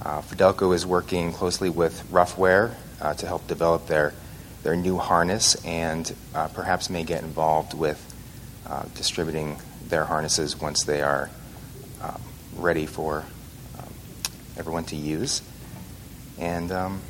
Uh, 0.00 0.22
Fidelco 0.22 0.74
is 0.74 0.86
working 0.86 1.32
closely 1.32 1.68
with 1.68 2.02
Ruffwear 2.10 2.74
uh, 3.00 3.14
to 3.14 3.26
help 3.26 3.46
develop 3.46 3.86
their, 3.86 4.14
their 4.62 4.74
new 4.74 4.96
harness 4.96 5.54
and 5.66 6.14
uh, 6.34 6.48
perhaps 6.48 6.88
may 6.88 7.04
get 7.04 7.22
involved 7.22 7.74
with 7.74 8.00
uh, 8.66 8.84
distributing 8.94 9.58
their 9.88 10.04
harnesses 10.06 10.58
once 10.58 10.84
they 10.84 11.02
are 11.02 11.28
um, 12.00 12.20
ready 12.56 12.86
for 12.86 13.24
um, 13.78 13.92
everyone 14.56 14.84
to 14.84 14.96
use. 14.96 15.42
And 16.42 16.72
um, 16.72 17.00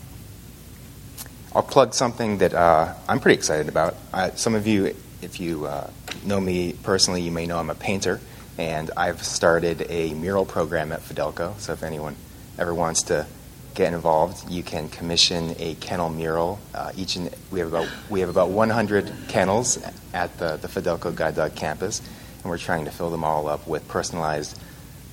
I'll 1.54 1.62
plug 1.62 1.94
something 1.94 2.36
that 2.38 2.52
uh, 2.52 2.92
I'm 3.08 3.18
pretty 3.18 3.36
excited 3.36 3.66
about. 3.66 3.96
some 4.38 4.54
of 4.54 4.66
you, 4.66 4.94
if 5.22 5.40
you 5.40 5.64
uh, 5.64 5.88
know 6.22 6.38
me 6.38 6.74
personally, 6.82 7.22
you 7.22 7.30
may 7.30 7.46
know 7.46 7.56
I'm 7.56 7.70
a 7.70 7.74
painter, 7.74 8.20
and 8.58 8.90
I've 8.94 9.22
started 9.22 9.86
a 9.88 10.12
mural 10.12 10.44
program 10.44 10.92
at 10.92 11.00
Fidelco. 11.00 11.58
So 11.58 11.72
if 11.72 11.82
anyone 11.82 12.14
ever 12.58 12.74
wants 12.74 13.04
to 13.04 13.26
get 13.74 13.94
involved, 13.94 14.50
you 14.50 14.62
can 14.62 14.90
commission 14.90 15.54
a 15.58 15.76
kennel 15.76 16.10
mural. 16.10 16.60
Uh, 16.74 16.92
each 16.94 17.16
and, 17.16 17.34
we 17.50 17.60
have 17.60 17.68
about 17.68 17.88
we 18.10 18.20
have 18.20 18.28
about 18.28 18.50
100 18.50 19.10
kennels 19.28 19.78
at 20.12 20.36
the 20.38 20.58
the 20.58 20.68
Fidelco 20.68 21.14
Guide 21.14 21.36
Dog 21.36 21.54
campus, 21.54 22.02
and 22.42 22.50
we're 22.50 22.58
trying 22.58 22.84
to 22.84 22.90
fill 22.90 23.08
them 23.08 23.24
all 23.24 23.48
up 23.48 23.66
with 23.66 23.88
personalized 23.88 24.60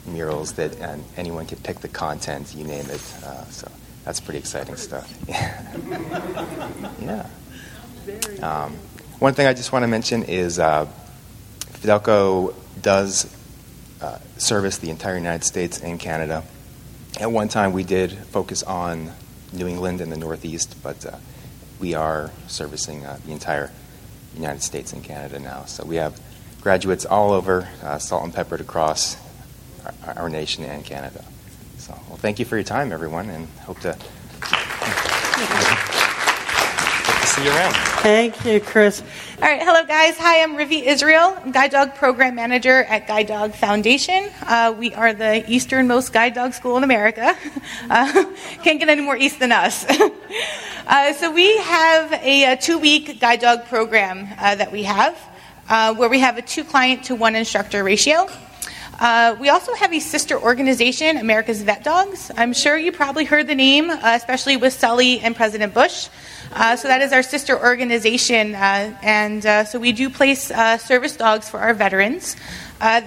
murals 0.05 0.53
that 0.53 0.75
and 0.81 1.05
anyone 1.15 1.45
can 1.45 1.57
pick 1.59 1.79
the 1.79 1.87
content, 1.87 2.53
you 2.53 2.65
name 2.65 2.85
it. 2.89 3.13
Uh, 3.23 3.45
so 3.45 3.71
that's 4.09 4.19
pretty 4.19 4.39
exciting 4.39 4.75
stuff. 4.75 5.07
yeah. 6.99 7.29
Um, 8.41 8.73
one 9.19 9.35
thing 9.35 9.45
I 9.45 9.53
just 9.53 9.71
want 9.71 9.83
to 9.83 9.87
mention 9.87 10.23
is 10.23 10.57
uh, 10.57 10.87
Fidelco 11.59 12.55
does 12.81 13.31
uh, 14.01 14.17
service 14.39 14.79
the 14.79 14.89
entire 14.89 15.15
United 15.15 15.45
States 15.45 15.79
and 15.79 15.99
Canada. 15.99 16.43
At 17.19 17.31
one 17.31 17.49
time, 17.49 17.71
we 17.71 17.83
did 17.83 18.11
focus 18.11 18.63
on 18.63 19.11
New 19.53 19.67
England 19.67 20.01
and 20.01 20.11
the 20.11 20.17
Northeast, 20.17 20.75
but 20.81 21.05
uh, 21.05 21.17
we 21.79 21.93
are 21.93 22.31
servicing 22.47 23.05
uh, 23.05 23.19
the 23.27 23.31
entire 23.31 23.69
United 24.33 24.63
States 24.63 24.91
and 24.91 25.03
Canada 25.03 25.37
now. 25.37 25.65
So 25.65 25.85
we 25.85 25.97
have 25.97 26.19
graduates 26.61 27.05
all 27.05 27.31
over, 27.31 27.69
uh, 27.83 27.99
salt 27.99 28.23
and 28.23 28.33
peppered 28.33 28.59
across 28.61 29.17
our, 30.03 30.13
our, 30.23 30.29
nation 30.29 30.63
and 30.63 30.83
Canada. 30.83 31.23
So, 31.89 31.97
well, 32.07 32.17
thank 32.17 32.37
you 32.37 32.45
for 32.45 32.55
your 32.55 32.63
time, 32.63 32.91
everyone, 32.91 33.31
and 33.31 33.47
hope 33.65 33.79
to, 33.79 33.93
hope 33.93 34.01
to 37.19 37.27
see 37.27 37.43
you 37.43 37.49
around. 37.49 37.73
Thank 38.03 38.45
you, 38.45 38.59
Chris. 38.59 39.01
All 39.37 39.41
right, 39.41 39.59
hello 39.59 39.83
guys. 39.85 40.15
Hi, 40.19 40.43
I'm 40.43 40.55
Rivi 40.55 40.83
Israel. 40.83 41.35
I'm 41.43 41.51
Guide 41.51 41.71
Dog 41.71 41.95
Program 41.95 42.35
Manager 42.35 42.83
at 42.83 43.07
Guide 43.07 43.25
Dog 43.25 43.55
Foundation. 43.55 44.29
Uh, 44.43 44.75
we 44.77 44.93
are 44.93 45.15
the 45.15 45.43
easternmost 45.51 46.13
guide 46.13 46.35
dog 46.35 46.53
school 46.53 46.77
in 46.77 46.83
America. 46.83 47.35
Uh, 47.89 48.23
can't 48.63 48.79
get 48.79 48.87
any 48.87 49.01
more 49.01 49.17
east 49.17 49.39
than 49.39 49.51
us. 49.51 49.83
uh, 50.87 51.11
so 51.13 51.31
we 51.31 51.57
have 51.57 52.13
a, 52.13 52.53
a 52.53 52.55
two-week 52.55 53.19
guide 53.19 53.39
dog 53.39 53.65
program 53.65 54.27
uh, 54.37 54.53
that 54.53 54.71
we 54.71 54.83
have, 54.83 55.17
uh, 55.69 55.91
where 55.95 56.07
we 56.07 56.19
have 56.19 56.37
a 56.37 56.41
two-client 56.43 57.05
to 57.05 57.15
one 57.15 57.35
instructor 57.35 57.83
ratio. 57.83 58.29
Uh, 58.99 59.33
we 59.39 59.47
also 59.47 59.73
have 59.75 59.93
a 59.93 59.99
sister 59.99 60.37
organization, 60.37 61.15
America's 61.15 61.61
Vet 61.61 61.85
Dogs. 61.85 62.31
I'm 62.35 62.51
sure 62.51 62.77
you 62.77 62.91
probably 62.91 63.23
heard 63.23 63.47
the 63.47 63.55
name, 63.55 63.89
uh, 63.89 63.99
especially 64.03 64.57
with 64.57 64.73
Sully 64.73 65.21
and 65.21 65.33
President 65.33 65.73
Bush. 65.73 66.09
Uh, 66.51 66.75
so 66.75 66.89
that 66.89 67.01
is 67.01 67.13
our 67.13 67.23
sister 67.23 67.57
organization, 67.57 68.55
uh, 68.55 68.93
and 69.01 69.45
uh, 69.45 69.63
so 69.63 69.79
we 69.79 69.93
do 69.93 70.09
place 70.09 70.47
service 70.83 71.15
dogs 71.15 71.47
for 71.47 71.61
our 71.61 71.73
veterans. 71.73 72.35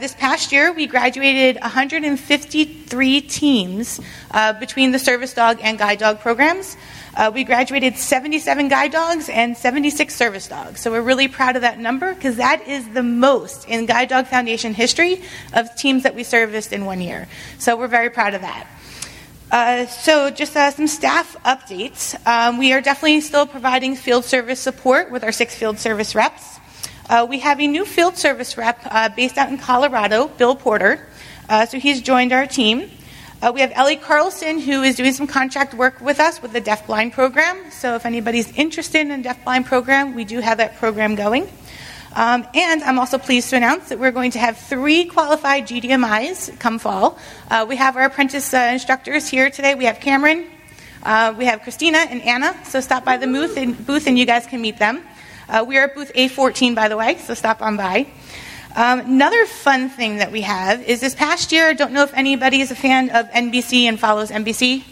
this 0.00 0.14
past 0.14 0.50
year, 0.50 0.72
we 0.72 0.86
graduated 0.86 1.60
153 1.60 3.20
teams 3.20 4.00
between 4.60 4.92
the 4.92 4.98
service 4.98 5.34
dog 5.34 5.58
and 5.60 5.78
guide 5.78 5.98
dog 5.98 6.20
programs. 6.20 6.78
Uh, 7.14 7.30
we 7.34 7.44
graduated 7.44 7.98
77 7.98 8.68
guide 8.68 8.90
dogs 8.90 9.28
and 9.28 9.56
76 9.56 10.14
service 10.14 10.48
dogs. 10.48 10.80
So 10.80 10.90
we're 10.90 11.02
really 11.02 11.28
proud 11.28 11.56
of 11.56 11.62
that 11.62 11.78
number 11.78 12.14
because 12.14 12.36
that 12.36 12.66
is 12.66 12.88
the 12.90 13.02
most 13.02 13.68
in 13.68 13.84
Guide 13.84 14.08
Dog 14.08 14.26
Foundation 14.26 14.72
history 14.72 15.22
of 15.52 15.74
teams 15.76 16.04
that 16.04 16.14
we 16.14 16.24
serviced 16.24 16.72
in 16.72 16.86
one 16.86 17.02
year. 17.02 17.28
So 17.58 17.76
we're 17.76 17.88
very 17.88 18.08
proud 18.08 18.32
of 18.32 18.40
that. 18.40 18.66
Uh, 19.50 19.84
so, 19.84 20.30
just 20.30 20.56
uh, 20.56 20.70
some 20.70 20.86
staff 20.86 21.36
updates. 21.44 22.16
Um, 22.26 22.56
we 22.56 22.72
are 22.72 22.80
definitely 22.80 23.20
still 23.20 23.46
providing 23.46 23.96
field 23.96 24.24
service 24.24 24.58
support 24.58 25.10
with 25.10 25.22
our 25.22 25.32
six 25.32 25.54
field 25.54 25.78
service 25.78 26.14
reps. 26.14 26.58
Uh, 27.10 27.26
we 27.28 27.40
have 27.40 27.60
a 27.60 27.66
new 27.66 27.84
field 27.84 28.16
service 28.16 28.56
rep 28.56 28.80
uh, 28.86 29.10
based 29.10 29.36
out 29.36 29.50
in 29.50 29.58
Colorado, 29.58 30.28
Bill 30.28 30.56
Porter. 30.56 31.06
Uh, 31.50 31.66
so, 31.66 31.78
he's 31.78 32.00
joined 32.00 32.32
our 32.32 32.46
team. 32.46 32.90
Uh, 33.42 33.50
we 33.52 33.60
have 33.60 33.72
Ellie 33.74 33.96
Carlson, 33.96 34.60
who 34.60 34.84
is 34.84 34.94
doing 34.94 35.12
some 35.12 35.26
contract 35.26 35.74
work 35.74 36.00
with 36.00 36.20
us 36.20 36.40
with 36.40 36.52
the 36.52 36.60
Deafblind 36.60 37.10
program. 37.10 37.72
So 37.72 37.96
if 37.96 38.06
anybody's 38.06 38.56
interested 38.56 39.00
in 39.00 39.10
a 39.10 39.20
Deaf 39.20 39.42
Blind 39.42 39.66
program, 39.66 40.14
we 40.14 40.22
do 40.24 40.38
have 40.38 40.58
that 40.58 40.76
program 40.76 41.16
going. 41.16 41.48
Um, 42.14 42.46
and 42.54 42.84
I'm 42.84 43.00
also 43.00 43.18
pleased 43.18 43.50
to 43.50 43.56
announce 43.56 43.88
that 43.88 43.98
we're 43.98 44.12
going 44.12 44.30
to 44.32 44.38
have 44.38 44.58
three 44.58 45.06
qualified 45.06 45.66
GDMIs 45.66 46.56
come 46.60 46.78
fall. 46.78 47.18
Uh, 47.50 47.66
we 47.68 47.74
have 47.74 47.96
our 47.96 48.04
apprentice 48.04 48.54
uh, 48.54 48.70
instructors 48.74 49.28
here 49.28 49.50
today. 49.50 49.74
We 49.74 49.86
have 49.86 49.98
Cameron, 49.98 50.46
uh, 51.02 51.34
we 51.36 51.46
have 51.46 51.62
Christina 51.62 51.98
and 51.98 52.22
Anna. 52.22 52.56
So 52.64 52.80
stop 52.80 53.04
by 53.04 53.16
the 53.16 53.26
booth 53.26 53.56
and, 53.56 53.84
booth 53.84 54.06
and 54.06 54.16
you 54.16 54.24
guys 54.24 54.46
can 54.46 54.60
meet 54.60 54.78
them. 54.78 55.02
Uh, 55.48 55.64
we 55.66 55.78
are 55.78 55.86
at 55.86 55.96
booth 55.96 56.12
A14, 56.14 56.76
by 56.76 56.86
the 56.86 56.96
way, 56.96 57.16
so 57.16 57.34
stop 57.34 57.60
on 57.60 57.76
by. 57.76 58.06
Um, 58.74 59.00
another 59.00 59.44
fun 59.44 59.90
thing 59.90 60.16
that 60.16 60.32
we 60.32 60.40
have 60.42 60.82
is 60.82 61.00
this 61.00 61.14
past 61.14 61.52
year, 61.52 61.68
I 61.68 61.74
don't 61.74 61.92
know 61.92 62.04
if 62.04 62.14
anybody 62.14 62.62
is 62.62 62.70
a 62.70 62.74
fan 62.74 63.10
of 63.10 63.28
NBC 63.30 63.84
and 63.84 64.00
follows 64.00 64.30
NBC, 64.30 64.82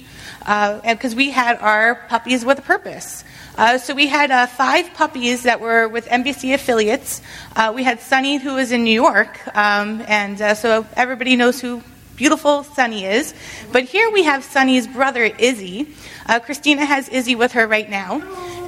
because 0.41 1.15
uh, 1.15 1.17
we 1.17 1.31
had 1.31 1.59
our 1.61 1.95
Puppies 1.95 2.45
with 2.45 2.59
a 2.59 2.63
Purpose. 2.63 3.25
Uh, 3.57 3.79
so 3.79 3.95
we 3.95 4.07
had 4.07 4.31
uh, 4.31 4.47
five 4.47 4.93
puppies 4.93 5.45
that 5.45 5.61
were 5.61 5.89
with 5.89 6.07
NBC 6.09 6.53
affiliates. 6.53 7.23
Uh, 7.57 7.73
we 7.75 7.83
had 7.83 8.01
Sunny, 8.01 8.37
who 8.37 8.55
was 8.55 8.71
in 8.71 8.85
New 8.85 8.93
York, 8.93 9.41
um, 9.57 10.05
and 10.07 10.41
uh, 10.43 10.55
so 10.55 10.87
everybody 10.95 11.35
knows 11.37 11.59
who 11.59 11.83
beautiful 12.17 12.65
Sunny 12.65 13.07
is. 13.07 13.33
But 13.73 13.85
here 13.85 14.11
we 14.11 14.25
have 14.25 14.45
Sunny's 14.45 14.87
brother, 14.87 15.25
Izzy. 15.25 15.89
Uh, 16.27 16.39
Christina 16.39 16.85
has 16.85 17.09
Izzy 17.09 17.35
with 17.35 17.53
her 17.53 17.67
right 17.67 17.89
now. 17.89 18.21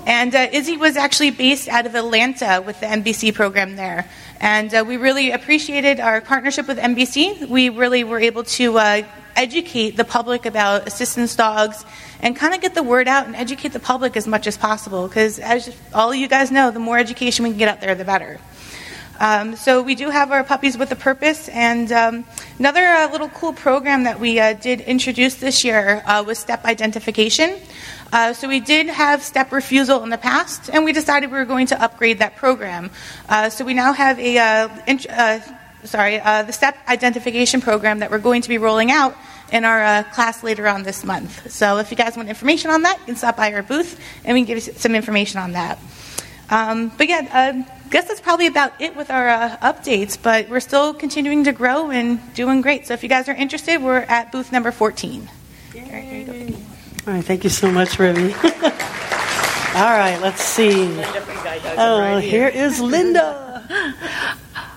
And 0.04 0.34
Izzy 0.34 0.76
was 0.76 0.96
actually 0.96 1.30
based 1.30 1.68
out 1.68 1.86
of 1.86 1.94
Atlanta 1.94 2.60
with 2.66 2.80
the 2.80 2.86
NBC 2.86 3.32
program 3.34 3.76
there. 3.76 4.08
And 4.42 4.74
uh, 4.74 4.84
we 4.84 4.96
really 4.96 5.30
appreciated 5.30 6.00
our 6.00 6.20
partnership 6.20 6.66
with 6.66 6.76
NBC. 6.76 7.48
We 7.48 7.68
really 7.68 8.02
were 8.02 8.18
able 8.18 8.42
to 8.42 8.76
uh, 8.76 9.02
educate 9.36 9.96
the 9.96 10.04
public 10.04 10.46
about 10.46 10.88
assistance 10.88 11.36
dogs 11.36 11.84
and 12.20 12.34
kind 12.34 12.52
of 12.52 12.60
get 12.60 12.74
the 12.74 12.82
word 12.82 13.06
out 13.06 13.26
and 13.26 13.36
educate 13.36 13.68
the 13.68 13.78
public 13.78 14.16
as 14.16 14.26
much 14.26 14.48
as 14.48 14.56
possible. 14.56 15.06
Because 15.06 15.38
as 15.38 15.72
all 15.94 16.10
of 16.10 16.16
you 16.16 16.26
guys 16.26 16.50
know, 16.50 16.72
the 16.72 16.80
more 16.80 16.98
education 16.98 17.44
we 17.44 17.50
can 17.50 17.58
get 17.58 17.68
out 17.68 17.80
there, 17.80 17.94
the 17.94 18.04
better. 18.04 18.40
Um, 19.22 19.54
so 19.54 19.82
we 19.82 19.94
do 19.94 20.10
have 20.10 20.32
our 20.32 20.42
puppies 20.42 20.76
with 20.76 20.90
a 20.90 20.96
purpose, 20.96 21.48
and 21.50 21.92
um, 21.92 22.24
another 22.58 22.84
uh, 22.84 23.08
little 23.12 23.28
cool 23.28 23.52
program 23.52 24.02
that 24.02 24.18
we 24.18 24.40
uh, 24.40 24.54
did 24.54 24.80
introduce 24.80 25.36
this 25.36 25.62
year 25.62 26.02
uh, 26.06 26.24
was 26.26 26.40
step 26.40 26.64
identification. 26.64 27.60
Uh, 28.12 28.32
so 28.32 28.48
we 28.48 28.58
did 28.58 28.88
have 28.88 29.22
step 29.22 29.52
refusal 29.52 30.02
in 30.02 30.10
the 30.10 30.18
past, 30.18 30.70
and 30.70 30.84
we 30.84 30.92
decided 30.92 31.30
we 31.30 31.38
were 31.38 31.44
going 31.44 31.68
to 31.68 31.80
upgrade 31.80 32.18
that 32.18 32.34
program. 32.34 32.90
Uh, 33.28 33.48
so 33.48 33.64
we 33.64 33.74
now 33.74 33.92
have 33.92 34.18
a 34.18 34.38
uh, 34.38 34.68
int- 34.88 35.06
sorry 35.84 36.18
the 36.18 36.50
step 36.50 36.76
identification 36.88 37.60
program 37.60 38.00
that 38.00 38.10
we're 38.10 38.18
going 38.18 38.42
to 38.42 38.48
be 38.48 38.58
rolling 38.58 38.90
out 38.90 39.16
in 39.52 39.64
our 39.64 40.02
class 40.02 40.42
later 40.42 40.66
on 40.66 40.82
this 40.82 41.04
month. 41.04 41.48
So 41.48 41.78
if 41.78 41.92
you 41.92 41.96
guys 41.96 42.16
want 42.16 42.28
information 42.28 42.72
on 42.72 42.82
that, 42.82 42.98
you 42.98 43.06
can 43.06 43.16
stop 43.16 43.36
by 43.36 43.52
our 43.52 43.62
booth, 43.62 44.00
and 44.24 44.34
we 44.34 44.40
can 44.40 44.46
give 44.46 44.66
you 44.66 44.72
some 44.72 44.96
information 44.96 45.38
on 45.38 45.52
that. 45.52 45.78
Um, 46.50 46.90
but 46.98 47.08
yeah, 47.08 47.28
I 47.32 47.64
guess 47.92 48.08
that's 48.08 48.20
probably 48.22 48.46
about 48.46 48.80
it 48.80 48.96
with 48.96 49.10
our 49.10 49.50
updates. 49.58 50.18
But 50.20 50.48
we're 50.48 50.60
still 50.60 50.94
continuing 50.94 51.44
to 51.44 51.52
grow 51.52 51.90
and 51.90 52.18
doing 52.34 52.62
great. 52.62 52.86
So 52.86 52.94
if 52.94 53.02
you 53.02 53.08
guys 53.08 53.28
are 53.28 53.34
interested, 53.34 53.82
we're 53.82 53.98
at 53.98 54.32
booth 54.32 54.50
number 54.50 54.72
14. 54.72 55.28
All 57.06 57.14
right, 57.14 57.24
thank 57.24 57.44
you 57.44 57.50
so 57.50 57.70
much, 57.70 57.98
Ruby. 57.98 58.32
All 59.74 59.90
right, 59.90 60.18
let's 60.20 60.42
see. 60.42 60.88
Oh, 61.76 62.18
here 62.18 62.48
is 62.48 62.80
Linda. 62.80 63.64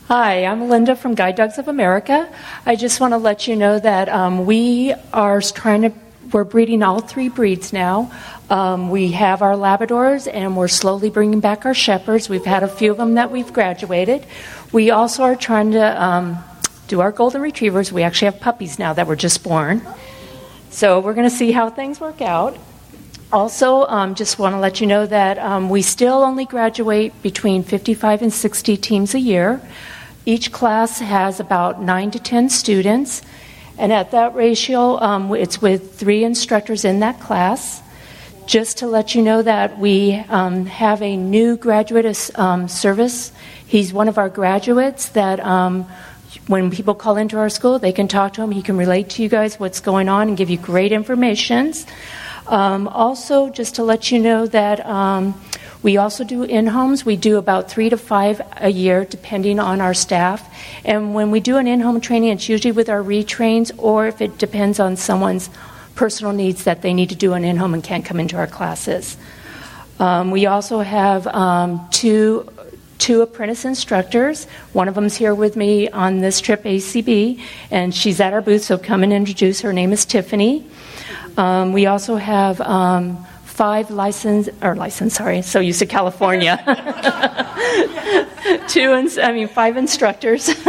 Hi, 0.07 0.45
I'm 0.45 0.69
Linda 0.69 0.95
from 0.95 1.15
Guide 1.15 1.35
Dogs 1.35 1.57
of 1.57 1.67
America. 1.67 2.29
I 2.65 2.75
just 2.75 2.99
want 2.99 3.13
to 3.13 3.17
let 3.17 3.47
you 3.47 3.55
know 3.55 3.79
that 3.79 4.07
um, 4.09 4.45
we 4.45 4.93
are 5.13 5.41
trying 5.41 5.81
to, 5.81 5.93
we're 6.35 6.43
breeding 6.43 6.83
all 6.83 6.99
three 6.99 7.29
breeds 7.29 7.71
now. 7.71 8.11
Um, 8.49 8.89
we 8.89 9.13
have 9.13 9.41
our 9.41 9.53
Labradors 9.53 10.29
and 10.29 10.57
we're 10.57 10.67
slowly 10.67 11.09
bringing 11.09 11.39
back 11.39 11.65
our 11.65 11.73
Shepherds. 11.73 12.27
We've 12.27 12.43
had 12.43 12.61
a 12.61 12.67
few 12.67 12.91
of 12.91 12.97
them 12.97 13.13
that 13.13 13.31
we've 13.31 13.53
graduated. 13.53 14.25
We 14.73 14.91
also 14.91 15.23
are 15.23 15.37
trying 15.37 15.71
to 15.71 16.03
um, 16.03 16.37
do 16.89 16.99
our 16.99 17.13
Golden 17.13 17.41
Retrievers. 17.41 17.93
We 17.93 18.03
actually 18.03 18.31
have 18.31 18.41
puppies 18.41 18.77
now 18.77 18.91
that 18.91 19.07
were 19.07 19.15
just 19.15 19.45
born. 19.45 19.81
So 20.71 20.99
we're 20.99 21.13
going 21.13 21.29
to 21.29 21.33
see 21.33 21.53
how 21.53 21.69
things 21.69 22.01
work 22.01 22.21
out. 22.21 22.57
Also, 23.31 23.85
um, 23.85 24.13
just 24.13 24.37
want 24.37 24.55
to 24.55 24.59
let 24.59 24.81
you 24.81 24.87
know 24.87 25.05
that 25.05 25.37
um, 25.37 25.69
we 25.69 25.81
still 25.81 26.21
only 26.21 26.43
graduate 26.43 27.13
between 27.21 27.63
55 27.63 28.23
and 28.23 28.33
60 28.33 28.75
teams 28.75 29.15
a 29.15 29.21
year. 29.21 29.61
Each 30.25 30.51
class 30.51 30.99
has 30.99 31.39
about 31.39 31.81
9 31.81 32.11
to 32.11 32.19
10 32.19 32.49
students, 32.49 33.21
and 33.77 33.91
at 33.91 34.11
that 34.11 34.35
ratio, 34.35 34.99
um, 34.99 35.33
it's 35.33 35.61
with 35.61 35.95
three 35.95 36.23
instructors 36.23 36.85
in 36.85 36.99
that 37.01 37.19
class. 37.19 37.81
Just 38.45 38.77
to 38.79 38.87
let 38.87 39.15
you 39.15 39.23
know 39.23 39.41
that 39.41 39.79
we 39.79 40.13
um, 40.29 40.67
have 40.67 41.01
a 41.01 41.17
new 41.17 41.57
graduate 41.57 42.29
um, 42.35 42.67
service. 42.67 43.31
He's 43.65 43.91
one 43.91 44.07
of 44.07 44.17
our 44.19 44.29
graduates 44.29 45.09
that 45.09 45.39
um, 45.39 45.87
when 46.47 46.69
people 46.69 46.93
call 46.93 47.17
into 47.17 47.37
our 47.37 47.49
school, 47.49 47.79
they 47.79 47.91
can 47.91 48.07
talk 48.07 48.33
to 48.33 48.43
him. 48.43 48.51
He 48.51 48.61
can 48.61 48.77
relate 48.77 49.09
to 49.11 49.23
you 49.23 49.29
guys 49.29 49.59
what's 49.59 49.79
going 49.79 50.09
on 50.09 50.27
and 50.27 50.37
give 50.37 50.49
you 50.49 50.57
great 50.57 50.91
information. 50.91 51.73
Um, 52.47 52.87
also, 52.87 53.49
just 53.49 53.75
to 53.75 53.83
let 53.83 54.11
you 54.11 54.19
know 54.19 54.45
that 54.47 54.85
um, 54.85 55.33
we 55.85 55.97
also 55.97 56.23
do 56.23 56.41
in 56.41 56.65
homes. 56.65 57.05
We 57.05 57.15
do 57.15 57.37
about 57.37 57.69
three 57.69 57.89
to 57.89 57.97
five 57.97 58.41
a 58.57 58.69
year, 58.69 59.05
depending 59.05 59.59
on 59.59 59.81
our 59.81 59.93
staff. 59.93 60.41
And 60.83 61.13
when 61.13 61.29
we 61.29 61.39
do 61.39 61.57
an 61.57 61.67
in 61.67 61.79
home 61.79 62.01
training, 62.01 62.31
it's 62.31 62.49
usually 62.49 62.71
with 62.71 62.89
our 62.89 63.03
retrains, 63.03 63.71
or 63.77 64.07
if 64.07 64.19
it 64.19 64.39
depends 64.39 64.79
on 64.79 64.95
someone's 64.95 65.47
personal 65.93 66.33
needs 66.33 66.63
that 66.63 66.81
they 66.81 66.91
need 66.91 67.09
to 67.09 67.15
do 67.15 67.33
an 67.33 67.43
in 67.43 67.57
home 67.57 67.75
and 67.75 67.83
can't 67.83 68.03
come 68.03 68.19
into 68.19 68.35
our 68.35 68.47
classes. 68.47 69.15
Um, 69.99 70.31
we 70.31 70.47
also 70.47 70.79
have 70.79 71.27
um, 71.27 71.87
two 71.91 72.49
two 72.97 73.21
apprentice 73.21 73.63
instructors. 73.63 74.45
One 74.73 74.87
of 74.87 74.95
them's 74.95 75.15
here 75.15 75.35
with 75.35 75.55
me 75.55 75.87
on 75.89 76.19
this 76.19 76.41
trip, 76.41 76.63
ACB, 76.63 77.39
and 77.69 77.93
she's 77.93 78.19
at 78.19 78.33
our 78.33 78.41
booth, 78.41 78.63
so 78.63 78.79
come 78.79 79.03
and 79.03 79.13
introduce 79.13 79.61
her. 79.61 79.71
name 79.71 79.93
is 79.93 80.03
Tiffany. 80.03 80.65
Um, 81.37 81.73
we 81.73 81.85
also 81.85 82.15
have 82.15 82.59
um, 82.61 83.23
five 83.55 83.89
license 83.89 84.49
or 84.61 84.75
license, 84.75 85.15
sorry, 85.15 85.41
so 85.41 85.61
used 85.61 85.79
to 85.79 85.85
California. 85.85 86.57
Two, 88.67 88.93
ins- 88.93 89.17
I 89.17 89.31
mean, 89.31 89.47
five 89.47 89.77
instructors. 89.77 90.49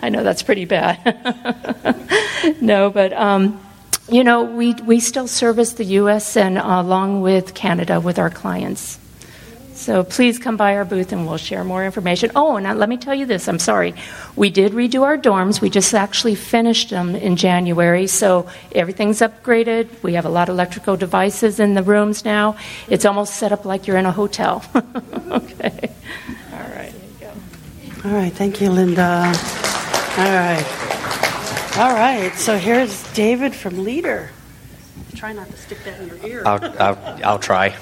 I 0.00 0.08
know 0.08 0.22
that's 0.22 0.44
pretty 0.44 0.64
bad. 0.64 0.96
no, 2.60 2.90
but. 2.90 3.12
Um, 3.12 3.60
you 4.10 4.24
know, 4.24 4.44
we, 4.44 4.72
we 4.72 5.00
still 5.00 5.28
service 5.28 5.74
the 5.74 5.84
U.S. 5.84 6.34
and 6.34 6.56
uh, 6.56 6.80
along 6.80 7.20
with 7.20 7.52
Canada 7.52 8.00
with 8.00 8.18
our 8.18 8.30
clients. 8.30 8.98
So 9.88 10.04
please 10.04 10.38
come 10.38 10.58
by 10.58 10.76
our 10.76 10.84
booth 10.84 11.12
and 11.12 11.26
we'll 11.26 11.38
share 11.38 11.64
more 11.64 11.82
information. 11.82 12.30
Oh, 12.36 12.56
and 12.56 12.66
uh, 12.66 12.74
let 12.74 12.90
me 12.90 12.98
tell 12.98 13.14
you 13.14 13.24
this 13.24 13.48
I'm 13.48 13.58
sorry. 13.58 13.94
We 14.36 14.50
did 14.50 14.72
redo 14.72 15.00
our 15.00 15.16
dorms. 15.16 15.62
We 15.62 15.70
just 15.70 15.94
actually 15.94 16.34
finished 16.34 16.90
them 16.90 17.16
in 17.16 17.36
January. 17.36 18.06
So 18.06 18.50
everything's 18.72 19.20
upgraded. 19.20 19.88
We 20.02 20.12
have 20.12 20.26
a 20.26 20.28
lot 20.28 20.50
of 20.50 20.56
electrical 20.56 20.98
devices 20.98 21.58
in 21.58 21.72
the 21.72 21.82
rooms 21.82 22.22
now. 22.22 22.58
It's 22.90 23.06
almost 23.06 23.36
set 23.36 23.50
up 23.50 23.64
like 23.64 23.86
you're 23.86 23.96
in 23.96 24.04
a 24.04 24.12
hotel. 24.12 24.62
okay. 25.30 25.90
All 26.52 26.68
right. 26.68 26.92
All 28.04 28.12
right, 28.12 28.32
thank 28.34 28.60
you, 28.60 28.68
Linda. 28.68 29.32
All 30.18 30.34
right. 30.34 30.66
All 31.78 31.94
right, 31.94 32.32
so 32.34 32.58
here's 32.58 33.10
David 33.14 33.54
from 33.54 33.84
Leader. 33.84 34.32
Try 35.16 35.32
not 35.32 35.48
to 35.48 35.56
stick 35.56 35.82
that 35.84 35.98
in 35.98 36.08
your 36.08 36.26
ear. 36.26 36.42
I'll, 36.44 36.62
I'll, 36.78 37.20
I'll 37.24 37.38
try. 37.38 37.74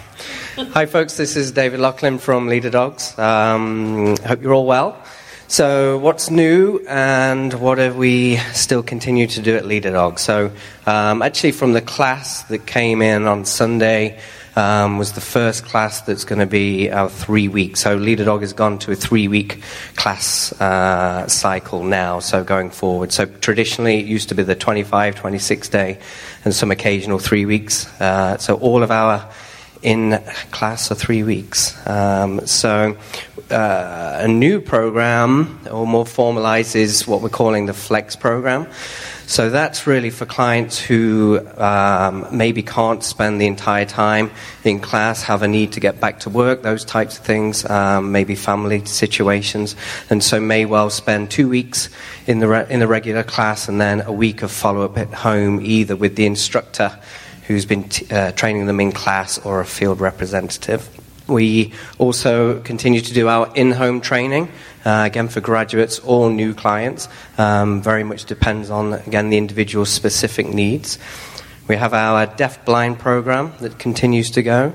Hi, 0.57 0.87
folks. 0.87 1.19
This 1.19 1.37
is 1.37 1.53
David 1.53 1.81
Lachlan 1.81 2.17
from 2.17 2.49
Leader 2.49 2.71
Dogs. 2.71 3.19
Um, 3.19 4.17
hope 4.17 4.41
you're 4.41 4.55
all 4.55 4.65
well. 4.65 4.97
So, 5.49 5.99
what's 5.99 6.31
new 6.31 6.79
and 6.89 7.53
what 7.53 7.77
have 7.77 7.97
we 7.97 8.37
still 8.55 8.83
continue 8.83 9.27
to 9.27 9.43
do 9.43 9.55
at 9.55 9.67
Leader 9.67 9.91
Dog? 9.91 10.19
So, 10.19 10.51
um, 10.87 11.21
actually, 11.21 11.53
from 11.53 11.75
the 11.75 11.83
class 11.83 12.45
that 12.45 12.67
came 12.67 13.03
in 13.03 13.27
on 13.27 13.45
Sunday, 13.45 14.19
um, 14.57 14.97
was 14.97 15.13
the 15.13 15.21
first 15.21 15.67
class 15.67 16.01
that's 16.01 16.25
going 16.25 16.39
to 16.39 16.47
be 16.47 16.91
our 16.91 17.11
three 17.11 17.49
week. 17.49 17.77
So 17.77 17.97
Leader 17.97 18.25
Dog 18.25 18.41
has 18.41 18.55
gone 18.55 18.79
to 18.79 18.93
a 18.93 18.97
three 18.97 19.29
week 19.29 19.61
class 19.95 20.59
uh, 20.59 21.29
cycle 21.29 21.85
now, 21.85 22.21
so 22.21 22.43
going 22.43 22.71
forward. 22.71 23.13
So 23.13 23.27
traditionally 23.27 23.99
it 23.99 24.07
used 24.07 24.31
to 24.31 24.35
be 24.35 24.43
the 24.43 24.55
25, 24.55 25.17
26 25.17 25.69
day 25.69 25.99
and 26.47 26.55
some 26.55 26.71
occasional 26.71 27.19
three 27.19 27.45
weeks. 27.45 27.87
Uh, 28.01 28.39
so 28.39 28.55
all 28.55 28.83
of 28.83 28.91
our 28.91 29.31
in 29.83 30.23
class 30.51 30.89
for 30.89 30.95
three 30.95 31.23
weeks. 31.23 31.75
Um, 31.87 32.47
so 32.47 32.97
uh, 33.51 34.19
a 34.21 34.29
new 34.29 34.61
program, 34.61 35.61
or 35.71 35.87
more 35.87 36.07
formalized, 36.07 36.77
is 36.77 37.07
what 37.07 37.23
we're 37.23 37.29
calling 37.29 37.67
the 37.67 37.75
Flex 37.75 38.17
program. 38.17 38.67
So 39.29 39.51
that's 39.51 39.89
really 39.89 40.11
for 40.11 40.25
clients 40.25 40.79
who 40.79 41.41
um, 41.57 42.29
maybe 42.31 42.63
can't 42.63 43.03
spend 43.03 43.41
the 43.41 43.47
entire 43.47 43.85
time 43.85 44.31
in 44.63 44.79
class, 44.79 45.25
have 45.25 45.43
a 45.43 45.49
need 45.49 45.73
to 45.73 45.81
get 45.81 46.01
back 46.01 46.21
to 46.21 46.31
work, 46.31 46.63
those 46.63 46.85
types 46.85 47.19
of 47.19 47.25
things, 47.25 47.69
um, 47.69 48.13
maybe 48.13 48.37
family 48.37 48.85
situations, 48.85 49.75
and 50.11 50.23
so 50.23 50.41
may 50.41 50.65
well 50.65 50.91
spend 50.91 51.33
two 51.33 51.49
weeks 51.49 51.89
in 52.29 52.39
the 52.39 52.47
re- 52.47 52.67
in 52.71 52.79
the 52.79 52.87
regular 52.87 53.25
class 53.25 53.69
and 53.69 53.81
then 53.81 54.01
a 54.03 54.13
week 54.13 54.43
of 54.43 54.53
follow 54.53 54.85
up 54.85 54.97
at 54.97 55.13
home, 55.13 55.61
either 55.61 55.97
with 55.97 56.15
the 56.15 56.25
instructor 56.25 56.97
who's 57.47 57.65
been 57.65 57.85
t- 57.89 58.07
uh, 58.15 58.33
training 58.33 58.67
them 58.67 58.81
in 58.81 58.93
class 58.93 59.39
or 59.39 59.61
a 59.61 59.67
field 59.67 60.01
representative. 60.01 60.89
We 61.29 61.73
also 61.99 62.61
continue 62.61 63.01
to 63.01 63.13
do 63.13 63.29
our 63.29 63.53
in 63.55 63.73
home 63.73 64.01
training, 64.01 64.49
uh, 64.85 65.03
again 65.07 65.29
for 65.29 65.41
graduates 65.41 65.99
or 66.01 66.31
new 66.31 66.55
clients. 66.55 67.09
Um, 67.37 67.83
very 67.83 68.05
much 68.05 68.27
depends 68.27 68.71
on, 68.71 68.93
again, 68.93 69.31
the 69.31 69.37
individual's 69.37 69.91
specific 69.91 70.47
needs. 70.47 70.99
We 71.69 71.75
have 71.75 71.95
our 71.95 72.27
deaf 72.27 72.65
blind 72.65 73.01
program 73.01 73.53
that 73.61 73.77
continues 73.77 74.31
to 74.33 74.43
go. 74.43 74.73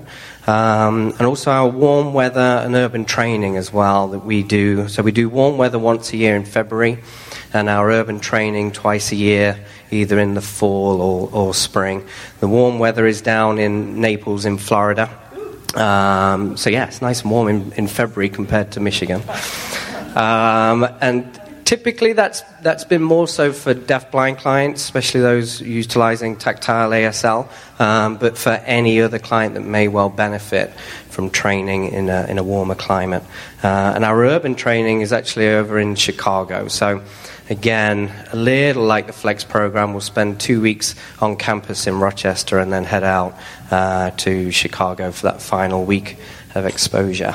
Um, 0.52 1.14
and 1.18 1.22
also 1.22 1.50
our 1.50 1.70
warm 1.70 2.14
weather 2.14 2.40
and 2.66 2.76
urban 2.76 3.06
training 3.06 3.56
as 3.56 3.72
well 3.72 4.10
that 4.10 4.26
we 4.26 4.44
do. 4.44 4.90
So 4.90 5.02
we 5.02 5.14
do 5.14 5.30
warm 5.30 5.58
weather 5.58 5.80
once 5.80 6.12
a 6.12 6.18
year 6.18 6.36
in 6.36 6.44
February 6.44 7.00
and 7.54 7.70
our 7.70 7.90
urban 7.90 8.20
training 8.20 8.74
twice 8.74 9.14
a 9.14 9.16
year, 9.16 9.58
either 9.92 10.20
in 10.20 10.34
the 10.34 10.42
fall 10.42 11.02
or, 11.02 11.30
or 11.32 11.54
spring. 11.54 12.06
The 12.42 12.50
warm 12.50 12.80
weather 12.80 13.08
is 13.08 13.22
down 13.22 13.60
in 13.60 14.02
Naples 14.02 14.46
in 14.46 14.58
Florida. 14.58 15.10
Um, 15.74 16.58
so 16.58 16.70
yeah, 16.70 16.88
it's 16.88 17.02
nice 17.02 17.22
and 17.22 17.32
warm 17.32 17.48
in, 17.48 17.72
in 17.74 17.88
February 17.88 18.28
compared 18.28 18.74
to 18.74 18.82
Michigan. 18.82 19.22
Um, 20.16 20.86
and 21.00 21.41
typically 21.72 22.12
that's, 22.12 22.42
that's 22.64 22.84
been 22.84 23.02
more 23.02 23.26
so 23.26 23.54
for 23.54 23.74
deaf-blind 23.74 24.38
clients, 24.38 24.84
especially 24.84 25.22
those 25.22 25.62
utilizing 25.62 26.36
tactile 26.36 26.90
ASL, 26.90 27.48
um, 27.80 28.18
but 28.18 28.38
for 28.38 28.50
any 28.50 29.00
other 29.00 29.18
client 29.18 29.54
that 29.54 29.62
may 29.62 29.88
well 29.88 30.10
benefit 30.10 30.70
from 31.08 31.30
training 31.30 31.86
in 31.94 32.10
a, 32.10 32.26
in 32.28 32.38
a 32.38 32.44
warmer 32.44 32.76
climate. 32.76 33.24
Uh, 33.64 33.94
and 33.96 34.04
our 34.04 34.22
urban 34.22 34.54
training 34.54 35.00
is 35.00 35.14
actually 35.14 35.48
over 35.48 35.80
in 35.80 35.96
Chicago. 35.96 36.68
So 36.68 37.02
again, 37.50 38.12
a 38.34 38.36
little 38.36 38.84
like 38.84 39.08
the 39.08 39.14
Flex 39.14 39.46
program, 39.46 39.94
we'll 39.94 40.02
spend 40.02 40.42
two 40.42 40.60
weeks 40.60 40.94
on 41.22 41.38
campus 41.38 41.88
in 41.88 42.02
Rochester 42.02 42.60
and 42.60 42.74
then 42.74 42.84
head 42.84 43.06
out 43.06 43.34
uh, 43.72 44.12
to 44.18 44.52
Chicago 44.52 45.14
for 45.14 45.28
that 45.28 45.42
final 45.42 45.86
week 45.86 46.18
of 46.54 46.66
exposure. 46.66 47.34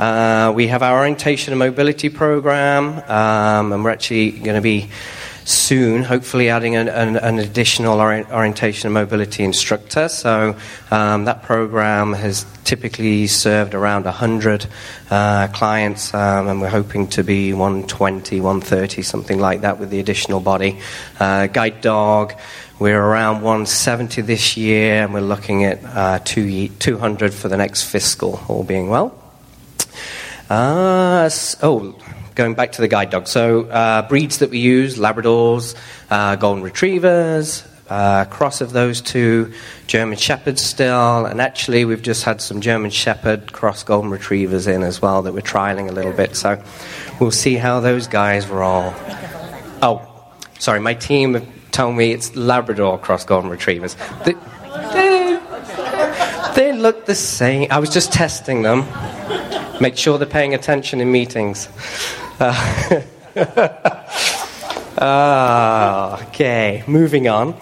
Uh, 0.00 0.50
we 0.56 0.66
have 0.68 0.82
our 0.82 1.00
orientation 1.00 1.52
and 1.52 1.58
mobility 1.58 2.08
program, 2.08 3.00
um, 3.06 3.70
and 3.70 3.84
we're 3.84 3.90
actually 3.90 4.30
going 4.30 4.54
to 4.54 4.62
be 4.62 4.88
soon, 5.44 6.02
hopefully, 6.02 6.48
adding 6.48 6.74
an, 6.74 6.88
an, 6.88 7.16
an 7.18 7.38
additional 7.38 8.00
orientation 8.00 8.86
and 8.86 8.94
mobility 8.94 9.44
instructor. 9.44 10.08
So 10.08 10.56
um, 10.90 11.26
that 11.26 11.42
program 11.42 12.14
has 12.14 12.46
typically 12.64 13.26
served 13.26 13.74
around 13.74 14.06
100 14.06 14.66
uh, 15.10 15.48
clients, 15.48 16.14
um, 16.14 16.48
and 16.48 16.62
we're 16.62 16.70
hoping 16.70 17.06
to 17.08 17.22
be 17.22 17.52
120, 17.52 18.40
130, 18.40 19.02
something 19.02 19.38
like 19.38 19.60
that 19.60 19.78
with 19.78 19.90
the 19.90 20.00
additional 20.00 20.40
body. 20.40 20.78
Uh, 21.18 21.46
guide 21.46 21.82
dog. 21.82 22.32
We're 22.78 22.98
around 22.98 23.42
170 23.42 24.22
this 24.22 24.56
year, 24.56 25.02
and 25.02 25.12
we're 25.12 25.20
looking 25.20 25.64
at 25.64 25.84
uh, 25.84 26.20
200 26.20 27.34
for 27.34 27.48
the 27.48 27.58
next 27.58 27.82
fiscal, 27.82 28.42
all 28.48 28.64
being 28.64 28.88
well. 28.88 29.19
Uh, 30.50 31.30
oh, 31.62 31.96
going 32.34 32.54
back 32.54 32.72
to 32.72 32.80
the 32.80 32.88
guide 32.88 33.08
dog. 33.10 33.28
So, 33.28 33.66
uh, 33.66 34.08
breeds 34.08 34.38
that 34.38 34.50
we 34.50 34.58
use 34.58 34.98
Labradors, 34.98 35.76
uh, 36.10 36.34
Golden 36.34 36.64
Retrievers, 36.64 37.62
uh, 37.88 38.24
cross 38.24 38.60
of 38.60 38.72
those 38.72 39.00
two, 39.00 39.52
German 39.86 40.18
Shepherds 40.18 40.60
still, 40.60 41.24
and 41.24 41.40
actually 41.40 41.84
we've 41.84 42.02
just 42.02 42.24
had 42.24 42.40
some 42.40 42.60
German 42.60 42.90
Shepherd 42.90 43.52
cross 43.52 43.84
Golden 43.84 44.10
Retrievers 44.10 44.66
in 44.66 44.82
as 44.82 45.00
well 45.00 45.22
that 45.22 45.34
we're 45.34 45.40
trialing 45.40 45.88
a 45.88 45.92
little 45.92 46.12
bit. 46.12 46.34
So, 46.34 46.60
we'll 47.20 47.30
see 47.30 47.54
how 47.54 47.78
those 47.78 48.08
guys 48.08 48.48
roll. 48.48 48.92
Oh, 49.82 50.04
sorry, 50.58 50.80
my 50.80 50.94
team 50.94 51.46
told 51.70 51.94
me 51.94 52.10
it's 52.10 52.34
Labrador 52.34 52.98
cross 52.98 53.24
Golden 53.24 53.50
Retrievers. 53.50 53.94
They, 54.24 54.34
they 56.56 56.72
look 56.72 57.06
the 57.06 57.14
same. 57.14 57.68
I 57.70 57.78
was 57.78 57.90
just 57.90 58.12
testing 58.12 58.62
them. 58.62 58.84
Make 59.80 59.96
sure 59.96 60.18
they're 60.18 60.26
paying 60.26 60.52
attention 60.52 61.00
in 61.00 61.10
meetings. 61.10 61.68
Uh, 62.38 63.02
ah, 64.98 66.22
okay, 66.28 66.84
moving 66.86 67.28
on. 67.28 67.54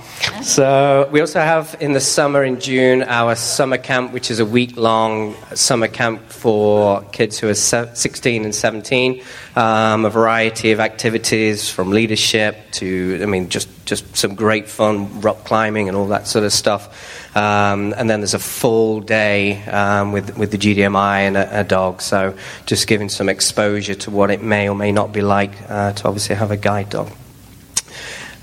So, 0.49 1.07
we 1.13 1.21
also 1.21 1.41
have 1.41 1.77
in 1.79 1.93
the 1.93 2.01
summer 2.01 2.43
in 2.43 2.59
June 2.59 3.03
our 3.03 3.35
summer 3.35 3.77
camp, 3.77 4.13
which 4.13 4.31
is 4.31 4.41
a 4.41 4.47
week 4.47 4.79
long 4.79 5.35
summer 5.55 5.89
camp 5.89 6.31
for 6.31 7.03
kids 7.13 7.39
who 7.39 7.51
are 7.51 7.55
16 7.55 8.45
and 8.45 8.55
17. 8.55 9.23
Um, 9.57 10.07
a 10.07 10.11
variety 10.11 10.73
of 10.73 10.81
activities 10.81 11.69
from 11.69 11.91
leadership 11.91 12.57
to, 12.73 13.21
I 13.23 13.27
mean, 13.27 13.51
just, 13.51 13.69
just 13.85 14.17
some 14.17 14.37
great 14.37 14.71
fun, 14.71 15.21
rock 15.21 15.45
climbing 15.45 15.87
and 15.87 15.95
all 15.95 16.07
that 16.07 16.27
sort 16.27 16.47
of 16.47 16.53
stuff. 16.55 17.37
Um, 17.37 17.93
and 17.99 18.09
then 18.09 18.21
there's 18.21 18.33
a 18.33 18.39
full 18.39 19.01
day 19.01 19.63
um, 19.65 20.13
with, 20.13 20.39
with 20.39 20.51
the 20.51 20.57
GDMI 20.57 21.27
and 21.27 21.37
a, 21.37 21.61
a, 21.61 21.65
dog. 21.65 22.01
So 22.01 22.35
just 22.65 22.87
giving 22.87 23.11
some 23.11 23.29
exposure 23.29 23.97
to 23.97 24.11
what 24.11 24.31
it 24.31 24.43
may 24.43 24.67
or 24.71 24.75
may 24.75 24.93
not 24.93 25.13
be 25.13 25.21
like 25.21 25.53
uh, 25.69 25.93
to 25.93 26.09
obviously 26.09 26.37
have 26.37 26.51
a 26.51 26.57
guide 26.57 26.89
dog. 26.89 27.13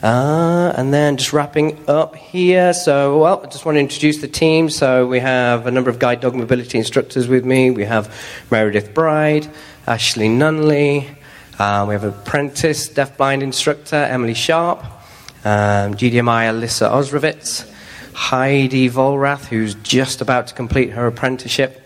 Uh, 0.06 0.72
and 0.78 0.94
then 0.94 1.18
just 1.18 1.34
wrapping 1.34 1.84
up 1.89 2.15
here. 2.15 2.74
So, 2.74 3.18
well, 3.18 3.41
I 3.44 3.48
just 3.48 3.65
want 3.65 3.78
to 3.78 3.80
introduce 3.80 4.22
the 4.22 4.28
team. 4.28 4.70
So, 4.70 5.08
we 5.08 5.20
have 5.20 5.65
a 5.65 5.72
number 5.72 5.89
of 5.89 5.98
guide 5.98 6.22
dog 6.22 6.36
mobility 6.36 6.78
instructors 6.78 7.28
with 7.28 7.44
me. 7.44 7.72
We 7.72 7.86
have 7.86 8.15
Meredith 8.52 8.94
Bride, 8.94 9.48
Ashley 9.88 10.28
Nunley. 10.28 11.08
Uh, 11.58 11.86
we 11.88 11.96
have 11.96 12.04
an 12.04 12.10
apprentice 12.10 12.88
deafblind 12.88 13.41
instructor, 13.41 13.96
Emily 13.96 14.36
Sharp. 14.36 14.84
Um, 15.44 15.96
GDMI 15.96 16.52
Alyssa 16.52 16.88
Osrovitz. 16.91 17.68
Heidi 18.13 18.92
Volrath, 18.92 19.46
who's 19.46 19.73
just 19.73 20.21
about 20.21 20.46
to 20.48 20.54
complete 20.54 20.92
her 20.92 21.08
apprenticeship. 21.08 21.82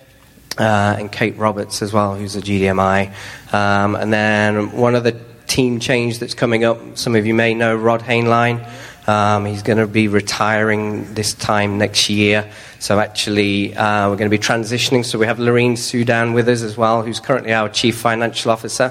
Uh, 0.58 0.98
and 1.00 1.10
Kate 1.10 1.38
Roberts 1.38 1.82
as 1.82 1.94
well, 1.94 2.16
who's 2.16 2.36
a 2.36 2.42
GDMI. 2.42 3.14
Um, 3.54 3.96
and 3.96 4.12
then 4.12 4.74
one 4.74 4.96
of 4.96 5.06
the 5.06 5.29
team 5.50 5.80
change 5.80 6.20
that's 6.20 6.34
coming 6.34 6.64
up, 6.64 6.80
some 6.98 7.16
of 7.16 7.26
you 7.26 7.34
may 7.34 7.54
know 7.54 7.76
Rod 7.76 8.02
Haneline. 8.02 8.66
Um, 9.08 9.46
he's 9.46 9.64
going 9.64 9.80
to 9.80 9.88
be 9.88 10.08
retiring 10.08 11.14
this 11.16 11.34
time 11.34 11.80
next 11.80 12.10
year. 12.10 12.50
So 12.80 13.00
actually, 13.00 13.76
uh, 13.76 14.10
we're 14.10 14.16
going 14.16 14.30
to 14.30 14.38
be 14.38 14.42
transitioning. 14.42 15.04
So 15.04 15.18
we 15.18 15.26
have 15.26 15.40
Lorene 15.40 15.76
Sudan 15.76 16.34
with 16.34 16.48
us 16.48 16.62
as 16.62 16.78
well, 16.78 17.02
who's 17.02 17.20
currently 17.20 17.52
our 17.52 17.68
chief 17.68 17.98
financial 17.98 18.52
officer, 18.52 18.90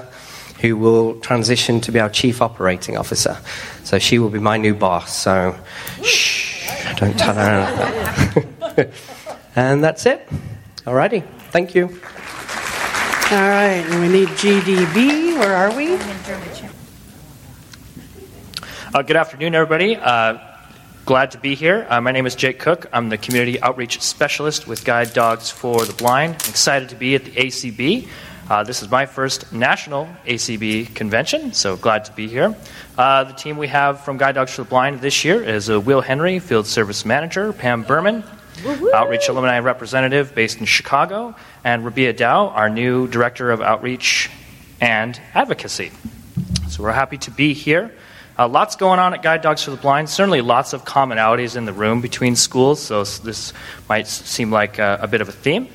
who 0.59 0.75
will 0.75 1.19
transition 1.21 1.79
to 1.81 1.91
be 1.91 1.99
our 1.99 2.09
chief 2.09 2.41
operating 2.41 2.97
officer. 2.97 3.37
So 3.85 3.97
she 3.97 4.19
will 4.19 4.29
be 4.29 4.39
my 4.39 4.57
new 4.57 4.75
boss. 4.75 5.17
So 5.17 5.55
shh. 6.03 6.67
Don't 6.97 7.17
tell 7.17 7.35
her. 7.35 8.91
and 9.55 9.81
that's 9.81 10.05
it. 10.05 10.27
Alrighty. 10.85 11.25
Thank 11.51 11.73
you. 11.75 11.99
All 13.31 13.37
right, 13.37 13.85
and 13.85 14.01
we 14.01 14.07
need 14.07 14.27
GDB. 14.29 15.37
Where 15.37 15.55
are 15.55 15.71
we? 15.77 15.93
Uh, 18.91 19.03
good 19.03 19.17
afternoon, 19.17 19.53
everybody. 19.53 19.95
Uh, 19.97 20.39
glad 21.05 21.29
to 21.29 21.37
be 21.37 21.53
here. 21.53 21.85
Uh, 21.91 22.01
my 22.01 22.11
name 22.11 22.25
is 22.25 22.33
Jake 22.33 22.57
Cook. 22.57 22.87
I'm 22.91 23.09
the 23.09 23.19
Community 23.19 23.61
Outreach 23.61 24.01
Specialist 24.01 24.67
with 24.67 24.83
Guide 24.83 25.13
Dogs 25.13 25.51
for 25.51 25.85
the 25.85 25.93
Blind. 25.93 26.37
I'm 26.43 26.49
excited 26.49 26.89
to 26.89 26.95
be 26.95 27.13
at 27.13 27.25
the 27.25 27.31
ACB. 27.33 28.07
Uh, 28.49 28.63
this 28.63 28.81
is 28.81 28.89
my 28.89 29.05
first 29.05 29.53
national 29.53 30.09
ACB 30.25 30.95
convention, 30.95 31.53
so 31.53 31.77
glad 31.77 32.05
to 32.05 32.11
be 32.13 32.27
here. 32.27 32.55
Uh, 32.97 33.25
the 33.25 33.33
team 33.33 33.57
we 33.57 33.67
have 33.67 34.01
from 34.01 34.17
Guide 34.17 34.33
Dogs 34.33 34.55
for 34.55 34.63
the 34.63 34.69
Blind 34.69 35.01
this 35.01 35.23
year 35.23 35.43
is 35.43 35.69
uh, 35.69 35.79
Will 35.79 36.01
Henry, 36.01 36.39
Field 36.39 36.65
Service 36.65 37.05
Manager, 37.05 37.53
Pam 37.53 37.83
Berman, 37.83 38.23
Outreach 38.93 39.29
Alumni 39.29 39.59
Representative 39.59 40.33
based 40.35 40.59
in 40.59 40.65
Chicago, 40.65 41.35
and 41.63 41.83
Rabih 41.83 42.15
Dow, 42.15 42.47
our 42.49 42.69
new 42.69 43.07
Director 43.07 43.51
of 43.51 43.61
Outreach 43.61 44.29
and 44.81 45.19
Advocacy. 45.33 45.91
So 46.69 46.83
we're 46.83 46.91
happy 46.91 47.17
to 47.19 47.31
be 47.31 47.53
here. 47.53 47.93
Uh, 48.37 48.47
lots 48.47 48.77
going 48.77 48.99
on 48.99 49.13
at 49.13 49.21
Guide 49.21 49.41
Dogs 49.41 49.63
for 49.63 49.71
the 49.71 49.77
Blind. 49.77 50.09
Certainly, 50.09 50.41
lots 50.41 50.71
of 50.73 50.85
commonalities 50.85 51.57
in 51.57 51.65
the 51.65 51.73
room 51.73 51.99
between 51.99 52.35
schools, 52.37 52.81
so 52.81 53.03
this 53.03 53.51
might 53.89 54.07
seem 54.07 54.49
like 54.49 54.79
a, 54.79 54.99
a 55.01 55.07
bit 55.07 55.19
of 55.19 55.27
a 55.27 55.33
theme. 55.33 55.67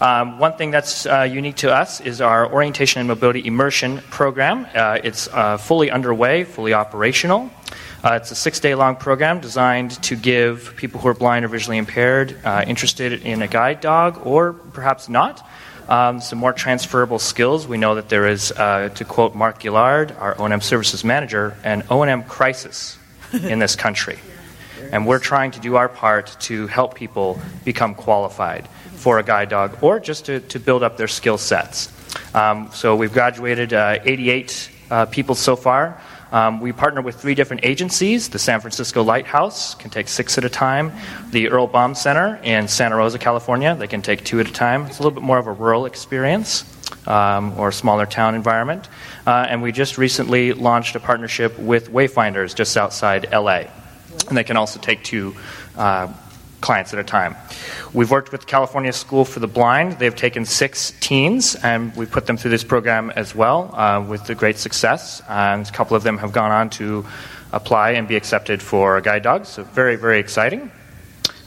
Um, 0.00 0.38
one 0.38 0.54
thing 0.56 0.70
that's 0.70 1.04
uh, 1.04 1.22
unique 1.22 1.56
to 1.56 1.74
us 1.74 2.00
is 2.00 2.20
our 2.20 2.50
orientation 2.50 3.00
and 3.00 3.08
mobility 3.08 3.46
immersion 3.46 3.98
program. 4.10 4.66
Uh, 4.74 4.98
it's 5.02 5.28
uh, 5.28 5.58
fully 5.58 5.90
underway, 5.90 6.44
fully 6.44 6.72
operational. 6.72 7.50
Uh, 8.02 8.14
it's 8.14 8.30
a 8.30 8.34
six 8.34 8.60
day 8.60 8.74
long 8.74 8.96
program 8.96 9.40
designed 9.40 9.90
to 10.02 10.16
give 10.16 10.74
people 10.76 10.98
who 11.00 11.08
are 11.08 11.14
blind 11.14 11.44
or 11.44 11.48
visually 11.48 11.76
impaired, 11.76 12.34
uh, 12.44 12.64
interested 12.66 13.12
in 13.12 13.42
a 13.42 13.46
guide 13.46 13.82
dog, 13.82 14.18
or 14.24 14.54
perhaps 14.54 15.10
not, 15.10 15.46
um, 15.86 16.18
some 16.22 16.38
more 16.38 16.54
transferable 16.54 17.18
skills. 17.18 17.68
We 17.68 17.76
know 17.76 17.96
that 17.96 18.08
there 18.08 18.26
is, 18.26 18.52
uh, 18.52 18.88
to 18.94 19.04
quote 19.04 19.34
Mark 19.34 19.60
Gillard, 19.60 20.12
our 20.18 20.34
O&M 20.40 20.62
services 20.62 21.04
manager, 21.04 21.54
an 21.62 21.82
O&M 21.90 22.22
crisis 22.24 22.96
in 23.34 23.58
this 23.58 23.76
country. 23.76 24.18
And 24.92 25.06
we're 25.06 25.18
trying 25.18 25.50
to 25.50 25.60
do 25.60 25.76
our 25.76 25.90
part 25.90 26.34
to 26.40 26.68
help 26.68 26.94
people 26.94 27.38
become 27.66 27.94
qualified 27.94 28.66
for 28.94 29.18
a 29.18 29.22
guide 29.22 29.50
dog 29.50 29.76
or 29.82 30.00
just 30.00 30.24
to, 30.24 30.40
to 30.40 30.58
build 30.58 30.82
up 30.82 30.96
their 30.96 31.08
skill 31.08 31.36
sets. 31.36 31.92
Um, 32.34 32.70
so 32.72 32.96
we've 32.96 33.12
graduated 33.12 33.74
uh, 33.74 33.98
88 34.02 34.70
uh, 34.90 35.04
people 35.06 35.34
so 35.34 35.54
far. 35.54 36.00
Um, 36.32 36.60
we 36.60 36.72
partner 36.72 37.02
with 37.02 37.16
three 37.16 37.34
different 37.34 37.64
agencies. 37.64 38.28
The 38.28 38.38
San 38.38 38.60
Francisco 38.60 39.02
Lighthouse 39.02 39.74
can 39.74 39.90
take 39.90 40.08
six 40.08 40.38
at 40.38 40.44
a 40.44 40.48
time. 40.48 40.92
The 41.30 41.48
Earl 41.48 41.66
Baum 41.66 41.94
Center 41.94 42.38
in 42.42 42.68
Santa 42.68 42.96
Rosa, 42.96 43.18
California, 43.18 43.74
they 43.74 43.86
can 43.86 44.02
take 44.02 44.24
two 44.24 44.40
at 44.40 44.48
a 44.48 44.52
time. 44.52 44.86
It's 44.86 44.98
a 44.98 45.02
little 45.02 45.18
bit 45.18 45.24
more 45.24 45.38
of 45.38 45.46
a 45.46 45.52
rural 45.52 45.86
experience 45.86 46.64
um, 47.06 47.58
or 47.58 47.68
a 47.68 47.72
smaller 47.72 48.06
town 48.06 48.34
environment. 48.34 48.88
Uh, 49.26 49.46
and 49.48 49.62
we 49.62 49.72
just 49.72 49.98
recently 49.98 50.52
launched 50.52 50.94
a 50.96 51.00
partnership 51.00 51.58
with 51.58 51.90
Wayfinders 51.90 52.54
just 52.54 52.76
outside 52.76 53.30
LA. 53.32 53.64
And 54.28 54.36
they 54.36 54.44
can 54.44 54.56
also 54.56 54.80
take 54.80 55.02
two 55.02 55.34
uh, 55.76 56.12
clients 56.60 56.92
at 56.92 56.98
a 56.98 57.04
time. 57.04 57.36
We've 57.92 58.10
worked 58.10 58.32
with 58.32 58.46
California 58.46 58.92
School 58.92 59.24
for 59.24 59.40
the 59.40 59.46
Blind. 59.46 59.98
They've 59.98 60.14
taken 60.14 60.44
six 60.44 60.92
teens, 61.00 61.56
and 61.56 61.94
we 61.96 62.06
put 62.06 62.26
them 62.26 62.36
through 62.36 62.50
this 62.50 62.64
program 62.64 63.10
as 63.16 63.34
well 63.34 63.74
uh, 63.74 64.00
with 64.00 64.36
great 64.36 64.58
success. 64.58 65.22
And 65.28 65.66
a 65.66 65.72
couple 65.72 65.96
of 65.96 66.02
them 66.02 66.18
have 66.18 66.32
gone 66.32 66.50
on 66.50 66.70
to 66.70 67.06
apply 67.52 67.92
and 67.92 68.06
be 68.06 68.16
accepted 68.16 68.62
for 68.62 69.00
guide 69.00 69.22
dogs. 69.22 69.48
So 69.48 69.64
very, 69.64 69.96
very 69.96 70.20
exciting. 70.20 70.70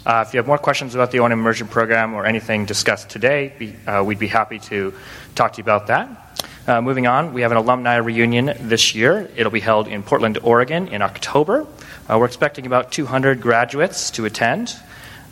Uh, 0.06 0.24
if 0.28 0.34
you 0.34 0.38
have 0.38 0.48
more 0.48 0.58
questions 0.58 0.96
about 0.96 1.12
the 1.12 1.20
O&M 1.20 1.32
immersion 1.32 1.68
program 1.68 2.14
or 2.14 2.26
anything 2.26 2.66
discussed 2.66 3.10
today, 3.10 3.54
be, 3.58 3.74
uh, 3.88 4.04
we'd 4.04 4.20
be 4.20 4.28
happy 4.28 4.60
to 4.60 4.94
talk 5.34 5.54
to 5.54 5.58
you 5.60 5.64
about 5.64 5.88
that. 5.88 6.20
Uh, 6.68 6.82
moving 6.82 7.08
on, 7.08 7.34
we 7.34 7.42
have 7.42 7.52
an 7.52 7.58
alumni 7.58 7.96
reunion 7.96 8.54
this 8.60 8.94
year. 8.96 9.30
It'll 9.36 9.52
be 9.52 9.62
held 9.62 9.88
in 9.88 10.04
Portland, 10.04 10.40
Oregon 10.44 10.90
in 10.90 11.02
October. 11.02 11.66
Uh, 12.10 12.18
we're 12.20 12.26
expecting 12.26 12.66
about 12.66 12.92
200 12.92 13.40
graduates 13.40 14.12
to 14.12 14.26
attend. 14.26 14.76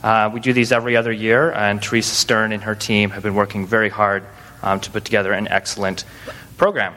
Uh, 0.04 0.32
we 0.34 0.40
do 0.40 0.52
these 0.52 0.72
every 0.72 0.98
other 0.98 1.12
year, 1.12 1.52
and 1.52 1.82
Teresa 1.82 2.16
Stern 2.16 2.52
and 2.52 2.64
her 2.64 2.74
team 2.74 3.12
have 3.12 3.22
been 3.22 3.36
working 3.36 3.68
very 3.68 3.90
hard 3.90 4.24
um, 4.64 4.80
to 4.80 4.90
put 4.90 5.06
together 5.06 5.32
an 5.32 5.48
excellent 5.48 6.06
program. 6.58 6.96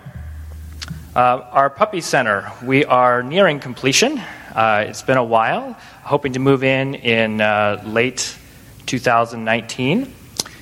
Uh, 1.15 1.47
our 1.53 1.71
puppy 1.71 2.01
center, 2.01 2.51
we 2.65 2.85
are 2.85 3.23
nearing 3.23 3.61
completion. 3.61 4.19
Uh, 4.55 4.87
it's 4.89 5.03
been 5.03 5.19
a 5.19 5.25
while, 5.25 5.75
hoping 6.03 6.33
to 6.33 6.39
move 6.39 6.65
in 6.65 6.95
in 6.95 7.41
uh, 7.41 7.83
late 7.87 8.37
2019. 8.87 10.13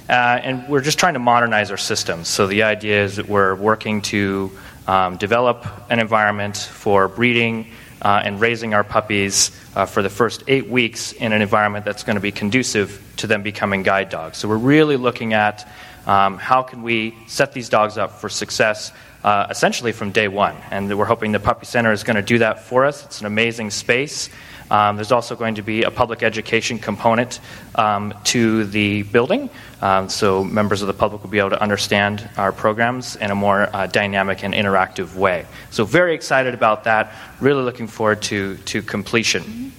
Uh, 0.09 0.13
and 0.13 0.69
we're 0.69 0.81
just 0.81 0.99
trying 0.99 1.15
to 1.15 1.21
modernize 1.21 1.71
our 1.71 1.77
systems. 1.77 2.29
So 2.29 2.47
the 2.47 2.65
idea 2.65 3.05
is 3.05 3.17
that 3.17 3.29
we're 3.29 3.55
working 3.55 4.03
to 4.03 4.51
um, 4.87 5.17
develop 5.17 5.65
an 5.91 6.01
environment 6.01 6.57
for 6.57 7.09
breeding 7.09 7.69
uh, 8.03 8.21
and 8.25 8.41
raising 8.41 8.75
our 8.75 8.85
puppies 8.85 9.53
uh, 9.75 9.87
for 9.87 10.03
the 10.03 10.11
first 10.11 10.45
eight 10.49 10.69
weeks 10.69 11.13
in 11.13 11.33
an 11.33 11.43
environment 11.43 11.85
that's 11.85 12.03
going 12.03 12.17
to 12.17 12.21
be 12.21 12.33
conducive 12.33 13.01
to 13.17 13.27
them 13.27 13.43
becoming 13.43 13.83
guide 13.83 14.09
dogs. 14.09 14.39
So 14.39 14.49
we're 14.49 14.57
really 14.57 14.97
looking 14.97 15.33
at 15.33 15.69
um, 16.07 16.37
how 16.39 16.63
can 16.63 16.83
we 16.83 17.15
set 17.27 17.53
these 17.53 17.69
dogs 17.69 17.97
up 17.97 18.21
for 18.21 18.29
success 18.29 18.93
uh, 19.25 19.47
essentially 19.51 19.93
from 19.93 20.11
day 20.11 20.29
one. 20.29 20.57
And 20.71 20.97
we're 20.97 21.05
hoping 21.05 21.33
the 21.33 21.41
Puppy 21.41 21.67
Center 21.67 21.93
is 21.93 22.05
going 22.05 22.17
to 22.17 22.23
do 22.23 22.39
that 22.39 22.65
for 22.65 22.85
us. 22.85 23.05
It's 23.05 23.21
an 23.21 23.27
amazing 23.27 23.71
space. 23.71 24.31
Um, 24.71 24.97
there's 24.97 25.13
also 25.13 25.37
going 25.37 25.57
to 25.57 25.63
be 25.63 25.83
a 25.83 25.91
public 25.91 26.23
education 26.23 26.79
component 26.79 27.41
um, 27.75 28.15
to 28.25 28.65
the 28.65 29.03
building, 29.03 29.51
um, 29.83 30.09
so 30.09 30.43
members 30.43 30.81
of 30.81 30.87
the 30.87 30.95
public 30.95 31.23
will 31.23 31.29
be 31.29 31.41
able 31.41 31.51
to 31.51 31.61
understand 31.61 32.27
our 32.39 32.53
programs 32.53 33.17
in 33.17 33.31
a 33.31 33.35
more 33.35 33.69
uh, 33.77 33.87
dynamic 33.87 34.43
and 34.43 34.55
interactive 34.55 35.15
way. 35.15 35.45
So, 35.71 35.85
very 35.85 36.15
excited 36.15 36.55
about 36.55 36.85
that. 36.85 37.13
Really 37.39 37.63
looking 37.63 37.87
forward 37.87 38.23
to, 38.23 38.57
to 38.57 38.81
completion. 38.81 39.73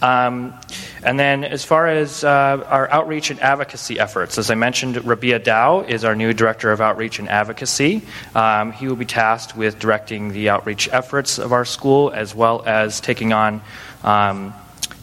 Um, 0.00 0.54
and 1.02 1.18
then, 1.18 1.44
as 1.44 1.64
far 1.64 1.88
as 1.88 2.22
uh, 2.22 2.28
our 2.68 2.90
outreach 2.90 3.30
and 3.30 3.40
advocacy 3.40 3.98
efforts, 3.98 4.38
as 4.38 4.50
I 4.50 4.54
mentioned, 4.54 4.96
Rabih 4.96 5.42
Dow 5.42 5.80
is 5.80 6.04
our 6.04 6.14
new 6.14 6.32
Director 6.32 6.70
of 6.70 6.80
Outreach 6.80 7.18
and 7.18 7.28
Advocacy. 7.28 8.02
Um, 8.34 8.72
he 8.72 8.86
will 8.86 8.96
be 8.96 9.04
tasked 9.04 9.56
with 9.56 9.78
directing 9.78 10.30
the 10.30 10.50
outreach 10.50 10.88
efforts 10.92 11.38
of 11.38 11.52
our 11.52 11.64
school 11.64 12.10
as 12.10 12.34
well 12.34 12.62
as 12.64 13.00
taking 13.00 13.32
on 13.32 13.60
um, 14.04 14.54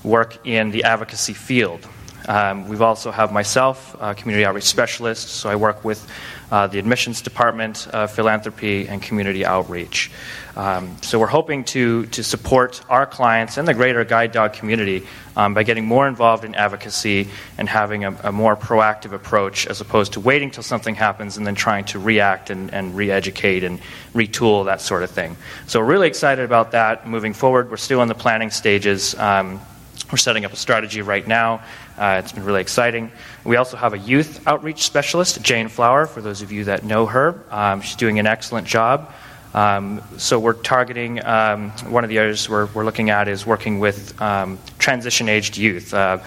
work 0.03 0.45
in 0.47 0.71
the 0.71 0.85
advocacy 0.85 1.33
field. 1.33 1.85
Um, 2.27 2.67
we 2.67 2.77
also 2.77 3.11
have 3.11 3.31
myself, 3.31 3.95
a 3.99 4.15
community 4.15 4.45
outreach 4.45 4.65
specialist, 4.65 5.29
so 5.29 5.49
I 5.49 5.55
work 5.55 5.83
with 5.83 6.07
uh, 6.51 6.67
the 6.67 6.79
admissions 6.79 7.21
department, 7.21 7.87
uh, 7.91 8.07
philanthropy, 8.07 8.87
and 8.87 9.01
community 9.01 9.45
outreach. 9.45 10.11
Um, 10.55 10.95
so 11.01 11.19
we're 11.19 11.27
hoping 11.27 11.65
to, 11.65 12.05
to 12.07 12.23
support 12.23 12.81
our 12.89 13.05
clients 13.05 13.57
and 13.57 13.67
the 13.67 13.73
greater 13.73 14.05
guide 14.05 14.31
dog 14.31 14.53
community 14.53 15.05
um, 15.35 15.53
by 15.53 15.63
getting 15.63 15.85
more 15.85 16.07
involved 16.07 16.45
in 16.45 16.55
advocacy 16.55 17.27
and 17.57 17.67
having 17.67 18.05
a, 18.05 18.17
a, 18.23 18.31
more 18.31 18.55
proactive 18.55 19.11
approach 19.11 19.67
as 19.67 19.81
opposed 19.81 20.13
to 20.13 20.21
waiting 20.21 20.49
till 20.49 20.63
something 20.63 20.95
happens 20.95 21.35
and 21.35 21.45
then 21.45 21.55
trying 21.55 21.83
to 21.85 21.99
react 21.99 22.49
and, 22.49 22.73
and 22.73 22.95
re 22.95 23.11
educate 23.11 23.65
and 23.65 23.81
retool, 24.13 24.65
that 24.65 24.79
sort 24.79 25.03
of 25.03 25.11
thing. 25.11 25.35
So 25.67 25.81
we're 25.81 25.87
really 25.87 26.07
excited 26.07 26.45
about 26.45 26.71
that 26.71 27.05
moving 27.05 27.33
forward. 27.33 27.69
We're 27.69 27.75
still 27.75 28.01
in 28.01 28.07
the 28.07 28.15
planning 28.15 28.49
stages. 28.49 29.13
Um, 29.15 29.59
we're 30.11 30.17
setting 30.17 30.45
up 30.45 30.53
a 30.53 30.57
strategy 30.57 31.01
right 31.01 31.27
now. 31.27 31.63
Uh, 31.97 32.21
it's 32.23 32.31
been 32.31 32.43
really 32.43 32.61
exciting. 32.61 33.11
We 33.43 33.55
also 33.55 33.77
have 33.77 33.93
a 33.93 33.97
youth 33.97 34.45
outreach 34.47 34.83
specialist, 34.83 35.41
Jane 35.41 35.69
Flower, 35.69 36.07
for 36.07 36.21
those 36.21 36.41
of 36.41 36.51
you 36.51 36.65
that 36.65 36.83
know 36.83 37.05
her. 37.05 37.41
Um, 37.51 37.81
she's 37.81 37.95
doing 37.95 38.19
an 38.19 38.27
excellent 38.27 38.67
job. 38.67 39.13
Um, 39.53 40.01
so 40.17 40.37
we're 40.37 40.53
targeting 40.53 41.23
um, 41.25 41.71
one 41.89 42.03
of 42.03 42.09
the 42.09 42.17
areas 42.17 42.49
we're, 42.49 42.65
we're, 42.67 42.83
looking 42.83 43.09
at 43.09 43.29
is 43.29 43.45
working 43.45 43.79
with 43.79 44.21
um, 44.21 44.59
transition 44.79 45.29
aged 45.29 45.55
youth. 45.55 45.93
Uh, 45.93 46.17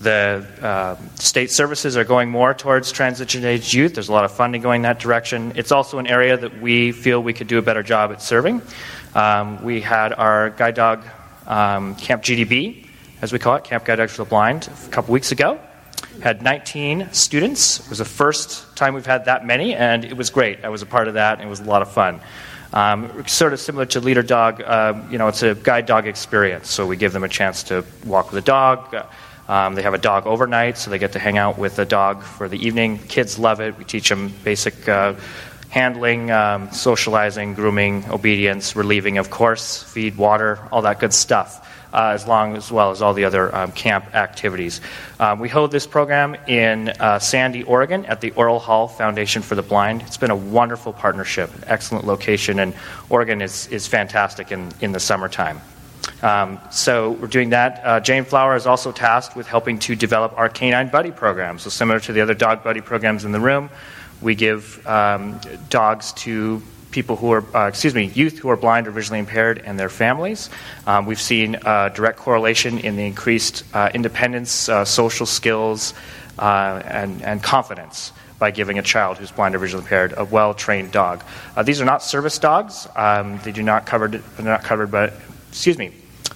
the 0.00 0.46
uh, 0.62 0.96
state 1.16 1.50
services 1.50 1.96
are 1.96 2.04
going 2.04 2.30
more 2.30 2.54
towards 2.54 2.92
transition 2.92 3.44
aged 3.44 3.74
youth. 3.74 3.94
There's 3.94 4.08
a 4.08 4.12
lot 4.12 4.24
of 4.24 4.30
funding 4.30 4.62
going 4.62 4.82
that 4.82 5.00
direction. 5.00 5.52
It's 5.56 5.72
also 5.72 5.98
an 5.98 6.06
area 6.06 6.36
that 6.36 6.60
we 6.60 6.92
feel 6.92 7.20
we 7.20 7.32
could 7.32 7.48
do 7.48 7.58
a 7.58 7.62
better 7.62 7.82
job 7.82 8.12
at 8.12 8.22
serving. 8.22 8.62
Um, 9.16 9.64
we 9.64 9.80
had 9.80 10.12
our 10.12 10.50
guide 10.50 10.76
dog 10.76 11.04
um, 11.48 11.96
Camp 11.96 12.22
GDB, 12.22 12.86
as 13.22 13.32
we 13.32 13.38
call 13.38 13.56
it, 13.56 13.64
Camp 13.64 13.84
Guide 13.84 13.96
Dogs 13.96 14.12
for 14.12 14.24
the 14.24 14.28
Blind, 14.28 14.68
a 14.86 14.88
couple 14.88 15.12
weeks 15.12 15.32
ago. 15.32 15.60
Had 16.22 16.42
19 16.42 17.12
students. 17.12 17.80
It 17.80 17.88
was 17.88 17.98
the 17.98 18.04
first 18.04 18.76
time 18.76 18.94
we've 18.94 19.06
had 19.06 19.26
that 19.26 19.44
many, 19.44 19.74
and 19.74 20.04
it 20.04 20.16
was 20.16 20.30
great. 20.30 20.64
I 20.64 20.68
was 20.68 20.82
a 20.82 20.86
part 20.86 21.08
of 21.08 21.14
that, 21.14 21.38
and 21.38 21.46
it 21.46 21.50
was 21.50 21.60
a 21.60 21.64
lot 21.64 21.82
of 21.82 21.90
fun. 21.90 22.20
Um, 22.72 23.26
sort 23.26 23.52
of 23.52 23.60
similar 23.60 23.84
to 23.86 24.00
Leader 24.00 24.22
Dog, 24.22 24.62
uh, 24.62 25.02
you 25.10 25.18
know, 25.18 25.28
it's 25.28 25.42
a 25.42 25.54
guide 25.54 25.86
dog 25.86 26.06
experience. 26.06 26.70
So 26.70 26.86
we 26.86 26.96
give 26.96 27.12
them 27.12 27.24
a 27.24 27.28
chance 27.28 27.64
to 27.64 27.84
walk 28.06 28.32
with 28.32 28.42
a 28.42 28.46
dog. 28.46 28.94
Um, 29.48 29.74
they 29.74 29.82
have 29.82 29.94
a 29.94 29.98
dog 29.98 30.26
overnight, 30.26 30.78
so 30.78 30.90
they 30.90 30.98
get 30.98 31.12
to 31.12 31.18
hang 31.18 31.36
out 31.36 31.58
with 31.58 31.78
a 31.78 31.84
dog 31.84 32.22
for 32.22 32.48
the 32.48 32.64
evening. 32.64 32.98
Kids 32.98 33.38
love 33.38 33.60
it. 33.60 33.76
We 33.76 33.84
teach 33.84 34.08
them 34.08 34.32
basic 34.44 34.88
uh, 34.88 35.14
handling, 35.68 36.30
um, 36.30 36.70
socializing, 36.70 37.54
grooming, 37.54 38.04
obedience, 38.10 38.76
relieving, 38.76 39.18
of 39.18 39.30
course, 39.30 39.82
feed, 39.82 40.16
water, 40.16 40.60
all 40.70 40.82
that 40.82 41.00
good 41.00 41.12
stuff. 41.12 41.66
Uh, 41.92 42.12
as 42.14 42.24
long 42.24 42.56
as 42.56 42.70
well 42.70 42.92
as 42.92 43.02
all 43.02 43.14
the 43.14 43.24
other 43.24 43.52
um, 43.52 43.72
camp 43.72 44.14
activities. 44.14 44.80
Um, 45.18 45.40
we 45.40 45.48
hold 45.48 45.72
this 45.72 45.88
program 45.88 46.36
in 46.46 46.90
uh, 46.90 47.18
Sandy, 47.18 47.64
Oregon, 47.64 48.06
at 48.06 48.20
the 48.20 48.30
Oral 48.32 48.60
Hull 48.60 48.86
Foundation 48.86 49.42
for 49.42 49.56
the 49.56 49.62
Blind. 49.62 50.02
It's 50.02 50.16
been 50.16 50.30
a 50.30 50.36
wonderful 50.36 50.92
partnership, 50.92 51.50
excellent 51.66 52.06
location, 52.06 52.60
and 52.60 52.74
Oregon 53.08 53.42
is, 53.42 53.66
is 53.68 53.88
fantastic 53.88 54.52
in, 54.52 54.70
in 54.80 54.92
the 54.92 55.00
summertime. 55.00 55.60
Um, 56.22 56.60
so 56.70 57.12
we're 57.12 57.26
doing 57.26 57.50
that. 57.50 57.80
Uh, 57.84 57.98
Jane 57.98 58.24
Flower 58.24 58.54
is 58.54 58.66
also 58.66 58.92
tasked 58.92 59.34
with 59.34 59.48
helping 59.48 59.78
to 59.80 59.96
develop 59.96 60.36
our 60.38 60.48
canine 60.48 60.90
buddy 60.90 61.10
program. 61.10 61.58
So 61.58 61.70
similar 61.70 61.98
to 62.00 62.12
the 62.12 62.20
other 62.20 62.34
dog 62.34 62.62
buddy 62.62 62.80
programs 62.80 63.24
in 63.24 63.32
the 63.32 63.40
room, 63.40 63.68
we 64.20 64.36
give 64.36 64.86
um, 64.86 65.40
dogs 65.70 66.12
to 66.12 66.62
people 66.90 67.16
who 67.16 67.32
are, 67.32 67.56
uh, 67.56 67.68
excuse 67.68 67.94
me, 67.94 68.06
youth 68.06 68.38
who 68.38 68.50
are 68.50 68.56
blind 68.56 68.86
or 68.86 68.90
visually 68.90 69.18
impaired 69.18 69.58
and 69.64 69.78
their 69.78 69.88
families. 69.88 70.50
Um, 70.86 71.06
we've 71.06 71.20
seen 71.20 71.54
a 71.54 71.90
direct 71.94 72.18
correlation 72.18 72.78
in 72.78 72.96
the 72.96 73.04
increased 73.04 73.64
uh, 73.74 73.90
independence, 73.94 74.68
uh, 74.68 74.84
social 74.84 75.26
skills, 75.26 75.94
uh, 76.38 76.82
and, 76.84 77.22
and 77.22 77.42
confidence 77.42 78.12
by 78.38 78.50
giving 78.50 78.78
a 78.78 78.82
child 78.82 79.18
who's 79.18 79.30
blind 79.30 79.54
or 79.54 79.58
visually 79.58 79.84
impaired 79.84 80.14
a 80.16 80.24
well-trained 80.24 80.90
dog. 80.90 81.22
Uh, 81.54 81.62
these 81.62 81.80
are 81.80 81.84
not 81.84 82.02
service 82.02 82.38
dogs. 82.38 82.88
Um, 82.96 83.38
they 83.44 83.52
do 83.52 83.62
not 83.62 83.86
covered. 83.86 84.12
They're 84.12 84.46
not 84.46 84.64
covered 84.64 84.90
by. 84.90 85.12
Excuse 85.50 85.78
me. 85.78 85.92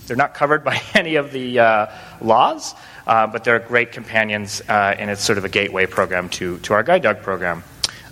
They're 0.06 0.16
not 0.16 0.34
covered 0.34 0.64
by 0.64 0.80
any 0.94 1.16
of 1.16 1.32
the 1.32 1.58
uh, 1.58 1.86
laws, 2.20 2.74
uh, 3.06 3.26
but 3.26 3.42
they're 3.42 3.58
great 3.58 3.92
companions, 3.92 4.60
uh, 4.68 4.94
and 4.98 5.10
it's 5.10 5.22
sort 5.22 5.38
of 5.38 5.44
a 5.44 5.48
gateway 5.48 5.86
program 5.86 6.28
to, 6.30 6.58
to 6.58 6.74
our 6.74 6.82
guide 6.82 7.02
dog 7.02 7.22
program. 7.22 7.64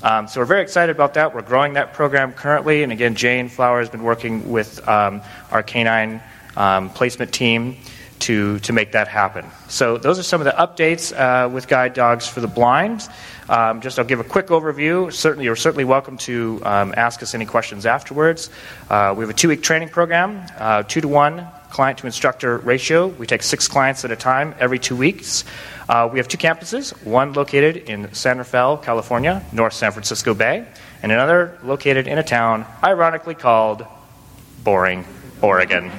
Um, 0.03 0.27
so 0.27 0.41
we're 0.41 0.47
very 0.47 0.63
excited 0.63 0.95
about 0.95 1.15
that. 1.15 1.35
We're 1.35 1.43
growing 1.43 1.75
that 1.75 1.93
program 1.93 2.33
currently, 2.33 2.83
and 2.83 2.91
again, 2.91 3.15
Jane 3.15 3.49
Flower 3.49 3.79
has 3.79 3.89
been 3.89 4.03
working 4.03 4.51
with 4.51 4.87
um, 4.89 5.23
our 5.51 5.63
canine 5.63 6.21
um, 6.57 6.91
placement 6.91 7.33
team 7.33 7.77
to, 8.21 8.59
to 8.61 8.73
make 8.73 8.93
that 8.93 9.09
happen. 9.09 9.47
So 9.69 9.99
those 9.99 10.19
are 10.19 10.23
some 10.23 10.41
of 10.41 10.45
the 10.45 10.53
updates 10.53 11.13
uh, 11.17 11.49
with 11.49 11.69
guide 11.69 11.95
dogs 11.95 12.27
for 12.27 12.41
the 12.41 12.49
blind. 12.49 13.09
Um, 13.49 13.81
just 13.81 13.99
I'll 13.99 14.05
give 14.05 14.21
a 14.21 14.25
quick 14.25 14.49
overview. 14.49 15.13
Certainly, 15.13 15.45
you're 15.45 15.57
certainly 15.57 15.85
welcome 15.85 16.17
to 16.19 16.61
um, 16.65 16.95
ask 16.97 17.23
us 17.23 17.35
any 17.35 17.47
questions 17.47 17.87
afterwards. 17.87 18.51
Uh, 18.91 19.15
we 19.17 19.23
have 19.23 19.31
a 19.31 19.35
two-week 19.35 19.63
training 19.63 19.89
program, 19.89 20.45
uh, 20.59 20.83
two 20.85 21.01
to 21.01 21.09
one 21.09 21.47
client 21.73 21.97
to 21.99 22.07
instructor 22.07 22.59
ratio. 22.59 23.07
We 23.07 23.27
take 23.27 23.43
six 23.43 23.67
clients 23.67 24.05
at 24.05 24.11
a 24.11 24.17
time 24.17 24.55
every 24.61 24.79
two 24.79 24.95
weeks. 24.95 25.45
Uh, 25.89 26.09
we 26.13 26.19
have 26.19 26.29
two 26.29 26.37
campuses, 26.37 26.93
one 27.05 27.33
located 27.33 27.89
in 27.89 28.13
San 28.13 28.37
Rafael, 28.37 28.77
California, 28.77 29.43
North 29.53 29.73
San 29.73 29.91
Francisco 29.91 30.35
Bay, 30.35 30.67
and 31.03 31.11
another 31.11 31.59
located 31.65 32.07
in 32.07 32.19
a 32.19 32.23
town 32.23 32.67
ironically 32.85 33.35
called 33.35 33.87
Boring, 34.63 35.07
Oregon. 35.41 35.91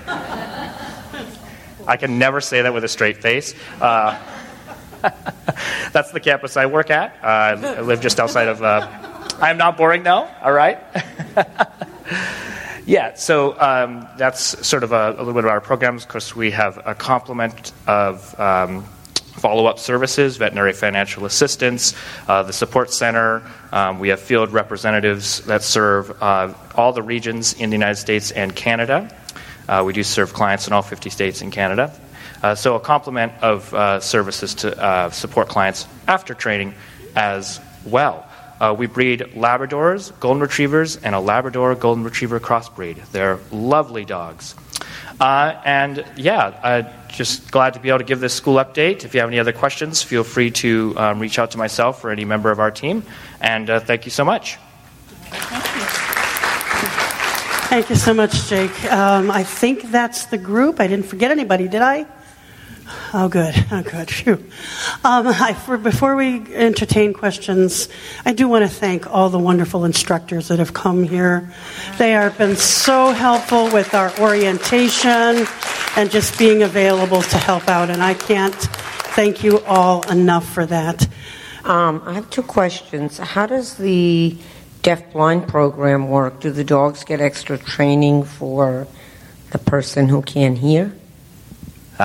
I 1.87 1.97
can 1.97 2.19
never 2.19 2.39
say 2.39 2.61
that 2.61 2.73
with 2.73 2.83
a 2.83 2.87
straight 2.87 3.17
face. 3.17 3.55
Uh, 3.81 4.21
that's 5.91 6.11
the 6.11 6.19
campus 6.19 6.55
I 6.55 6.67
work 6.67 6.91
at. 6.91 7.15
Uh, 7.23 7.77
I 7.79 7.81
live 7.81 7.99
just 7.99 8.19
outside 8.19 8.47
of. 8.47 8.61
Uh, 8.61 8.87
I'm 9.41 9.57
not 9.57 9.75
boring, 9.75 10.03
though, 10.03 10.29
all 10.41 10.53
right? 10.53 10.79
Yeah, 12.85 13.13
so 13.13 13.59
um, 13.61 14.07
that's 14.17 14.67
sort 14.67 14.83
of 14.83 14.91
a, 14.91 15.11
a, 15.11 15.17
little 15.19 15.33
bit 15.33 15.45
of 15.45 15.51
our 15.51 15.61
programs. 15.61 16.03
Of 16.03 16.09
course, 16.09 16.35
we 16.35 16.51
have 16.51 16.81
a 16.85 16.93
complement 16.93 17.71
of 17.87 18.37
um, 18.37 18.83
follow 19.43 19.67
up 19.67 19.79
services, 19.79 20.35
veterinary 20.35 20.73
financial 20.73 21.25
assistance, 21.25 21.95
uh, 22.27 22.43
the 22.43 22.51
support 22.51 22.91
center. 22.91 23.41
Um, 23.71 23.99
we 23.99 24.09
have 24.09 24.19
field 24.19 24.51
representatives 24.51 25.39
that 25.45 25.63
serve 25.63 26.21
uh, 26.21 26.53
all 26.75 26.91
the 26.91 27.01
regions 27.01 27.53
in 27.53 27.69
the 27.69 27.75
United 27.75 27.95
States 27.95 28.31
and 28.31 28.53
Canada. 28.53 29.09
Uh, 29.69 29.83
we 29.85 29.93
do 29.93 30.03
serve 30.03 30.33
clients 30.33 30.67
in 30.67 30.73
all 30.73 30.81
50 30.81 31.09
states 31.09 31.41
in 31.41 31.51
Canada. 31.51 31.93
Uh, 32.41 32.53
so, 32.53 32.75
a 32.75 32.79
complement 32.81 33.31
of 33.41 33.73
uh, 33.73 34.01
services 34.01 34.53
to 34.55 34.77
uh, 34.77 35.09
support 35.09 35.47
clients 35.47 35.87
after 36.09 36.33
training 36.33 36.73
as 37.15 37.61
well. 37.85 38.27
Uh, 38.59 38.73
we 38.77 38.87
breed 38.87 39.19
Labradors, 39.35 40.17
Golden 40.19 40.41
Retrievers, 40.41 40.97
and 40.97 41.15
a 41.15 41.19
Labrador 41.19 41.75
Golden 41.75 42.03
Retriever 42.03 42.39
crossbreed. 42.39 43.05
They're 43.11 43.39
lovely 43.51 44.05
dogs. 44.05 44.55
Uh, 45.19 45.61
and 45.63 46.05
yeah, 46.17 46.59
uh, 46.63 46.91
just 47.07 47.51
glad 47.51 47.73
to 47.75 47.79
be 47.79 47.89
able 47.89 47.99
to 47.99 48.05
give 48.05 48.19
this 48.19 48.33
school 48.33 48.55
update. 48.55 49.05
If 49.05 49.13
you 49.13 49.19
have 49.19 49.29
any 49.29 49.39
other 49.39 49.53
questions, 49.53 50.01
feel 50.01 50.23
free 50.23 50.51
to 50.51 50.93
um, 50.97 51.19
reach 51.19 51.39
out 51.39 51.51
to 51.51 51.57
myself 51.57 52.03
or 52.03 52.09
any 52.09 52.25
member 52.25 52.51
of 52.51 52.59
our 52.59 52.71
team. 52.71 53.03
And 53.39 53.69
uh, 53.69 53.79
thank 53.79 54.05
you 54.05 54.11
so 54.11 54.25
much. 54.25 54.57
Thank 57.69 57.89
you 57.89 57.95
so 57.95 58.13
much, 58.13 58.49
Jake. 58.49 58.91
Um, 58.91 59.31
I 59.31 59.43
think 59.43 59.89
that's 59.91 60.25
the 60.25 60.37
group. 60.37 60.79
I 60.79 60.87
didn't 60.87 61.05
forget 61.05 61.31
anybody, 61.31 61.67
did 61.67 61.81
I? 61.81 62.05
Oh, 63.13 63.29
good. 63.29 63.53
Oh, 63.71 63.81
good. 63.81 64.09
Phew. 64.09 64.43
Um, 65.03 65.27
I, 65.27 65.53
for, 65.53 65.77
before 65.77 66.15
we 66.15 66.53
entertain 66.53 67.13
questions, 67.13 67.87
I 68.25 68.33
do 68.33 68.47
want 68.47 68.63
to 68.63 68.69
thank 68.69 69.07
all 69.07 69.29
the 69.29 69.39
wonderful 69.39 69.85
instructors 69.85 70.47
that 70.47 70.59
have 70.59 70.73
come 70.73 71.03
here. 71.03 71.53
They 71.97 72.11
have 72.11 72.37
been 72.37 72.55
so 72.55 73.11
helpful 73.11 73.71
with 73.71 73.93
our 73.93 74.11
orientation 74.19 75.45
and 75.95 76.11
just 76.11 76.37
being 76.39 76.63
available 76.63 77.21
to 77.21 77.37
help 77.37 77.67
out, 77.67 77.89
and 77.89 78.01
I 78.01 78.15
can't 78.15 78.55
thank 78.55 79.43
you 79.43 79.59
all 79.59 80.01
enough 80.09 80.51
for 80.51 80.65
that. 80.65 81.07
Um, 81.63 82.01
I 82.05 82.13
have 82.13 82.29
two 82.29 82.43
questions. 82.43 83.19
How 83.19 83.45
does 83.45 83.75
the 83.77 84.35
deaf-blind 84.81 85.47
program 85.47 86.09
work? 86.09 86.41
Do 86.41 86.51
the 86.51 86.63
dogs 86.63 87.03
get 87.03 87.21
extra 87.21 87.57
training 87.57 88.23
for 88.23 88.87
the 89.51 89.59
person 89.59 90.09
who 90.09 90.21
can't 90.23 90.57
hear? 90.57 90.93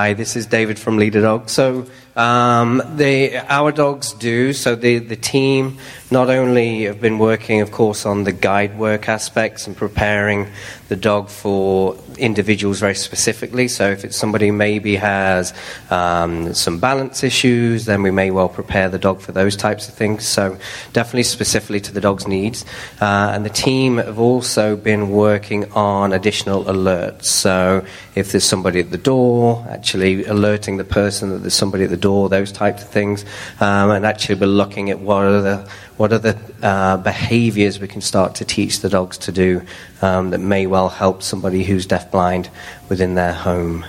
Hi, 0.01 0.13
this 0.13 0.37
is 0.37 0.47
David 0.47 0.79
from 0.79 0.97
Leader 0.97 1.23
Dog. 1.23 1.51
So, 1.51 1.85
um, 2.15 2.81
the, 2.95 3.37
our 3.53 3.73
dogs 3.73 4.13
do. 4.13 4.53
So, 4.53 4.77
the, 4.77 4.99
the 5.01 5.17
team 5.17 5.79
not 6.09 6.31
only 6.31 6.85
have 6.85 7.01
been 7.01 7.19
working, 7.19 7.63
of 7.63 7.73
course, 7.73 8.07
on 8.07 8.23
the 8.23 8.31
guide 8.31 8.79
work 8.79 9.09
aspects 9.09 9.67
and 9.67 9.77
preparing 9.77 10.47
the 10.89 10.97
dog 10.97 11.28
for 11.28 11.97
individuals 12.16 12.80
very 12.80 12.95
specifically. 12.95 13.68
So, 13.68 13.91
if 13.91 14.05
it's 14.05 14.16
somebody 14.16 14.51
maybe 14.51 14.97
has 14.97 15.55
um, 15.91 16.55
some 16.55 16.78
balance 16.78 17.22
issues, 17.22 17.84
then 17.84 18.03
we 18.03 18.11
may 18.11 18.30
well 18.30 18.49
prepare 18.49 18.89
the 18.89 18.99
dog 18.99 19.20
for 19.20 19.32
those 19.32 19.57
types 19.57 19.89
of 19.89 19.95
things. 19.95 20.26
So, 20.26 20.59
definitely 20.93 21.24
specifically 21.24 21.80
to 21.80 21.93
the 21.93 22.01
dog's 22.01 22.26
needs. 22.26 22.64
Uh, 23.01 23.32
and 23.34 23.45
the 23.45 23.51
team 23.51 23.99
have 23.99 24.18
also 24.18 24.76
been 24.76 25.11
working 25.11 25.70
on 25.72 26.12
additional 26.12 26.64
alerts. 26.64 27.24
So, 27.26 27.84
if 28.14 28.32
there's 28.32 28.45
somebody 28.45 28.80
at 28.80 28.91
the 28.91 28.99
door, 28.99 29.66
actually 29.68 30.24
alerting 30.24 30.78
the 30.78 30.84
person 30.84 31.30
that 31.30 31.39
there's 31.39 31.55
somebody 31.55 31.84
at 31.84 31.91
the 31.91 31.97
door, 31.97 32.28
those 32.28 32.51
types 32.51 32.82
of 32.82 32.89
things. 32.89 33.24
Um, 33.61 33.91
and 33.91 34.07
actually, 34.07 34.36
we're 34.36 34.47
looking 34.47 34.91
at 34.91 35.01
what 35.01 35.24
are 35.24 35.43
the 35.43 35.70
what 35.99 36.13
are 36.13 36.19
the 36.19 36.39
uh, 36.63 36.97
behaviors 36.97 37.81
we 37.81 37.89
can 37.89 38.01
start 38.01 38.37
to 38.37 38.45
teach 38.45 38.81
the 38.81 38.89
dogs 38.89 39.19
to 39.19 39.33
do 39.33 39.61
um, 40.01 40.31
that 40.31 40.39
may 40.39 40.67
well 40.67 40.89
help 40.89 41.23
somebody 41.23 41.65
who's 41.65 41.87
deafblind 41.87 42.49
within 42.89 43.17
their 43.17 43.35
home? 43.35 43.85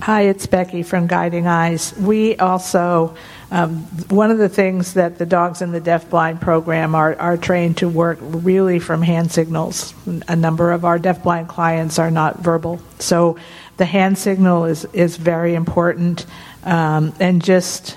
Hi, 0.00 0.22
it's 0.22 0.46
Becky 0.46 0.82
from 0.82 1.08
Guiding 1.08 1.48
Eyes. 1.48 1.92
We 1.98 2.36
also, 2.36 3.16
um, 3.50 3.78
one 4.08 4.30
of 4.30 4.38
the 4.38 4.48
things 4.48 4.94
that 4.94 5.18
the 5.18 5.26
dogs 5.26 5.62
in 5.62 5.72
the 5.72 5.80
deafblind 5.80 6.40
program 6.40 6.94
are, 6.94 7.16
are 7.16 7.36
trained 7.36 7.78
to 7.78 7.88
work 7.88 8.18
really 8.20 8.78
from 8.78 9.02
hand 9.02 9.32
signals. 9.32 9.94
A 10.28 10.36
number 10.36 10.70
of 10.70 10.84
our 10.84 10.98
deafblind 10.98 11.48
clients 11.48 11.98
are 11.98 12.10
not 12.10 12.38
verbal. 12.40 12.80
So 13.00 13.36
the 13.78 13.86
hand 13.86 14.16
signal 14.16 14.66
is, 14.66 14.84
is 14.92 15.16
very 15.16 15.54
important. 15.54 16.26
Um, 16.62 17.12
and 17.18 17.42
just 17.42 17.96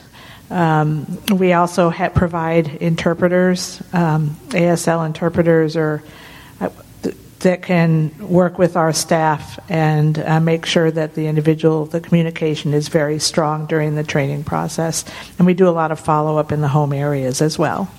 um, 0.49 1.19
we 1.31 1.53
also 1.53 1.89
ha- 1.89 2.09
provide 2.09 2.67
interpreters, 2.67 3.81
um, 3.93 4.37
ASL 4.49 5.05
interpreters, 5.05 5.75
or 5.75 6.03
uh, 6.59 6.69
th- 7.03 7.15
that 7.39 7.61
can 7.61 8.11
work 8.27 8.57
with 8.57 8.75
our 8.75 8.91
staff 8.91 9.59
and 9.69 10.17
uh, 10.17 10.39
make 10.39 10.65
sure 10.65 10.89
that 10.89 11.13
the 11.13 11.27
individual, 11.27 11.85
the 11.85 12.01
communication 12.01 12.73
is 12.73 12.87
very 12.87 13.19
strong 13.19 13.67
during 13.67 13.95
the 13.95 14.03
training 14.03 14.43
process. 14.43 15.05
And 15.37 15.45
we 15.45 15.53
do 15.53 15.67
a 15.67 15.71
lot 15.71 15.91
of 15.91 15.99
follow 15.99 16.37
up 16.37 16.51
in 16.51 16.61
the 16.61 16.67
home 16.67 16.93
areas 16.93 17.41
as 17.41 17.59
well. 17.59 17.89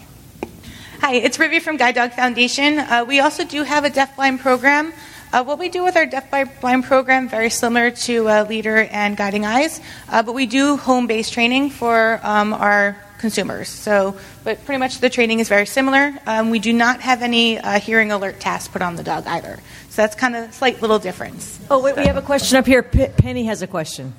Hi, 1.00 1.14
it's 1.14 1.38
Rivi 1.38 1.62
from 1.62 1.78
Guide 1.78 1.94
Dog 1.94 2.12
Foundation. 2.12 2.78
Uh, 2.78 3.04
we 3.08 3.20
also 3.20 3.44
do 3.44 3.62
have 3.62 3.84
a 3.84 3.90
deafblind 3.90 4.40
program. 4.40 4.92
Uh, 5.32 5.44
what 5.44 5.60
we 5.60 5.68
do 5.68 5.84
with 5.84 5.96
our 5.96 6.06
deaf 6.06 6.28
by 6.28 6.42
blind 6.42 6.82
program 6.82 7.28
very 7.28 7.50
similar 7.50 7.92
to 7.92 8.28
uh, 8.28 8.44
Leader 8.48 8.78
and 8.90 9.16
Guiding 9.16 9.46
Eyes, 9.46 9.80
uh, 10.08 10.24
but 10.24 10.32
we 10.34 10.46
do 10.46 10.76
home-based 10.76 11.32
training 11.32 11.70
for 11.70 12.18
um, 12.24 12.52
our 12.52 12.96
consumers. 13.18 13.68
So, 13.68 14.16
but 14.42 14.64
pretty 14.64 14.80
much 14.80 14.98
the 14.98 15.08
training 15.08 15.38
is 15.38 15.48
very 15.48 15.66
similar. 15.66 16.18
Um, 16.26 16.50
we 16.50 16.58
do 16.58 16.72
not 16.72 17.02
have 17.02 17.22
any 17.22 17.58
uh, 17.58 17.78
hearing 17.78 18.10
alert 18.10 18.40
tasks 18.40 18.66
put 18.66 18.82
on 18.82 18.96
the 18.96 19.04
dog 19.04 19.24
either. 19.28 19.60
So 19.90 20.02
that's 20.02 20.16
kind 20.16 20.34
of 20.34 20.50
a 20.50 20.52
slight 20.52 20.82
little 20.82 20.98
difference. 20.98 21.60
Oh, 21.70 21.78
wait, 21.80 21.96
we 21.96 22.06
have 22.06 22.16
a 22.16 22.22
question 22.22 22.58
up 22.58 22.66
here. 22.66 22.82
P- 22.82 23.06
Penny 23.06 23.44
has 23.44 23.62
a 23.62 23.68
question. 23.68 24.14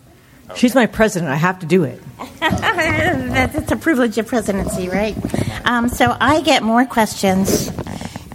She's 0.56 0.76
my 0.76 0.86
president. 0.86 1.32
I 1.32 1.36
have 1.36 1.60
to 1.60 1.66
do 1.66 1.84
it. 1.84 2.02
That's 2.40 3.72
a 3.72 3.78
privilege 3.78 4.18
of 4.18 4.28
presidency, 4.28 4.90
right? 4.90 5.16
Um, 5.66 5.88
so 5.88 6.16
I 6.20 6.42
get 6.42 6.62
more 6.62 6.84
questions 6.86 7.72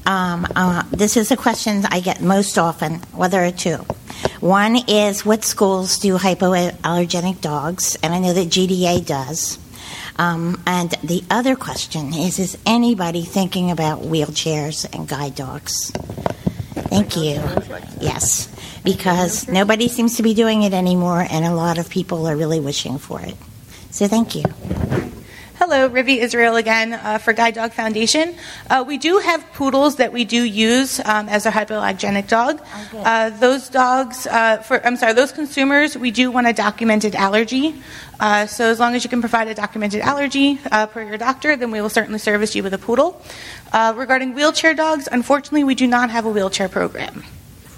um, 0.07 0.47
uh, 0.55 0.85
this 0.91 1.17
is 1.17 1.31
a 1.31 1.37
question 1.37 1.85
I 1.91 2.01
get 2.01 2.21
most 2.21 2.59
often, 2.59 2.95
whether 3.13 3.45
or 3.45 3.51
two. 3.51 3.79
One 4.41 4.77
is 4.89 5.27
what 5.27 5.45
schools 5.45 5.99
do 5.99 6.17
hypoallergenic 6.17 7.41
dogs, 7.41 7.97
and 8.03 8.15
I 8.15 8.21
know 8.21 8.33
that 8.33 8.49
GDA 8.49 9.05
does. 9.05 9.59
Um, 10.19 10.63
and 10.67 10.91
the 11.03 11.23
other 11.31 11.57
question 11.57 12.15
is 12.15 12.39
Is 12.39 12.57
anybody 12.65 13.23
thinking 13.23 13.71
about 13.71 14.03
wheelchairs 14.03 14.87
and 14.95 15.09
guide 15.09 15.35
dogs? 15.35 15.91
Thank 16.89 17.17
you. 17.17 17.43
Yes, 18.01 18.49
because 18.85 19.49
nobody 19.49 19.89
seems 19.89 20.17
to 20.17 20.23
be 20.23 20.35
doing 20.35 20.63
it 20.63 20.73
anymore, 20.73 21.27
and 21.29 21.45
a 21.45 21.53
lot 21.53 21.79
of 21.79 21.91
people 21.91 22.27
are 22.27 22.37
really 22.37 22.61
wishing 22.61 22.99
for 22.99 23.21
it. 23.21 23.37
So 23.91 24.07
thank 24.09 24.35
you. 24.35 24.45
Hello, 25.69 25.91
Rivi 25.91 26.19
Israel 26.19 26.55
again 26.55 26.93
uh, 26.93 27.19
for 27.19 27.33
Guide 27.33 27.55
Dog 27.55 27.73
Foundation. 27.73 28.37
Uh, 28.71 28.85
we 28.87 28.99
do 28.99 29.19
have 29.19 29.45
poodles 29.53 29.97
that 29.97 30.13
we 30.13 30.25
do 30.25 30.45
use 30.45 31.01
um, 31.01 31.29
as 31.29 31.45
a 31.45 31.51
hypoallergenic 31.51 32.29
dog. 32.29 32.65
Uh, 32.95 33.31
those 33.31 33.69
dogs, 33.69 34.29
uh, 34.29 34.59
for 34.59 34.81
I'm 34.87 34.95
sorry, 34.95 35.15
those 35.15 35.33
consumers, 35.33 35.99
we 35.99 36.13
do 36.13 36.31
want 36.31 36.47
a 36.47 36.53
documented 36.53 37.17
allergy. 37.17 37.75
Uh, 38.21 38.47
so 38.47 38.67
as 38.67 38.79
long 38.79 38.95
as 38.95 39.03
you 39.03 39.11
can 39.11 39.19
provide 39.19 39.49
a 39.49 39.55
documented 39.55 40.03
allergy 40.03 40.61
uh, 40.71 40.87
per 40.87 41.03
your 41.03 41.19
doctor, 41.19 41.57
then 41.57 41.73
we 41.73 41.81
will 41.81 41.91
certainly 41.91 42.21
service 42.21 42.55
you 42.55 42.63
with 42.63 42.73
a 42.73 42.79
poodle. 42.79 43.21
regarding 43.75 44.35
wheelchair 44.35 44.73
dogs, 44.73 45.09
unfortunately, 45.11 45.65
we 45.65 45.75
do 45.75 45.89
not 45.89 46.11
have 46.11 46.27
a 46.27 46.31
wheelchair 46.31 46.69
program. 46.69 47.25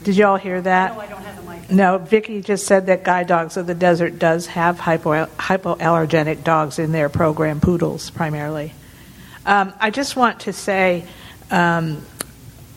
Did 0.02 0.16
you 0.16 0.26
all 0.26 0.36
hear 0.36 0.60
that? 0.60 0.94
No, 0.94 1.00
I 1.00 1.06
don't 1.06 1.22
have 1.22 1.44
the 1.44 1.50
mic. 1.50 1.70
No, 1.70 1.98
Vicki 1.98 2.40
just 2.40 2.66
said 2.66 2.86
that 2.86 3.04
Guide 3.04 3.26
Dogs 3.26 3.56
of 3.56 3.66
the 3.66 3.74
Desert 3.74 4.18
does 4.18 4.46
have 4.46 4.78
hypo, 4.78 5.26
hypoallergenic 5.26 6.44
dogs 6.44 6.78
in 6.78 6.92
their 6.92 7.08
program, 7.08 7.60
poodles 7.60 8.10
primarily. 8.10 8.72
Um, 9.44 9.72
I 9.80 9.90
just 9.90 10.16
want 10.16 10.40
to 10.40 10.52
say, 10.52 11.04
um, 11.50 12.04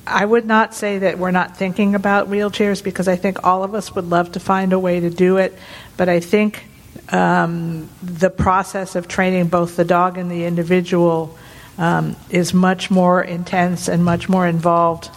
I 0.08 0.26
would 0.26 0.46
not 0.46 0.74
say 0.74 1.00
that 1.00 1.20
we're 1.20 1.32
not 1.32 1.58
thinking 1.58 1.96
about 1.96 2.30
wheelchairs 2.30 2.84
because 2.84 3.08
I 3.08 3.16
think 3.16 3.46
all 3.46 3.64
of 3.64 3.76
us 3.76 3.94
would 3.94 4.06
love 4.06 4.34
to 4.34 4.40
find 4.40 4.74
a 4.74 4.80
way 4.80 5.00
to 5.00 5.10
do 5.10 5.38
it, 5.38 5.58
but 5.98 6.10
I 6.10 6.20
think 6.20 6.66
um, 7.10 7.90
the 8.02 8.30
process 8.30 8.96
of 8.96 9.08
training 9.08 9.48
both 9.48 9.76
the 9.76 9.86
dog 9.86 10.18
and 10.18 10.32
the 10.32 10.46
individual 10.46 11.38
um, 11.78 12.16
is 12.30 12.54
much 12.54 12.90
more 12.90 13.22
intense 13.22 13.88
and 13.88 14.04
much 14.04 14.28
more 14.28 14.48
involved 14.48 15.10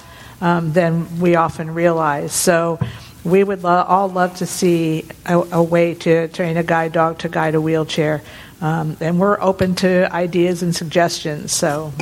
um, 0.44 0.74
than 0.74 1.20
we 1.20 1.36
often 1.36 1.72
realize. 1.72 2.32
So 2.32 2.78
we 3.24 3.42
would 3.42 3.64
lo- 3.64 3.82
all 3.88 4.10
love 4.10 4.36
to 4.36 4.46
see 4.46 5.06
a, 5.24 5.38
a, 5.38 5.62
way 5.62 5.94
to 5.94 6.28
train 6.28 6.58
a 6.58 6.62
guide 6.62 6.92
dog 6.92 7.18
to 7.20 7.30
guide 7.30 7.54
a 7.54 7.60
wheelchair. 7.60 8.22
Um, 8.60 8.98
and 9.00 9.18
we're 9.18 9.40
open 9.40 9.74
to 9.76 10.12
ideas 10.14 10.62
and 10.62 10.76
suggestions. 10.76 11.50
So, 11.52 11.94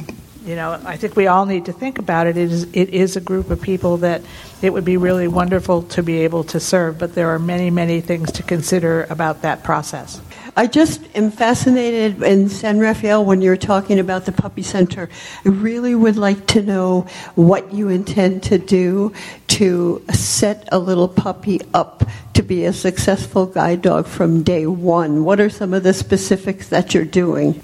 you 0.45 0.57
know, 0.57 0.72
I 0.84 0.97
think 0.97 1.14
we 1.14 1.28
all 1.28 1.47
need 1.47 1.66
to 1.66 1.72
think 1.72 2.01
about 2.01 2.26
it. 2.26 2.36
It 2.36 2.51
is, 2.51 2.64
it 2.72 2.88
is 2.88 3.16
a 3.16 3.20
group 3.20 3.49
of 3.51 3.62
people 3.62 3.99
that 3.99 4.22
it 4.61 4.72
would 4.72 4.84
be 4.84 4.97
really 4.97 5.28
wonderful 5.28 5.84
to 5.84 6.03
be 6.03 6.18
able 6.18 6.43
to 6.45 6.59
serve, 6.59 6.99
but 6.99 7.14
there 7.14 7.30
are 7.30 7.38
many, 7.38 7.70
many 7.70 8.01
things 8.01 8.32
to 8.32 8.43
consider 8.43 9.05
about 9.09 9.43
that 9.43 9.62
process. 9.62 10.20
I 10.55 10.67
just 10.67 11.01
am 11.17 11.31
fascinated 11.31 12.23
in 12.23 12.51
San 12.51 12.79
Rafael 12.79 13.25
when 13.25 13.41
you're 13.41 13.57
talking 13.57 13.99
about 13.99 14.27
the 14.27 14.33
puppy 14.33 14.63
center. 14.63 15.09
I 15.47 15.49
really 15.49 15.95
would 15.95 16.19
like 16.19 16.47
to 16.49 16.63
know 16.63 17.07
what 17.37 17.73
you 17.73 17.89
intend 17.89 18.43
to 18.45 18.59
do 18.59 19.15
to 19.49 20.05
set 20.13 20.69
a 20.71 20.79
little 20.79 21.09
puppy 21.09 21.63
up 21.73 22.05
to 22.35 22.43
be 22.43 22.67
a 22.67 22.73
successful 22.75 23.47
guide 23.47 23.81
dog 23.81 24.07
from 24.07 24.43
day 24.43 24.67
one. 24.67 25.25
What 25.25 25.41
are 25.41 25.49
some 25.49 25.73
of 25.73 25.85
the 25.85 25.95
specifics 25.95 26.69
that 26.69 26.93
you're 26.93 27.07
doing? 27.07 27.63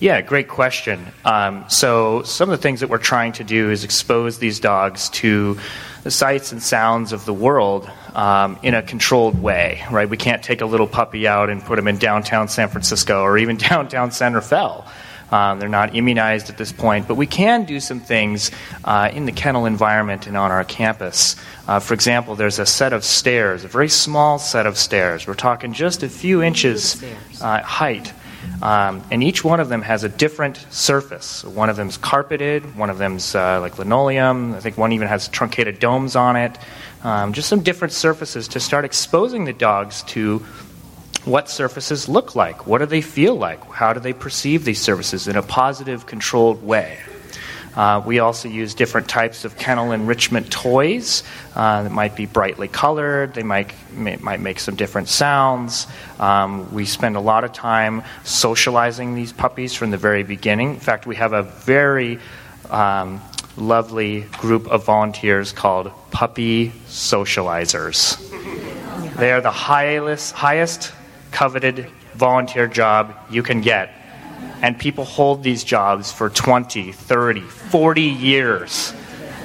Yeah, 0.00 0.22
great 0.22 0.48
question. 0.48 1.12
Um, 1.26 1.66
so, 1.68 2.22
some 2.22 2.48
of 2.48 2.58
the 2.58 2.62
things 2.62 2.80
that 2.80 2.88
we're 2.88 2.96
trying 2.96 3.32
to 3.32 3.44
do 3.44 3.70
is 3.70 3.84
expose 3.84 4.38
these 4.38 4.60
dogs 4.60 5.10
to 5.10 5.58
the 6.04 6.10
sights 6.10 6.52
and 6.52 6.62
sounds 6.62 7.12
of 7.12 7.26
the 7.26 7.34
world 7.34 7.90
um, 8.18 8.58
in 8.64 8.74
a 8.74 8.82
controlled 8.82 9.40
way, 9.40 9.84
right? 9.92 10.10
We 10.10 10.16
can't 10.16 10.42
take 10.42 10.60
a 10.60 10.66
little 10.66 10.88
puppy 10.88 11.28
out 11.28 11.50
and 11.50 11.62
put 11.62 11.78
him 11.78 11.86
in 11.86 11.98
downtown 11.98 12.48
San 12.48 12.68
Francisco 12.68 13.22
or 13.22 13.38
even 13.38 13.56
downtown 13.70 14.10
San 14.10 14.34
Rafael. 14.34 14.84
Um, 15.30 15.60
they're 15.60 15.68
not 15.68 15.94
immunized 15.94 16.50
at 16.50 16.56
this 16.56 16.72
point, 16.72 17.06
but 17.06 17.14
we 17.14 17.26
can 17.26 17.64
do 17.64 17.78
some 17.78 18.00
things 18.00 18.50
uh, 18.82 19.10
in 19.12 19.26
the 19.26 19.32
kennel 19.32 19.66
environment 19.66 20.26
and 20.26 20.36
on 20.36 20.50
our 20.50 20.64
campus. 20.64 21.36
Uh, 21.68 21.78
for 21.78 21.94
example, 21.94 22.34
there's 22.34 22.58
a 22.58 22.66
set 22.66 22.92
of 22.92 23.04
stairs, 23.04 23.62
a 23.62 23.68
very 23.68 23.90
small 23.90 24.38
set 24.38 24.66
of 24.66 24.76
stairs. 24.76 25.26
We're 25.26 25.34
talking 25.34 25.72
just 25.72 26.02
a 26.02 26.08
few 26.08 26.42
inches 26.42 27.00
uh, 27.40 27.62
height. 27.62 28.12
Um, 28.62 29.04
and 29.10 29.22
each 29.22 29.44
one 29.44 29.60
of 29.60 29.68
them 29.68 29.82
has 29.82 30.04
a 30.04 30.08
different 30.08 30.56
surface. 30.70 31.44
One 31.44 31.70
of 31.70 31.76
them's 31.76 31.96
carpeted, 31.96 32.76
one 32.76 32.90
of 32.90 32.98
them's 32.98 33.34
uh, 33.34 33.60
like 33.60 33.78
linoleum. 33.78 34.54
I 34.54 34.60
think 34.60 34.76
one 34.76 34.92
even 34.92 35.06
has 35.08 35.28
truncated 35.28 35.78
domes 35.78 36.16
on 36.16 36.36
it. 36.36 36.58
Um, 37.02 37.32
just 37.32 37.48
some 37.48 37.62
different 37.62 37.92
surfaces 37.92 38.48
to 38.48 38.60
start 38.60 38.84
exposing 38.84 39.44
the 39.44 39.52
dogs 39.52 40.02
to 40.04 40.44
what 41.24 41.48
surfaces 41.48 42.08
look 42.08 42.34
like. 42.34 42.66
What 42.66 42.78
do 42.78 42.86
they 42.86 43.02
feel 43.02 43.36
like? 43.36 43.62
How 43.70 43.92
do 43.92 44.00
they 44.00 44.12
perceive 44.12 44.64
these 44.64 44.80
surfaces 44.80 45.28
in 45.28 45.36
a 45.36 45.42
positive, 45.42 46.06
controlled 46.06 46.62
way? 46.62 46.98
Uh, 47.74 48.02
we 48.04 48.18
also 48.18 48.48
use 48.48 48.74
different 48.74 49.08
types 49.08 49.44
of 49.44 49.56
kennel 49.56 49.92
enrichment 49.92 50.50
toys 50.50 51.22
uh, 51.54 51.82
that 51.82 51.92
might 51.92 52.16
be 52.16 52.26
brightly 52.26 52.68
colored. 52.68 53.34
They 53.34 53.42
might 53.42 53.72
may, 53.92 54.16
might 54.16 54.40
make 54.40 54.60
some 54.60 54.74
different 54.74 55.08
sounds. 55.08 55.86
Um, 56.18 56.72
we 56.72 56.84
spend 56.84 57.16
a 57.16 57.20
lot 57.20 57.44
of 57.44 57.52
time 57.52 58.02
socializing 58.24 59.14
these 59.14 59.32
puppies 59.32 59.74
from 59.74 59.90
the 59.90 59.96
very 59.96 60.22
beginning. 60.22 60.74
In 60.74 60.80
fact, 60.80 61.06
we 61.06 61.16
have 61.16 61.32
a 61.32 61.42
very 61.42 62.18
um, 62.70 63.20
lovely 63.56 64.22
group 64.38 64.66
of 64.68 64.84
volunteers 64.84 65.52
called 65.52 65.90
Puppy 66.10 66.70
Socializers. 66.86 68.24
They 69.16 69.32
are 69.32 69.40
the 69.40 69.50
highest, 69.50 70.32
highest 70.32 70.92
coveted 71.30 71.90
volunteer 72.14 72.66
job 72.66 73.14
you 73.30 73.42
can 73.42 73.60
get 73.60 73.97
and 74.62 74.78
people 74.78 75.04
hold 75.04 75.42
these 75.42 75.64
jobs 75.64 76.10
for 76.10 76.28
20, 76.28 76.92
30, 76.92 77.40
40 77.40 78.02
years. 78.02 78.92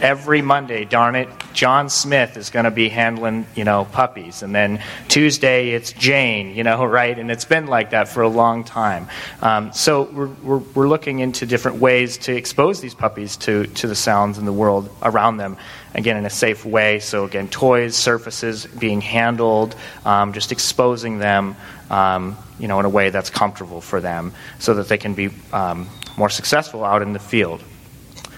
Every 0.02 0.42
Monday, 0.42 0.84
darn 0.84 1.16
it, 1.16 1.30
John 1.54 1.88
Smith 1.88 2.36
is 2.36 2.50
going 2.50 2.66
to 2.66 2.72
be 2.72 2.90
handling, 2.90 3.46
you 3.56 3.64
know, 3.64 3.86
puppies. 3.86 4.44
And 4.44 4.54
then 4.54 4.82
Tuesday, 5.08 5.70
it's 5.70 5.94
Jane, 5.94 6.56
you 6.56 6.64
know, 6.64 6.84
right? 7.00 7.18
And 7.18 7.32
it's 7.32 7.46
been 7.46 7.68
like 7.68 7.92
that 7.92 8.08
for 8.08 8.22
a 8.22 8.28
long 8.28 8.64
time. 8.64 9.08
Um, 9.42 9.72
so 9.72 10.04
we're, 10.04 10.28
we're, 10.28 10.58
we're, 10.58 10.88
looking 10.90 11.20
into 11.20 11.46
different 11.46 11.78
ways 11.78 12.18
to 12.18 12.36
expose 12.36 12.82
these 12.82 12.94
puppies 12.94 13.38
to, 13.38 13.68
to 13.68 13.88
the 13.88 13.96
sounds 13.96 14.38
in 14.38 14.46
the 14.46 14.52
world 14.52 14.90
around 15.02 15.38
them, 15.38 15.58
again, 15.94 16.18
in 16.18 16.26
a 16.26 16.30
safe 16.30 16.66
way. 16.66 17.00
So, 17.00 17.24
again, 17.24 17.48
toys, 17.48 17.96
surfaces 17.96 18.66
being 18.66 19.00
handled, 19.00 19.76
um, 20.06 20.34
just 20.34 20.52
exposing 20.52 21.20
them 21.20 21.56
um, 21.90 22.38
you 22.60 22.68
know, 22.68 22.80
in 22.80 22.86
a 22.86 22.90
way 22.90 23.10
that's 23.10 23.30
comfortable 23.30 23.82
for 23.82 24.00
them 24.00 24.34
so 24.60 24.74
that 24.76 24.88
they 24.88 24.98
can 24.98 25.14
be 25.14 25.30
um, 25.52 25.90
more 26.18 26.30
successful 26.30 26.84
out 26.84 27.02
in 27.02 27.14
the 27.14 27.20
field. 27.20 27.64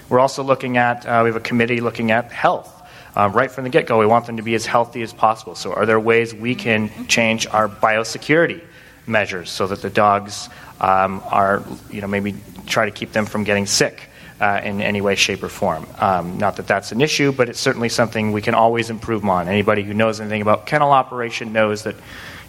We're 0.08 0.20
also 0.20 0.42
looking 0.42 0.76
at, 0.76 1.04
uh, 1.06 1.20
we 1.24 1.30
have 1.30 1.36
a 1.36 1.40
committee 1.40 1.80
looking 1.80 2.10
at 2.10 2.30
health. 2.30 2.72
Uh, 3.16 3.30
right 3.32 3.50
from 3.50 3.64
the 3.64 3.70
get 3.70 3.86
go, 3.86 3.98
we 3.98 4.06
want 4.06 4.26
them 4.26 4.36
to 4.36 4.42
be 4.42 4.54
as 4.54 4.66
healthy 4.66 5.02
as 5.02 5.12
possible. 5.12 5.54
So, 5.54 5.72
are 5.72 5.86
there 5.86 5.98
ways 5.98 6.34
we 6.34 6.54
can 6.54 6.90
change 7.08 7.46
our 7.46 7.66
biosecurity 7.66 8.62
measures 9.06 9.50
so 9.50 9.66
that 9.66 9.80
the 9.80 9.88
dogs 9.88 10.50
um, 10.80 11.22
are, 11.30 11.64
you 11.90 12.02
know, 12.02 12.06
maybe 12.06 12.34
try 12.66 12.84
to 12.84 12.90
keep 12.90 13.12
them 13.12 13.26
from 13.26 13.44
getting 13.44 13.66
sick? 13.66 14.10
Uh, 14.38 14.60
in 14.62 14.82
any 14.82 15.00
way, 15.00 15.14
shape, 15.14 15.42
or 15.42 15.48
form. 15.48 15.86
Um, 15.98 16.36
not 16.36 16.56
that 16.56 16.66
that's 16.66 16.92
an 16.92 17.00
issue, 17.00 17.32
but 17.32 17.48
it's 17.48 17.58
certainly 17.58 17.88
something 17.88 18.32
we 18.32 18.42
can 18.42 18.54
always 18.54 18.90
improve 18.90 19.24
on. 19.24 19.48
Anybody 19.48 19.82
who 19.82 19.94
knows 19.94 20.20
anything 20.20 20.42
about 20.42 20.66
kennel 20.66 20.90
operation 20.90 21.54
knows 21.54 21.84
that 21.84 21.96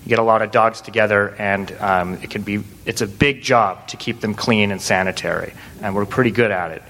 get 0.08 0.20
a 0.20 0.24
lot 0.24 0.42
of 0.42 0.52
dogs 0.52 0.82
together, 0.82 1.36
and 1.38 1.72
um, 1.80 2.14
it 2.16 2.30
can 2.30 2.42
be 2.42 2.64
it's 2.86 3.02
a 3.02 3.08
big 3.08 3.42
job 3.42 3.88
to 3.90 3.98
keep 3.98 4.22
them 4.22 4.34
clean 4.34 4.72
and 4.72 4.82
sanitary, 4.82 5.54
and 5.82 5.96
we're 5.96 6.06
pretty 6.06 6.32
good 6.32 6.52
at 6.52 6.72
it. 6.72 6.84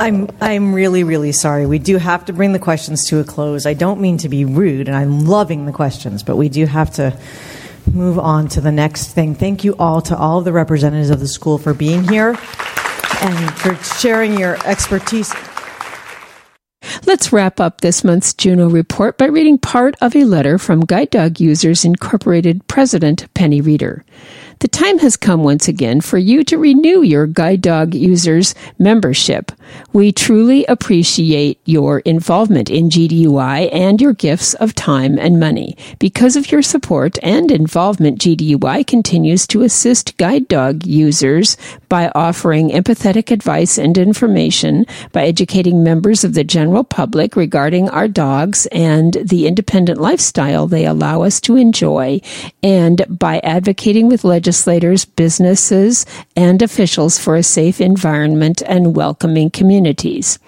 I'm 0.00 0.28
I'm 0.40 0.74
really 0.74 1.04
really 1.04 1.32
sorry. 1.32 1.66
We 1.66 1.78
do 1.78 1.96
have 1.98 2.24
to 2.26 2.32
bring 2.32 2.52
the 2.52 2.58
questions 2.58 3.06
to 3.08 3.20
a 3.20 3.24
close. 3.24 3.66
I 3.66 3.74
don't 3.74 4.00
mean 4.00 4.18
to 4.18 4.28
be 4.28 4.44
rude, 4.44 4.88
and 4.88 4.96
I'm 4.96 5.26
loving 5.26 5.66
the 5.66 5.72
questions, 5.72 6.22
but 6.22 6.36
we 6.36 6.48
do 6.48 6.66
have 6.66 6.90
to 6.94 7.16
move 7.92 8.18
on 8.18 8.48
to 8.48 8.60
the 8.60 8.72
next 8.72 9.12
thing. 9.12 9.34
Thank 9.34 9.64
you 9.64 9.76
all 9.78 10.00
to 10.02 10.16
all 10.16 10.38
of 10.38 10.44
the 10.44 10.52
representatives 10.52 11.10
of 11.10 11.20
the 11.20 11.28
school 11.28 11.58
for 11.58 11.74
being 11.74 12.06
here 12.08 12.30
and 13.20 13.54
for 13.54 13.74
sharing 13.76 14.38
your 14.38 14.56
expertise. 14.66 15.32
Let's 17.06 17.34
wrap 17.34 17.60
up 17.60 17.82
this 17.82 18.02
month's 18.02 18.32
Juno 18.32 18.70
report 18.70 19.18
by 19.18 19.26
reading 19.26 19.58
part 19.58 19.94
of 20.00 20.16
a 20.16 20.24
letter 20.24 20.58
from 20.58 20.86
Guide 20.86 21.10
Dog 21.10 21.38
Users 21.38 21.84
Incorporated 21.84 22.66
President 22.66 23.32
Penny 23.34 23.60
Reeder. 23.60 24.02
The 24.60 24.68
time 24.68 24.98
has 24.98 25.16
come 25.16 25.42
once 25.42 25.68
again 25.68 26.00
for 26.00 26.18
you 26.18 26.44
to 26.44 26.58
renew 26.58 27.02
your 27.02 27.26
Guide 27.26 27.60
Dog 27.60 27.94
Users 27.94 28.54
membership. 28.78 29.52
We 29.92 30.12
truly 30.12 30.64
appreciate 30.66 31.60
your 31.64 32.00
involvement 32.00 32.70
in 32.70 32.88
GDUI 32.88 33.72
and 33.72 34.00
your 34.00 34.12
gifts 34.12 34.54
of 34.54 34.74
time 34.74 35.18
and 35.18 35.40
money. 35.40 35.76
Because 35.98 36.36
of 36.36 36.50
your 36.50 36.62
support 36.62 37.18
and 37.22 37.50
involvement, 37.50 38.20
GDUI 38.20 38.86
continues 38.86 39.46
to 39.48 39.62
assist 39.62 40.16
guide 40.16 40.48
dog 40.48 40.86
users 40.86 41.56
by 41.88 42.10
offering 42.14 42.70
empathetic 42.70 43.30
advice 43.30 43.78
and 43.78 43.96
information, 43.98 44.86
by 45.12 45.24
educating 45.24 45.82
members 45.82 46.24
of 46.24 46.34
the 46.34 46.44
general 46.44 46.84
public 46.84 47.36
regarding 47.36 47.88
our 47.88 48.08
dogs 48.08 48.66
and 48.66 49.14
the 49.24 49.46
independent 49.46 50.00
lifestyle 50.00 50.66
they 50.66 50.84
allow 50.84 51.22
us 51.22 51.40
to 51.40 51.56
enjoy, 51.56 52.20
and 52.62 53.04
by 53.08 53.40
advocating 53.40 54.08
with 54.08 54.24
legislators, 54.24 54.43
businesses, 55.04 56.06
and 56.36 56.62
officials 56.62 57.18
for 57.18 57.36
a 57.36 57.42
safe 57.42 57.80
environment 57.80 58.62
and 58.66 58.96
welcoming 58.96 59.50
communities. 59.50 60.38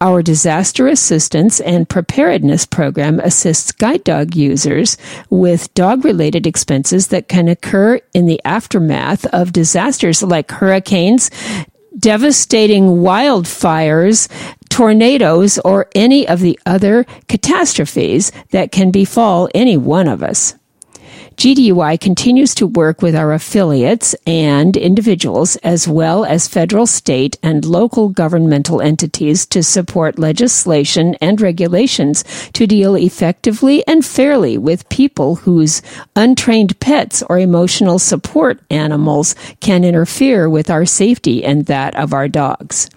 Our 0.00 0.22
disaster 0.22 0.86
assistance 0.88 1.60
and 1.60 1.88
preparedness 1.88 2.66
program 2.66 3.20
assists 3.20 3.72
guide 3.72 4.04
dog 4.04 4.34
users 4.34 4.96
with 5.30 5.72
dog 5.74 6.04
related 6.04 6.46
expenses 6.46 7.08
that 7.08 7.28
can 7.28 7.48
occur 7.48 8.00
in 8.14 8.26
the 8.26 8.40
aftermath 8.44 9.26
of 9.26 9.52
disasters 9.52 10.22
like 10.22 10.50
hurricanes, 10.50 11.30
devastating 11.98 12.84
wildfires, 12.98 14.28
tornadoes, 14.68 15.58
or 15.60 15.88
any 15.94 16.26
of 16.28 16.40
the 16.40 16.58
other 16.66 17.04
catastrophes 17.28 18.30
that 18.50 18.72
can 18.72 18.90
befall 18.90 19.48
any 19.54 19.76
one 19.76 20.08
of 20.08 20.22
us. 20.22 20.54
GDUI 21.38 22.00
continues 22.00 22.52
to 22.56 22.66
work 22.66 23.00
with 23.00 23.14
our 23.14 23.32
affiliates 23.32 24.12
and 24.26 24.76
individuals 24.76 25.54
as 25.58 25.86
well 25.86 26.24
as 26.24 26.48
federal, 26.48 26.84
state, 26.84 27.38
and 27.44 27.64
local 27.64 28.08
governmental 28.08 28.80
entities 28.80 29.46
to 29.46 29.62
support 29.62 30.18
legislation 30.18 31.14
and 31.20 31.40
regulations 31.40 32.24
to 32.54 32.66
deal 32.66 32.96
effectively 32.96 33.86
and 33.86 34.04
fairly 34.04 34.58
with 34.58 34.88
people 34.88 35.36
whose 35.36 35.80
untrained 36.16 36.80
pets 36.80 37.22
or 37.30 37.38
emotional 37.38 38.00
support 38.00 38.58
animals 38.68 39.36
can 39.60 39.84
interfere 39.84 40.50
with 40.50 40.68
our 40.68 40.84
safety 40.84 41.44
and 41.44 41.66
that 41.66 41.94
of 41.94 42.12
our 42.12 42.26
dogs. 42.26 42.90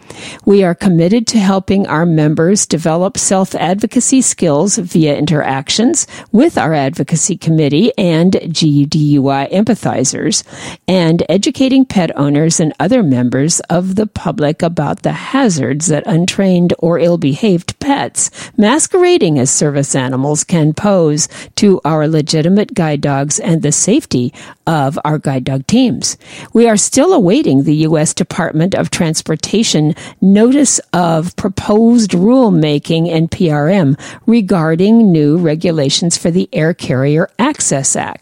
We 0.45 0.63
are 0.63 0.73
committed 0.73 1.27
to 1.27 1.37
helping 1.37 1.85
our 1.85 2.07
members 2.07 2.65
develop 2.65 3.19
self 3.19 3.53
advocacy 3.53 4.23
skills 4.23 4.77
via 4.77 5.15
interactions 5.15 6.07
with 6.31 6.57
our 6.57 6.73
advocacy 6.73 7.37
committee 7.37 7.95
and 7.99 8.30
GDUI 8.33 9.51
empathizers 9.51 10.43
and 10.87 11.23
educating 11.29 11.85
pet 11.85 12.17
owners 12.17 12.59
and 12.59 12.73
other 12.79 13.03
members 13.03 13.59
of 13.61 13.95
the 13.95 14.07
public 14.07 14.61
about 14.61 15.01
the 15.03 15.11
hazards 15.11 15.87
that 15.87 16.05
untrained 16.07 16.73
or 16.79 16.99
ill 16.99 17.17
behaved 17.17 17.79
pets 17.79 18.31
masquerading 18.57 19.39
as 19.39 19.49
service 19.49 19.95
animals 19.95 20.43
can 20.43 20.73
pose 20.73 21.27
to 21.55 21.81
our 21.85 22.07
legitimate 22.07 22.73
guide 22.73 23.01
dogs 23.01 23.39
and 23.39 23.61
the 23.61 23.71
safety 23.71 24.33
of 24.67 24.97
our 25.03 25.17
guide 25.17 25.43
dog 25.43 25.67
teams. 25.67 26.17
We 26.53 26.67
are 26.67 26.77
still 26.77 27.13
awaiting 27.13 27.63
the 27.63 27.75
U.S. 27.87 28.13
Department 28.13 28.75
of 28.75 28.89
Transportation 28.89 29.95
notice 30.21 30.79
of 30.93 31.35
proposed 31.35 32.11
rulemaking 32.11 33.09
NPRM 33.09 33.99
regarding 34.25 35.11
new 35.11 35.37
regulations 35.37 36.17
for 36.17 36.31
the 36.31 36.47
Air 36.53 36.73
Carrier 36.73 37.29
Access 37.39 37.95
Act. 37.95 38.20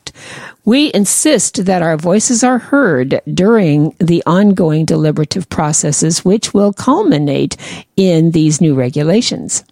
We 0.66 0.91
insist 0.93 1.66
that 1.66 1.82
our 1.82 1.97
voices 1.97 2.43
are 2.43 2.60
heard 2.60 3.22
during 3.34 3.95
the 4.00 4.22
ongoing 4.26 4.86
deliberative 4.86 5.50
processes, 5.50 6.26
which 6.26 6.54
will 6.54 6.74
culminate 6.74 7.58
in 7.95 8.32
these 8.32 8.62
new 8.62 8.76
regulations. 8.76 9.64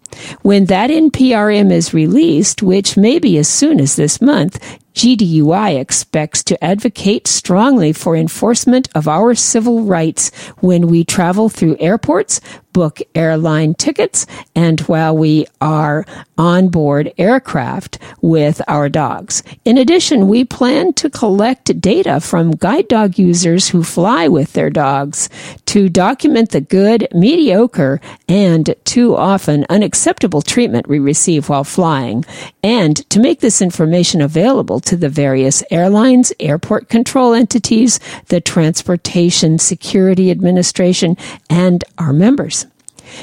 When 0.41 0.65
that 0.65 0.89
NPRM 0.89 1.71
is 1.71 1.93
released, 1.93 2.63
which 2.63 2.97
may 2.97 3.19
be 3.19 3.37
as 3.37 3.47
soon 3.47 3.79
as 3.79 3.95
this 3.95 4.21
month, 4.21 4.59
GDUI 4.97 5.79
expects 5.79 6.43
to 6.45 6.63
advocate 6.63 7.27
strongly 7.27 7.93
for 7.93 8.15
enforcement 8.15 8.89
of 8.95 9.07
our 9.07 9.35
civil 9.35 9.83
rights 9.83 10.35
when 10.59 10.87
we 10.87 11.03
travel 11.03 11.49
through 11.49 11.77
airports, 11.79 12.41
book 12.73 12.99
airline 13.13 13.75
tickets, 13.75 14.25
and 14.55 14.81
while 14.81 15.15
we 15.15 15.45
are 15.61 16.03
on 16.37 16.69
board 16.69 17.11
aircraft 17.17 17.99
with 18.21 18.59
our 18.67 18.89
dogs. 18.89 19.43
In 19.65 19.77
addition, 19.77 20.27
we 20.27 20.45
plan 20.45 20.93
to 20.93 21.09
collect 21.09 21.79
data 21.79 22.19
from 22.19 22.51
guide 22.51 22.87
dog 22.87 23.17
users 23.19 23.69
who 23.69 23.83
fly 23.83 24.27
with 24.27 24.53
their 24.53 24.69
dogs 24.69 25.29
to 25.65 25.89
document 25.89 26.51
the 26.51 26.61
good, 26.61 27.07
mediocre, 27.13 27.99
and 28.27 28.75
too 28.83 29.15
often 29.15 29.65
unacceptable 29.69 30.41
treatment 30.41 30.87
we 30.87 30.99
receive 30.99 31.49
while 31.49 31.63
flying, 31.63 32.25
and 32.63 33.07
to 33.09 33.19
make 33.19 33.39
this 33.41 33.61
information 33.61 34.21
available 34.21 34.79
to 34.87 34.97
the 34.97 35.09
various 35.09 35.63
airlines, 35.69 36.33
airport 36.39 36.89
control 36.89 37.33
entities, 37.33 37.99
the 38.27 38.41
Transportation 38.41 39.59
Security 39.59 40.31
Administration, 40.31 41.17
and 41.49 41.83
our 41.97 42.13
members. 42.13 42.65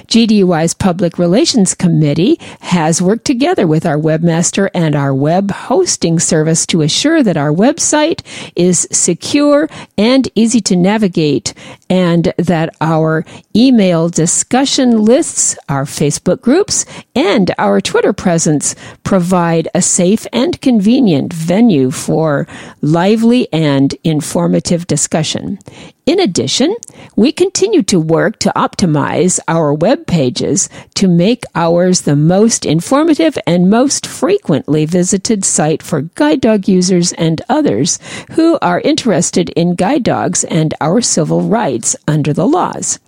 GDUI's 0.06 0.74
Public 0.74 1.18
Relations 1.18 1.74
Committee 1.74 2.38
has 2.60 3.02
worked 3.02 3.24
together 3.24 3.66
with 3.66 3.86
our 3.86 3.96
webmaster 3.98 4.68
and 4.74 4.94
our 4.94 5.14
web 5.14 5.50
hosting 5.50 6.18
service 6.18 6.66
to 6.66 6.82
assure 6.82 7.22
that 7.22 7.36
our 7.36 7.52
website 7.52 8.22
is 8.56 8.88
secure 8.90 9.68
and 9.96 10.28
easy 10.34 10.60
to 10.60 10.76
navigate 10.76 11.54
and 11.88 12.32
that 12.38 12.74
our 12.80 13.24
email 13.54 14.08
discussion 14.08 15.04
lists, 15.04 15.56
our 15.68 15.84
Facebook 15.84 16.40
groups, 16.40 16.84
and 17.14 17.54
our 17.58 17.80
Twitter 17.80 18.12
presence 18.12 18.74
provide 19.02 19.68
a 19.74 19.82
safe 19.82 20.26
and 20.32 20.60
convenient 20.60 21.32
venue 21.32 21.90
for 21.90 22.46
lively 22.80 23.48
and 23.52 23.94
informative 24.04 24.86
discussion. 24.86 25.58
In 26.06 26.20
addition, 26.20 26.76
we 27.16 27.32
continue 27.32 27.82
to 27.84 27.98
work 27.98 28.38
to 28.40 28.52
optimize 28.54 29.40
our 29.48 29.72
web 29.72 30.06
pages 30.06 30.68
to 30.96 31.08
make 31.08 31.44
ours 31.54 32.02
the 32.02 32.14
most 32.14 32.66
informative 32.66 33.38
and 33.46 33.70
most 33.70 34.06
frequently 34.06 34.84
visited 34.84 35.46
site 35.46 35.82
for 35.82 36.02
guide 36.02 36.42
dog 36.42 36.68
users 36.68 37.14
and 37.14 37.40
others 37.48 37.98
who 38.32 38.58
are 38.60 38.82
interested 38.82 39.48
in 39.50 39.76
guide 39.76 40.02
dogs 40.02 40.44
and 40.44 40.74
our 40.78 41.00
civil 41.00 41.40
rights 41.40 41.96
under 42.06 42.34
the 42.34 42.46
laws. 42.46 42.98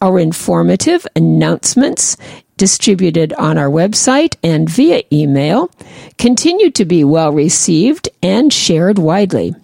Our 0.00 0.18
informative 0.18 1.06
announcements 1.14 2.16
distributed 2.56 3.34
on 3.34 3.58
our 3.58 3.68
website 3.68 4.36
and 4.42 4.66
via 4.66 5.02
email 5.12 5.70
continue 6.16 6.70
to 6.70 6.86
be 6.86 7.04
well 7.04 7.32
received 7.32 8.08
and 8.22 8.50
shared 8.50 8.98
widely. 8.98 9.54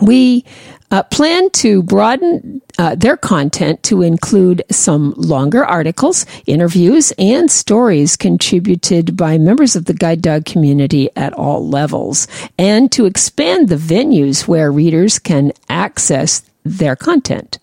We 0.00 0.44
uh, 0.92 1.02
plan 1.04 1.50
to 1.50 1.82
broaden 1.82 2.60
uh, 2.78 2.94
their 2.94 3.16
content 3.16 3.82
to 3.82 4.02
include 4.02 4.62
some 4.70 5.12
longer 5.16 5.64
articles, 5.64 6.26
interviews, 6.46 7.12
and 7.18 7.50
stories 7.50 8.16
contributed 8.16 9.16
by 9.16 9.38
members 9.38 9.74
of 9.74 9.86
the 9.86 9.94
guide 9.94 10.22
dog 10.22 10.44
community 10.44 11.08
at 11.16 11.32
all 11.32 11.66
levels, 11.66 12.28
and 12.58 12.92
to 12.92 13.06
expand 13.06 13.68
the 13.68 13.76
venues 13.76 14.46
where 14.46 14.70
readers 14.70 15.18
can 15.18 15.50
access 15.68 16.42
their 16.64 16.94
content. 16.94 17.58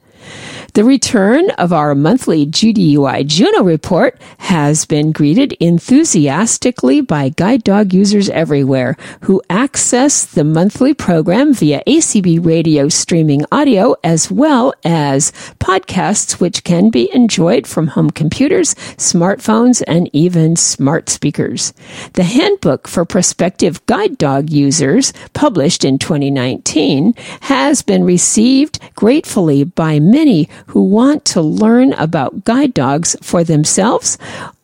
The 0.80 0.86
return 0.86 1.50
of 1.58 1.74
our 1.74 1.94
monthly 1.94 2.46
GDUI 2.46 3.28
Juno 3.28 3.64
report 3.64 4.18
has 4.38 4.86
been 4.86 5.12
greeted 5.12 5.52
enthusiastically 5.60 7.02
by 7.02 7.28
guide 7.28 7.66
dog 7.66 7.94
users 7.94 8.30
everywhere 8.30 8.96
who 9.24 9.42
access 9.50 10.24
the 10.24 10.46
monthly 10.46 10.94
program 10.94 11.54
via 11.54 11.84
ACB 11.86 12.46
radio 12.46 12.88
streaming 12.88 13.44
audio 13.52 13.94
as 14.06 14.32
well 14.32 14.74
as 14.86 15.34
podcasts, 15.60 16.40
which 16.40 16.64
can 16.64 16.90
be 16.90 17.14
enjoyed 17.14 17.68
from 17.68 17.88
home 17.88 18.10
computers, 18.10 18.74
smartphones, 18.96 19.84
and 19.86 20.10
even 20.14 20.56
smart 20.56 21.10
speakers. 21.10 21.74
The 22.14 22.24
handbook 22.24 22.88
for 22.88 23.04
prospective 23.04 23.86
guide 23.86 24.18
dog 24.18 24.50
users, 24.50 25.12
published 25.34 25.84
in 25.84 26.00
2019, 26.00 27.16
has 27.42 27.82
been 27.82 28.06
received 28.06 28.80
gratefully 28.96 29.66
by 29.66 30.00
many 30.00 30.48
who 30.70 30.84
want 30.84 31.26
to 31.26 31.41
learn 31.41 31.93
about 31.93 32.45
guide 32.45 32.74
dogs 32.74 33.15
for 33.22 33.43
themselves 33.43 34.17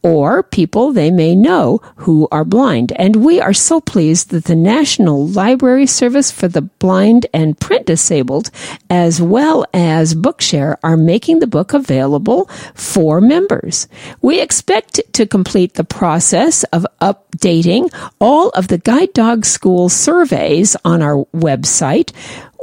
or 0.05 0.43
people 0.43 0.91
they 0.91 1.09
may 1.09 1.35
know 1.35 1.81
who 1.95 2.27
are 2.31 2.45
blind. 2.45 2.91
And 2.91 3.15
we 3.15 3.41
are 3.41 3.55
so 3.55 3.81
pleased 3.81 4.29
that 4.29 4.45
the 4.45 4.55
National 4.55 5.27
Library 5.27 5.87
Service 5.87 6.29
for 6.29 6.47
the 6.47 6.61
Blind 6.61 7.25
and 7.33 7.59
Print 7.59 7.87
Disabled, 7.87 8.51
as 8.87 9.19
well 9.19 9.65
as 9.73 10.13
Bookshare, 10.13 10.77
are 10.83 10.95
making 10.95 11.39
the 11.39 11.47
book 11.47 11.73
available 11.73 12.45
for 12.75 13.19
members. 13.19 13.87
We 14.21 14.41
expect 14.41 15.01
to 15.13 15.25
complete 15.25 15.73
the 15.73 15.83
process 15.83 16.63
of 16.65 16.85
updating 17.01 17.91
all 18.21 18.49
of 18.49 18.67
the 18.67 18.77
Guide 18.77 19.11
Dog 19.13 19.43
School 19.43 19.89
surveys 19.89 20.75
on 20.85 21.01
our 21.01 21.25
website 21.33 22.11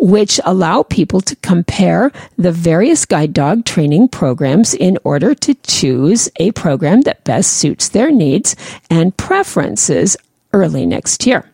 which 0.02 0.40
allow 0.44 0.82
people 0.82 1.20
to 1.20 1.36
compare 1.36 2.10
the 2.36 2.50
various 2.50 3.04
guide 3.04 3.32
dog 3.32 3.64
training 3.64 4.08
programs 4.08 4.74
in 4.74 4.98
order 5.04 5.32
to 5.32 5.54
choose 5.62 6.28
a 6.40 6.50
program 6.52 7.02
that 7.02 7.22
best 7.22 7.52
suits 7.52 7.90
their 7.90 8.10
needs 8.10 8.56
and 8.90 9.16
preferences 9.16 10.16
early 10.52 10.86
next 10.86 11.24
year. 11.24 11.48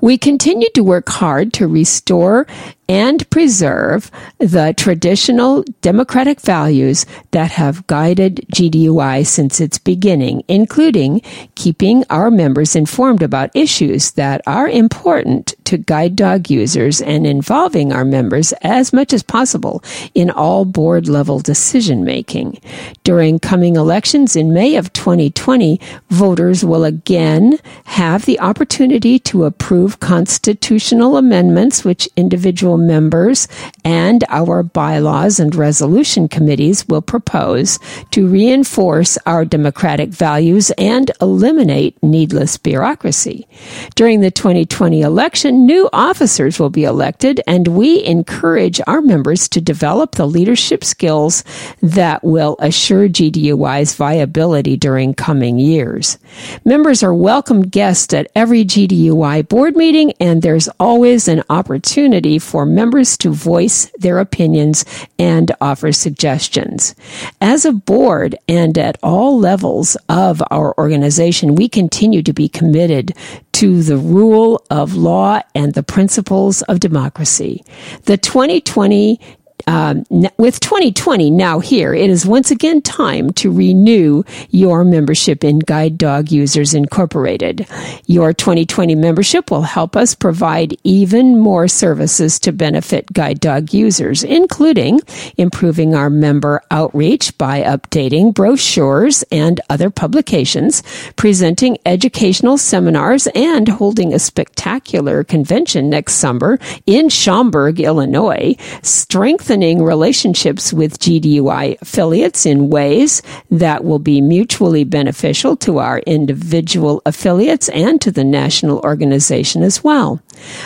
We 0.00 0.16
continue 0.16 0.68
to 0.74 0.84
work 0.84 1.08
hard 1.08 1.52
to 1.54 1.66
restore 1.66 2.46
and 2.88 3.28
preserve 3.30 4.10
the 4.38 4.74
traditional 4.76 5.64
democratic 5.80 6.40
values 6.40 7.06
that 7.32 7.50
have 7.52 7.86
guided 7.86 8.46
GDUI 8.52 9.26
since 9.26 9.60
its 9.60 9.78
beginning, 9.78 10.42
including 10.48 11.20
keeping 11.54 12.04
our 12.10 12.30
members 12.30 12.76
informed 12.76 13.22
about 13.22 13.54
issues 13.54 14.12
that 14.12 14.40
are 14.46 14.68
important 14.68 15.54
to 15.64 15.76
guide 15.76 16.14
dog 16.14 16.48
users 16.48 17.00
and 17.02 17.26
involving 17.26 17.92
our 17.92 18.04
members 18.04 18.52
as 18.62 18.92
much 18.92 19.12
as 19.12 19.22
possible 19.22 19.82
in 20.14 20.30
all 20.30 20.64
board 20.64 21.08
level 21.08 21.40
decision 21.40 22.04
making. 22.04 22.60
During 23.02 23.38
coming 23.38 23.76
elections 23.76 24.36
in 24.36 24.52
May 24.52 24.76
of 24.76 24.92
2020, 24.92 25.80
voters 26.10 26.64
will 26.64 26.84
again 26.84 27.58
have 27.84 28.26
the 28.26 28.38
opportunity 28.40 29.18
to 29.20 29.44
approve 29.44 30.00
constitutional 30.00 31.16
amendments 31.16 31.84
which 31.84 32.08
individual 32.16 32.75
members 32.76 33.48
and 33.84 34.24
our 34.28 34.62
bylaws 34.62 35.40
and 35.40 35.54
resolution 35.54 36.28
committees 36.28 36.86
will 36.88 37.02
propose 37.02 37.78
to 38.10 38.26
reinforce 38.28 39.16
our 39.26 39.44
democratic 39.44 40.10
values 40.10 40.70
and 40.72 41.10
eliminate 41.20 41.96
needless 42.02 42.56
bureaucracy. 42.56 43.46
During 43.94 44.20
the 44.20 44.30
2020 44.30 45.00
election, 45.00 45.66
new 45.66 45.88
officers 45.92 46.58
will 46.58 46.70
be 46.70 46.84
elected, 46.84 47.40
and 47.46 47.68
we 47.68 48.04
encourage 48.04 48.80
our 48.86 49.00
members 49.00 49.48
to 49.50 49.60
develop 49.60 50.16
the 50.16 50.26
leadership 50.26 50.84
skills 50.84 51.44
that 51.80 52.22
will 52.24 52.56
assure 52.58 53.08
GDUI's 53.08 53.94
viability 53.94 54.76
during 54.76 55.14
coming 55.14 55.58
years. 55.58 56.18
Members 56.64 57.02
are 57.02 57.14
welcome 57.14 57.62
guests 57.62 58.12
at 58.12 58.30
every 58.34 58.64
GDUI 58.64 59.48
board 59.48 59.76
meeting, 59.76 60.12
and 60.20 60.42
there's 60.42 60.68
always 60.80 61.28
an 61.28 61.42
opportunity 61.48 62.38
for 62.38 62.65
members 62.66 63.16
to 63.18 63.30
voice 63.30 63.90
their 63.98 64.18
opinions 64.18 64.84
and 65.18 65.52
offer 65.60 65.92
suggestions. 65.92 66.94
As 67.40 67.64
a 67.64 67.72
board 67.72 68.36
and 68.48 68.76
at 68.76 68.98
all 69.02 69.38
levels 69.38 69.96
of 70.08 70.42
our 70.50 70.76
organization, 70.78 71.54
we 71.54 71.68
continue 71.68 72.22
to 72.22 72.32
be 72.32 72.48
committed 72.48 73.12
to 73.52 73.82
the 73.82 73.96
rule 73.96 74.62
of 74.70 74.94
law 74.94 75.40
and 75.54 75.72
the 75.72 75.82
principles 75.82 76.62
of 76.62 76.80
democracy. 76.80 77.64
The 78.04 78.18
2020 78.18 79.18
um, 79.66 80.04
with 80.36 80.60
2020 80.60 81.30
now 81.30 81.58
here, 81.58 81.94
it 81.94 82.10
is 82.10 82.26
once 82.26 82.50
again 82.50 82.82
time 82.82 83.30
to 83.34 83.50
renew 83.50 84.22
your 84.50 84.84
membership 84.84 85.42
in 85.42 85.58
Guide 85.60 85.98
Dog 85.98 86.30
Users 86.30 86.74
Incorporated. 86.74 87.66
Your 88.06 88.32
2020 88.32 88.94
membership 88.94 89.50
will 89.50 89.62
help 89.62 89.96
us 89.96 90.14
provide 90.14 90.76
even 90.84 91.38
more 91.38 91.68
services 91.68 92.38
to 92.40 92.52
benefit 92.52 93.12
guide 93.12 93.40
dog 93.40 93.72
users, 93.72 94.22
including 94.22 95.00
improving 95.36 95.94
our 95.94 96.10
member 96.10 96.62
outreach 96.70 97.36
by 97.38 97.62
updating 97.62 98.34
brochures 98.34 99.24
and 99.32 99.60
other 99.70 99.90
publications, 99.90 100.82
presenting 101.16 101.78
educational 101.86 102.58
seminars, 102.58 103.26
and 103.28 103.68
holding 103.68 104.12
a 104.12 104.18
spectacular 104.18 105.24
convention 105.24 105.90
next 105.90 106.14
summer 106.14 106.58
in 106.86 107.08
Schaumburg, 107.08 107.80
Illinois, 107.80 108.54
strengthening 108.82 109.45
relationships 109.48 110.72
with 110.72 110.98
GDUI 110.98 111.80
affiliates 111.80 112.46
in 112.46 112.70
ways 112.70 113.22
that 113.50 113.84
will 113.84 113.98
be 113.98 114.20
mutually 114.20 114.84
beneficial 114.84 115.56
to 115.58 115.78
our 115.78 116.00
individual 116.00 117.02
affiliates 117.06 117.68
and 117.70 118.00
to 118.00 118.10
the 118.10 118.24
national 118.24 118.80
organization 118.80 119.62
as 119.62 119.82
well. 119.82 120.20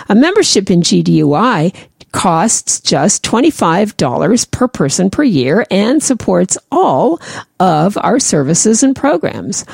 A 0.08 0.14
membership 0.14 0.70
in 0.70 0.82
GDUI 0.82 1.74
costs 2.12 2.80
just 2.80 3.22
$25 3.22 4.50
per 4.50 4.68
person 4.68 5.10
per 5.10 5.22
year 5.22 5.64
and 5.70 6.02
supports 6.02 6.58
all 6.72 7.20
of 7.60 7.96
our 7.98 8.18
services 8.18 8.82
and 8.82 8.96
programs. 8.96 9.64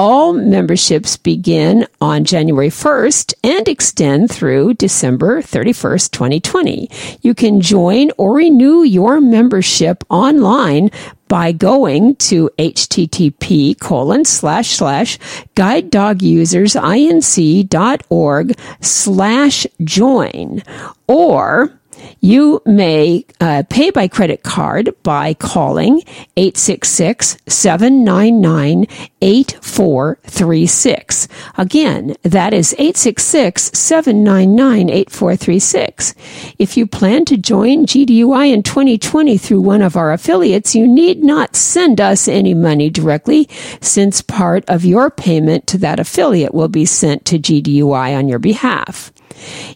All 0.00 0.32
memberships 0.32 1.18
begin 1.18 1.86
on 2.00 2.24
January 2.24 2.70
1st 2.70 3.34
and 3.44 3.68
extend 3.68 4.30
through 4.30 4.72
December 4.72 5.42
31st, 5.42 6.10
2020. 6.12 6.88
You 7.20 7.34
can 7.34 7.60
join 7.60 8.10
or 8.16 8.32
renew 8.32 8.82
your 8.82 9.20
membership 9.20 10.02
online 10.08 10.90
by 11.28 11.52
going 11.52 12.16
to 12.16 12.48
http 12.58 13.78
colon 13.78 14.24
slash 14.24 14.70
slash 14.70 15.18
guide 15.54 15.90
dog 15.90 16.22
users 16.22 16.72
guidedogusersinc.org 16.72 18.58
slash 18.80 19.66
join 19.84 20.62
or 21.08 21.79
you 22.20 22.62
may 22.66 23.24
uh, 23.40 23.62
pay 23.68 23.90
by 23.90 24.08
credit 24.08 24.42
card 24.42 24.94
by 25.02 25.34
calling 25.34 26.02
866 26.36 27.38
799 27.46 28.86
8436. 29.20 31.28
Again, 31.56 32.16
that 32.22 32.54
is 32.54 32.72
866 32.74 33.78
799 33.78 34.90
8436. 34.90 36.14
If 36.58 36.76
you 36.76 36.86
plan 36.86 37.24
to 37.26 37.36
join 37.36 37.86
GDUI 37.86 38.52
in 38.52 38.62
2020 38.62 39.38
through 39.38 39.60
one 39.60 39.82
of 39.82 39.96
our 39.96 40.12
affiliates, 40.12 40.74
you 40.74 40.86
need 40.86 41.22
not 41.22 41.56
send 41.56 42.00
us 42.00 42.28
any 42.28 42.54
money 42.54 42.90
directly 42.90 43.48
since 43.80 44.22
part 44.22 44.64
of 44.68 44.84
your 44.84 45.10
payment 45.10 45.66
to 45.68 45.78
that 45.78 46.00
affiliate 46.00 46.54
will 46.54 46.68
be 46.68 46.84
sent 46.84 47.24
to 47.26 47.38
GDUI 47.38 48.16
on 48.16 48.28
your 48.28 48.38
behalf. 48.38 49.12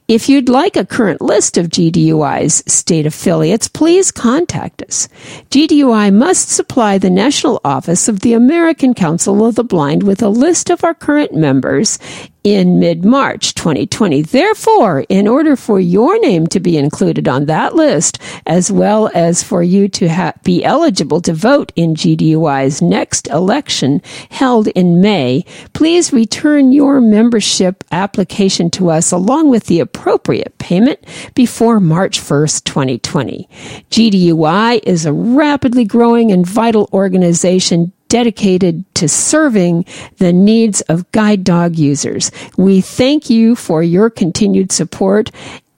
If 0.09 0.29
you'd 0.29 0.49
like 0.49 0.77
a 0.77 0.85
current 0.85 1.21
list 1.21 1.57
of 1.57 1.69
GDUI's 1.69 2.63
state 2.67 3.07
affiliates, 3.07 3.69
please 3.69 4.11
contact 4.11 4.83
us. 4.83 5.09
GDUI 5.51 6.13
must 6.13 6.49
supply 6.49 6.99
the 6.99 7.11
National 7.11 7.61
Office 7.65 8.09
of 8.09 8.21
the 8.21 8.35
American 8.35 8.95
Council 8.95 9.45
of 9.47 9.55
the 9.55 9.65
Blind 9.65 10.03
with 10.03 10.23
a 10.23 10.29
list 10.29 10.71
of 10.71 10.85
our 10.85 10.95
current 10.95 11.35
members 11.35 11.99
in 12.45 12.79
mid-March 12.79 13.55
2020. 13.55 14.21
Therefore, 14.23 15.07
in 15.09 15.27
order 15.27 15.57
for 15.57 15.81
your 15.81 16.21
name 16.21 16.47
to 16.49 16.61
be 16.61 16.77
included 16.77 17.27
on 17.27 17.47
that 17.47 17.75
list, 17.75 18.19
as 18.47 18.71
well 18.71 19.11
as 19.15 19.43
for 19.43 19.63
you 19.63 19.89
to 19.89 20.09
ha- 20.09 20.35
be 20.45 20.63
eligible 20.63 21.23
to 21.23 21.33
vote 21.33 21.73
in 21.75 21.95
GDUI's 21.95 22.83
next 22.83 23.27
election 23.29 24.03
held 24.31 24.69
in 24.69 25.01
May, 25.01 25.45
please 25.73 26.13
return 26.13 26.71
your 26.71 27.01
membership 27.01 27.83
application 27.91 28.71
to 28.73 28.91
us 28.91 29.11
along 29.11 29.49
with 29.49 29.65
the 29.65 29.81
appropriate 29.81 30.57
payment 30.59 31.01
before 31.35 31.81
March 31.81 32.21
1st, 32.21 32.65
2020. 32.65 33.49
GDUI 33.91 34.81
is 34.85 35.07
a 35.07 35.13
rapidly 35.13 35.85
growing 35.85 36.31
and 36.31 36.47
vital 36.47 36.91
organization 36.93 37.93
dedicated 38.15 38.85
to 38.95 39.09
serving 39.09 39.85
the 40.19 40.33
needs 40.33 40.83
of 40.83 41.11
guide 41.11 41.43
dog 41.43 41.77
users. 41.77 42.31
We 42.57 42.81
thank 42.81 43.29
you 43.29 43.57
for 43.57 43.83
your 43.83 44.09
continued 44.09 44.71
support 44.71 45.33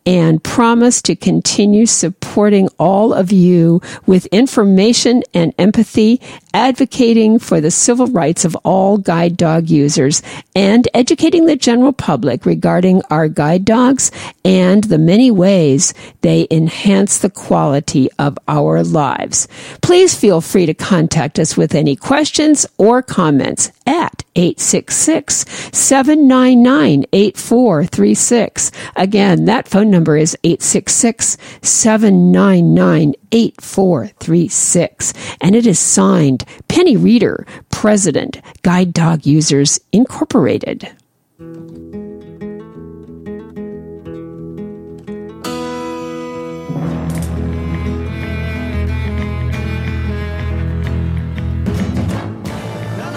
and 0.05 0.45
promise 0.45 1.01
to 1.01 1.17
continue 1.17 1.87
supporting 1.87 2.69
all 2.79 3.15
of 3.15 3.33
you 3.33 3.81
with 4.05 4.27
information 4.27 5.23
and 5.33 5.55
empathy, 5.59 6.21
advocating 6.57 7.39
for 7.39 7.61
the 7.61 7.71
civil 7.71 8.07
rights 8.07 8.47
of 8.47 8.57
all 8.65 8.97
guide 8.97 9.37
dog 9.37 9.69
users, 9.69 10.23
and 10.55 10.89
educating 10.95 11.45
the 11.45 11.55
general 11.55 11.93
public 11.93 12.47
regarding 12.47 13.03
our 13.11 13.29
guide 13.29 13.63
dogs 13.63 14.11
and 14.43 14.85
the 14.85 14.97
many 14.97 15.31
ways 15.31 15.93
they 16.23 16.49
enhance 16.51 17.19
the 17.19 17.29
quality 17.29 18.09
of 18.19 18.39
our 18.49 18.83
lives. 18.83 19.47
Please 19.83 20.19
feel 20.19 20.41
free 20.41 20.65
to 20.65 20.73
contact 20.73 21.39
us 21.39 21.59
with 21.59 21.75
any 21.75 21.95
questions 21.95 22.65
or 22.79 23.03
comments 23.03 23.71
at 23.87 24.25
866 24.35 25.45
799 25.77 27.05
8436. 27.13 28.73
Again, 28.97 29.45
that 29.45 29.69
phone 29.69 29.91
number 29.91 30.17
is 30.17 30.35
866 30.43 31.37
799 31.61 33.15
8436. 33.33 35.13
And 35.41 35.55
it 35.55 35.67
is 35.67 35.79
signed 35.79 36.45
Penny 36.69 36.97
Reeder, 36.97 37.47
President, 37.71 38.41
Guide 38.63 38.93
Dog 38.93 39.27
Users 39.27 39.81
Incorporated. 39.93 40.91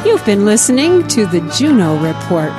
You've 0.05 0.25
been 0.25 0.45
listening 0.45 1.07
to 1.09 1.25
the 1.27 1.41
Juno 1.57 1.97
Report, 1.97 2.51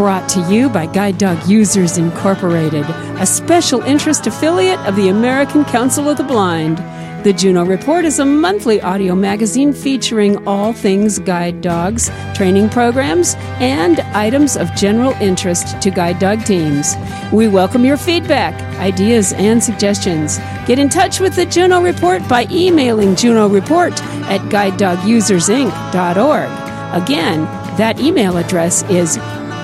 brought 0.00 0.28
to 0.30 0.40
you 0.50 0.70
by 0.70 0.86
Guide 0.86 1.18
Dog 1.18 1.46
Users 1.46 1.98
Incorporated, 1.98 2.86
a 3.20 3.26
special 3.26 3.82
interest 3.82 4.26
affiliate 4.26 4.80
of 4.86 4.96
the 4.96 5.10
American 5.10 5.62
Council 5.66 6.08
of 6.08 6.16
the 6.16 6.24
Blind. 6.24 6.78
The 7.22 7.34
Juno 7.34 7.66
Report 7.66 8.06
is 8.06 8.18
a 8.18 8.24
monthly 8.24 8.80
audio 8.80 9.14
magazine 9.14 9.74
featuring 9.74 10.48
all 10.48 10.72
things 10.72 11.18
guide 11.18 11.60
dogs, 11.60 12.10
training 12.34 12.70
programs, 12.70 13.34
and 13.60 14.00
items 14.14 14.56
of 14.56 14.74
general 14.74 15.12
interest 15.20 15.78
to 15.82 15.90
guide 15.90 16.18
dog 16.18 16.46
teams. 16.46 16.94
We 17.30 17.48
welcome 17.48 17.84
your 17.84 17.98
feedback, 17.98 18.58
ideas, 18.78 19.34
and 19.34 19.62
suggestions. 19.62 20.38
Get 20.66 20.78
in 20.78 20.88
touch 20.88 21.20
with 21.20 21.36
the 21.36 21.44
Juno 21.44 21.82
Report 21.82 22.26
by 22.26 22.46
emailing 22.50 23.16
Juno 23.16 23.50
Report 23.50 23.92
at 24.30 24.40
guidedogusersinc.org. 24.50 27.02
Again, 27.02 27.44
that 27.76 28.00
email 28.00 28.38
address 28.38 28.82
is 28.84 29.18